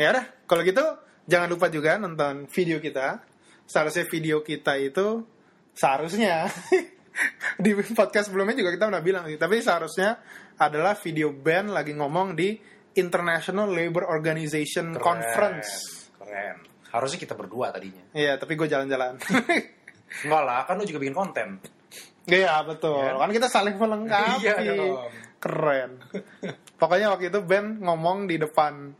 Ya 0.00 0.16
udah, 0.16 0.24
kalau 0.48 0.64
gitu 0.64 0.80
jangan 1.28 1.52
lupa 1.52 1.68
juga 1.68 2.00
nonton 2.00 2.48
video 2.48 2.80
kita. 2.80 3.20
Seharusnya 3.68 4.08
video 4.08 4.40
kita 4.40 4.80
itu 4.80 5.28
seharusnya 5.74 6.48
di 7.64 7.70
podcast 7.94 8.30
sebelumnya 8.30 8.56
juga 8.56 8.70
kita 8.74 8.84
pernah 8.88 9.04
bilang 9.04 9.24
sih, 9.28 9.36
tapi 9.36 9.60
seharusnya 9.60 10.18
adalah 10.60 10.96
video 10.96 11.32
band 11.32 11.72
lagi 11.72 11.92
ngomong 11.96 12.36
di 12.36 12.56
International 12.96 13.70
Labor 13.70 14.08
Organization 14.10 14.92
Keren. 14.94 15.02
Conference. 15.02 15.70
Keren. 16.18 16.56
Harusnya 16.90 17.18
kita 17.22 17.34
berdua 17.38 17.70
tadinya. 17.70 18.02
Iya, 18.10 18.34
tapi 18.34 18.58
gue 18.58 18.66
jalan-jalan. 18.66 19.14
Enggak 20.26 20.42
lah, 20.42 20.66
kan 20.66 20.74
lu 20.74 20.84
juga 20.84 20.98
bikin 21.06 21.14
konten. 21.14 21.62
Iya 22.26 22.62
betul, 22.66 23.00
Iya. 23.00 23.16
kan 23.16 23.30
kita 23.30 23.48
saling 23.48 23.74
melengkapi. 23.78 24.44
Iya. 24.44 24.74
Keren. 25.40 25.90
Pokoknya 26.76 27.14
waktu 27.14 27.32
itu 27.32 27.40
band 27.40 27.80
ngomong 27.80 28.28
di 28.28 28.36
depan 28.36 28.92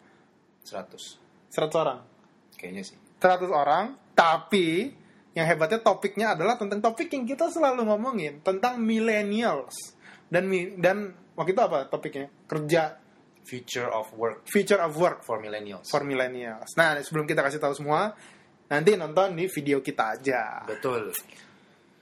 100. 0.65 1.53
100 1.53 1.83
orang. 1.83 1.99
Kayaknya 2.57 2.83
sih. 2.87 2.97
100 3.21 3.51
orang, 3.53 3.99
tapi 4.17 4.89
yang 5.35 5.47
hebatnya 5.47 5.79
topiknya 5.79 6.35
adalah 6.35 6.59
tentang 6.59 6.83
topik 6.83 7.11
yang 7.15 7.23
kita 7.23 7.47
selalu 7.51 7.87
ngomongin 7.87 8.43
tentang 8.43 8.83
millennials 8.83 9.75
dan 10.27 10.51
dan 10.79 11.15
waktu 11.39 11.55
itu 11.55 11.63
apa 11.63 11.87
topiknya 11.87 12.27
kerja 12.47 12.99
Future 13.41 13.89
of 13.91 14.13
work 14.15 14.47
future 14.47 14.79
of 14.79 14.95
work 14.95 15.25
for 15.27 15.41
millennials. 15.43 15.89
for 15.89 16.05
millennials. 16.07 16.71
Nah 16.77 16.95
sebelum 17.01 17.25
kita 17.27 17.43
kasih 17.43 17.59
tahu 17.59 17.75
semua, 17.75 18.15
nanti 18.71 18.95
nonton 18.95 19.35
di 19.35 19.51
video 19.51 19.83
kita 19.83 20.15
aja. 20.15 20.63
Betul. 20.69 21.11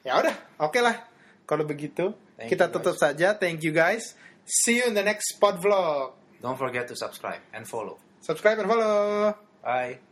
Ya 0.04 0.18
udah, 0.18 0.34
oke 0.60 0.82
lah. 0.82 1.08
Kalau 1.48 1.64
begitu 1.64 2.12
Thank 2.36 2.52
kita 2.52 2.68
tutup 2.68 2.98
saja. 3.00 3.38
Thank 3.38 3.64
you 3.64 3.72
guys. 3.72 4.12
See 4.44 4.82
you 4.82 4.90
in 4.90 4.94
the 4.98 5.06
next 5.06 5.40
pod 5.40 5.62
vlog. 5.62 6.18
Don't 6.44 6.58
forget 6.58 6.84
to 6.90 6.94
subscribe 6.98 7.40
and 7.56 7.64
follow. 7.64 7.96
Subscribe 8.20 8.60
and 8.60 8.68
follow. 8.68 9.32
Bye. 9.64 10.07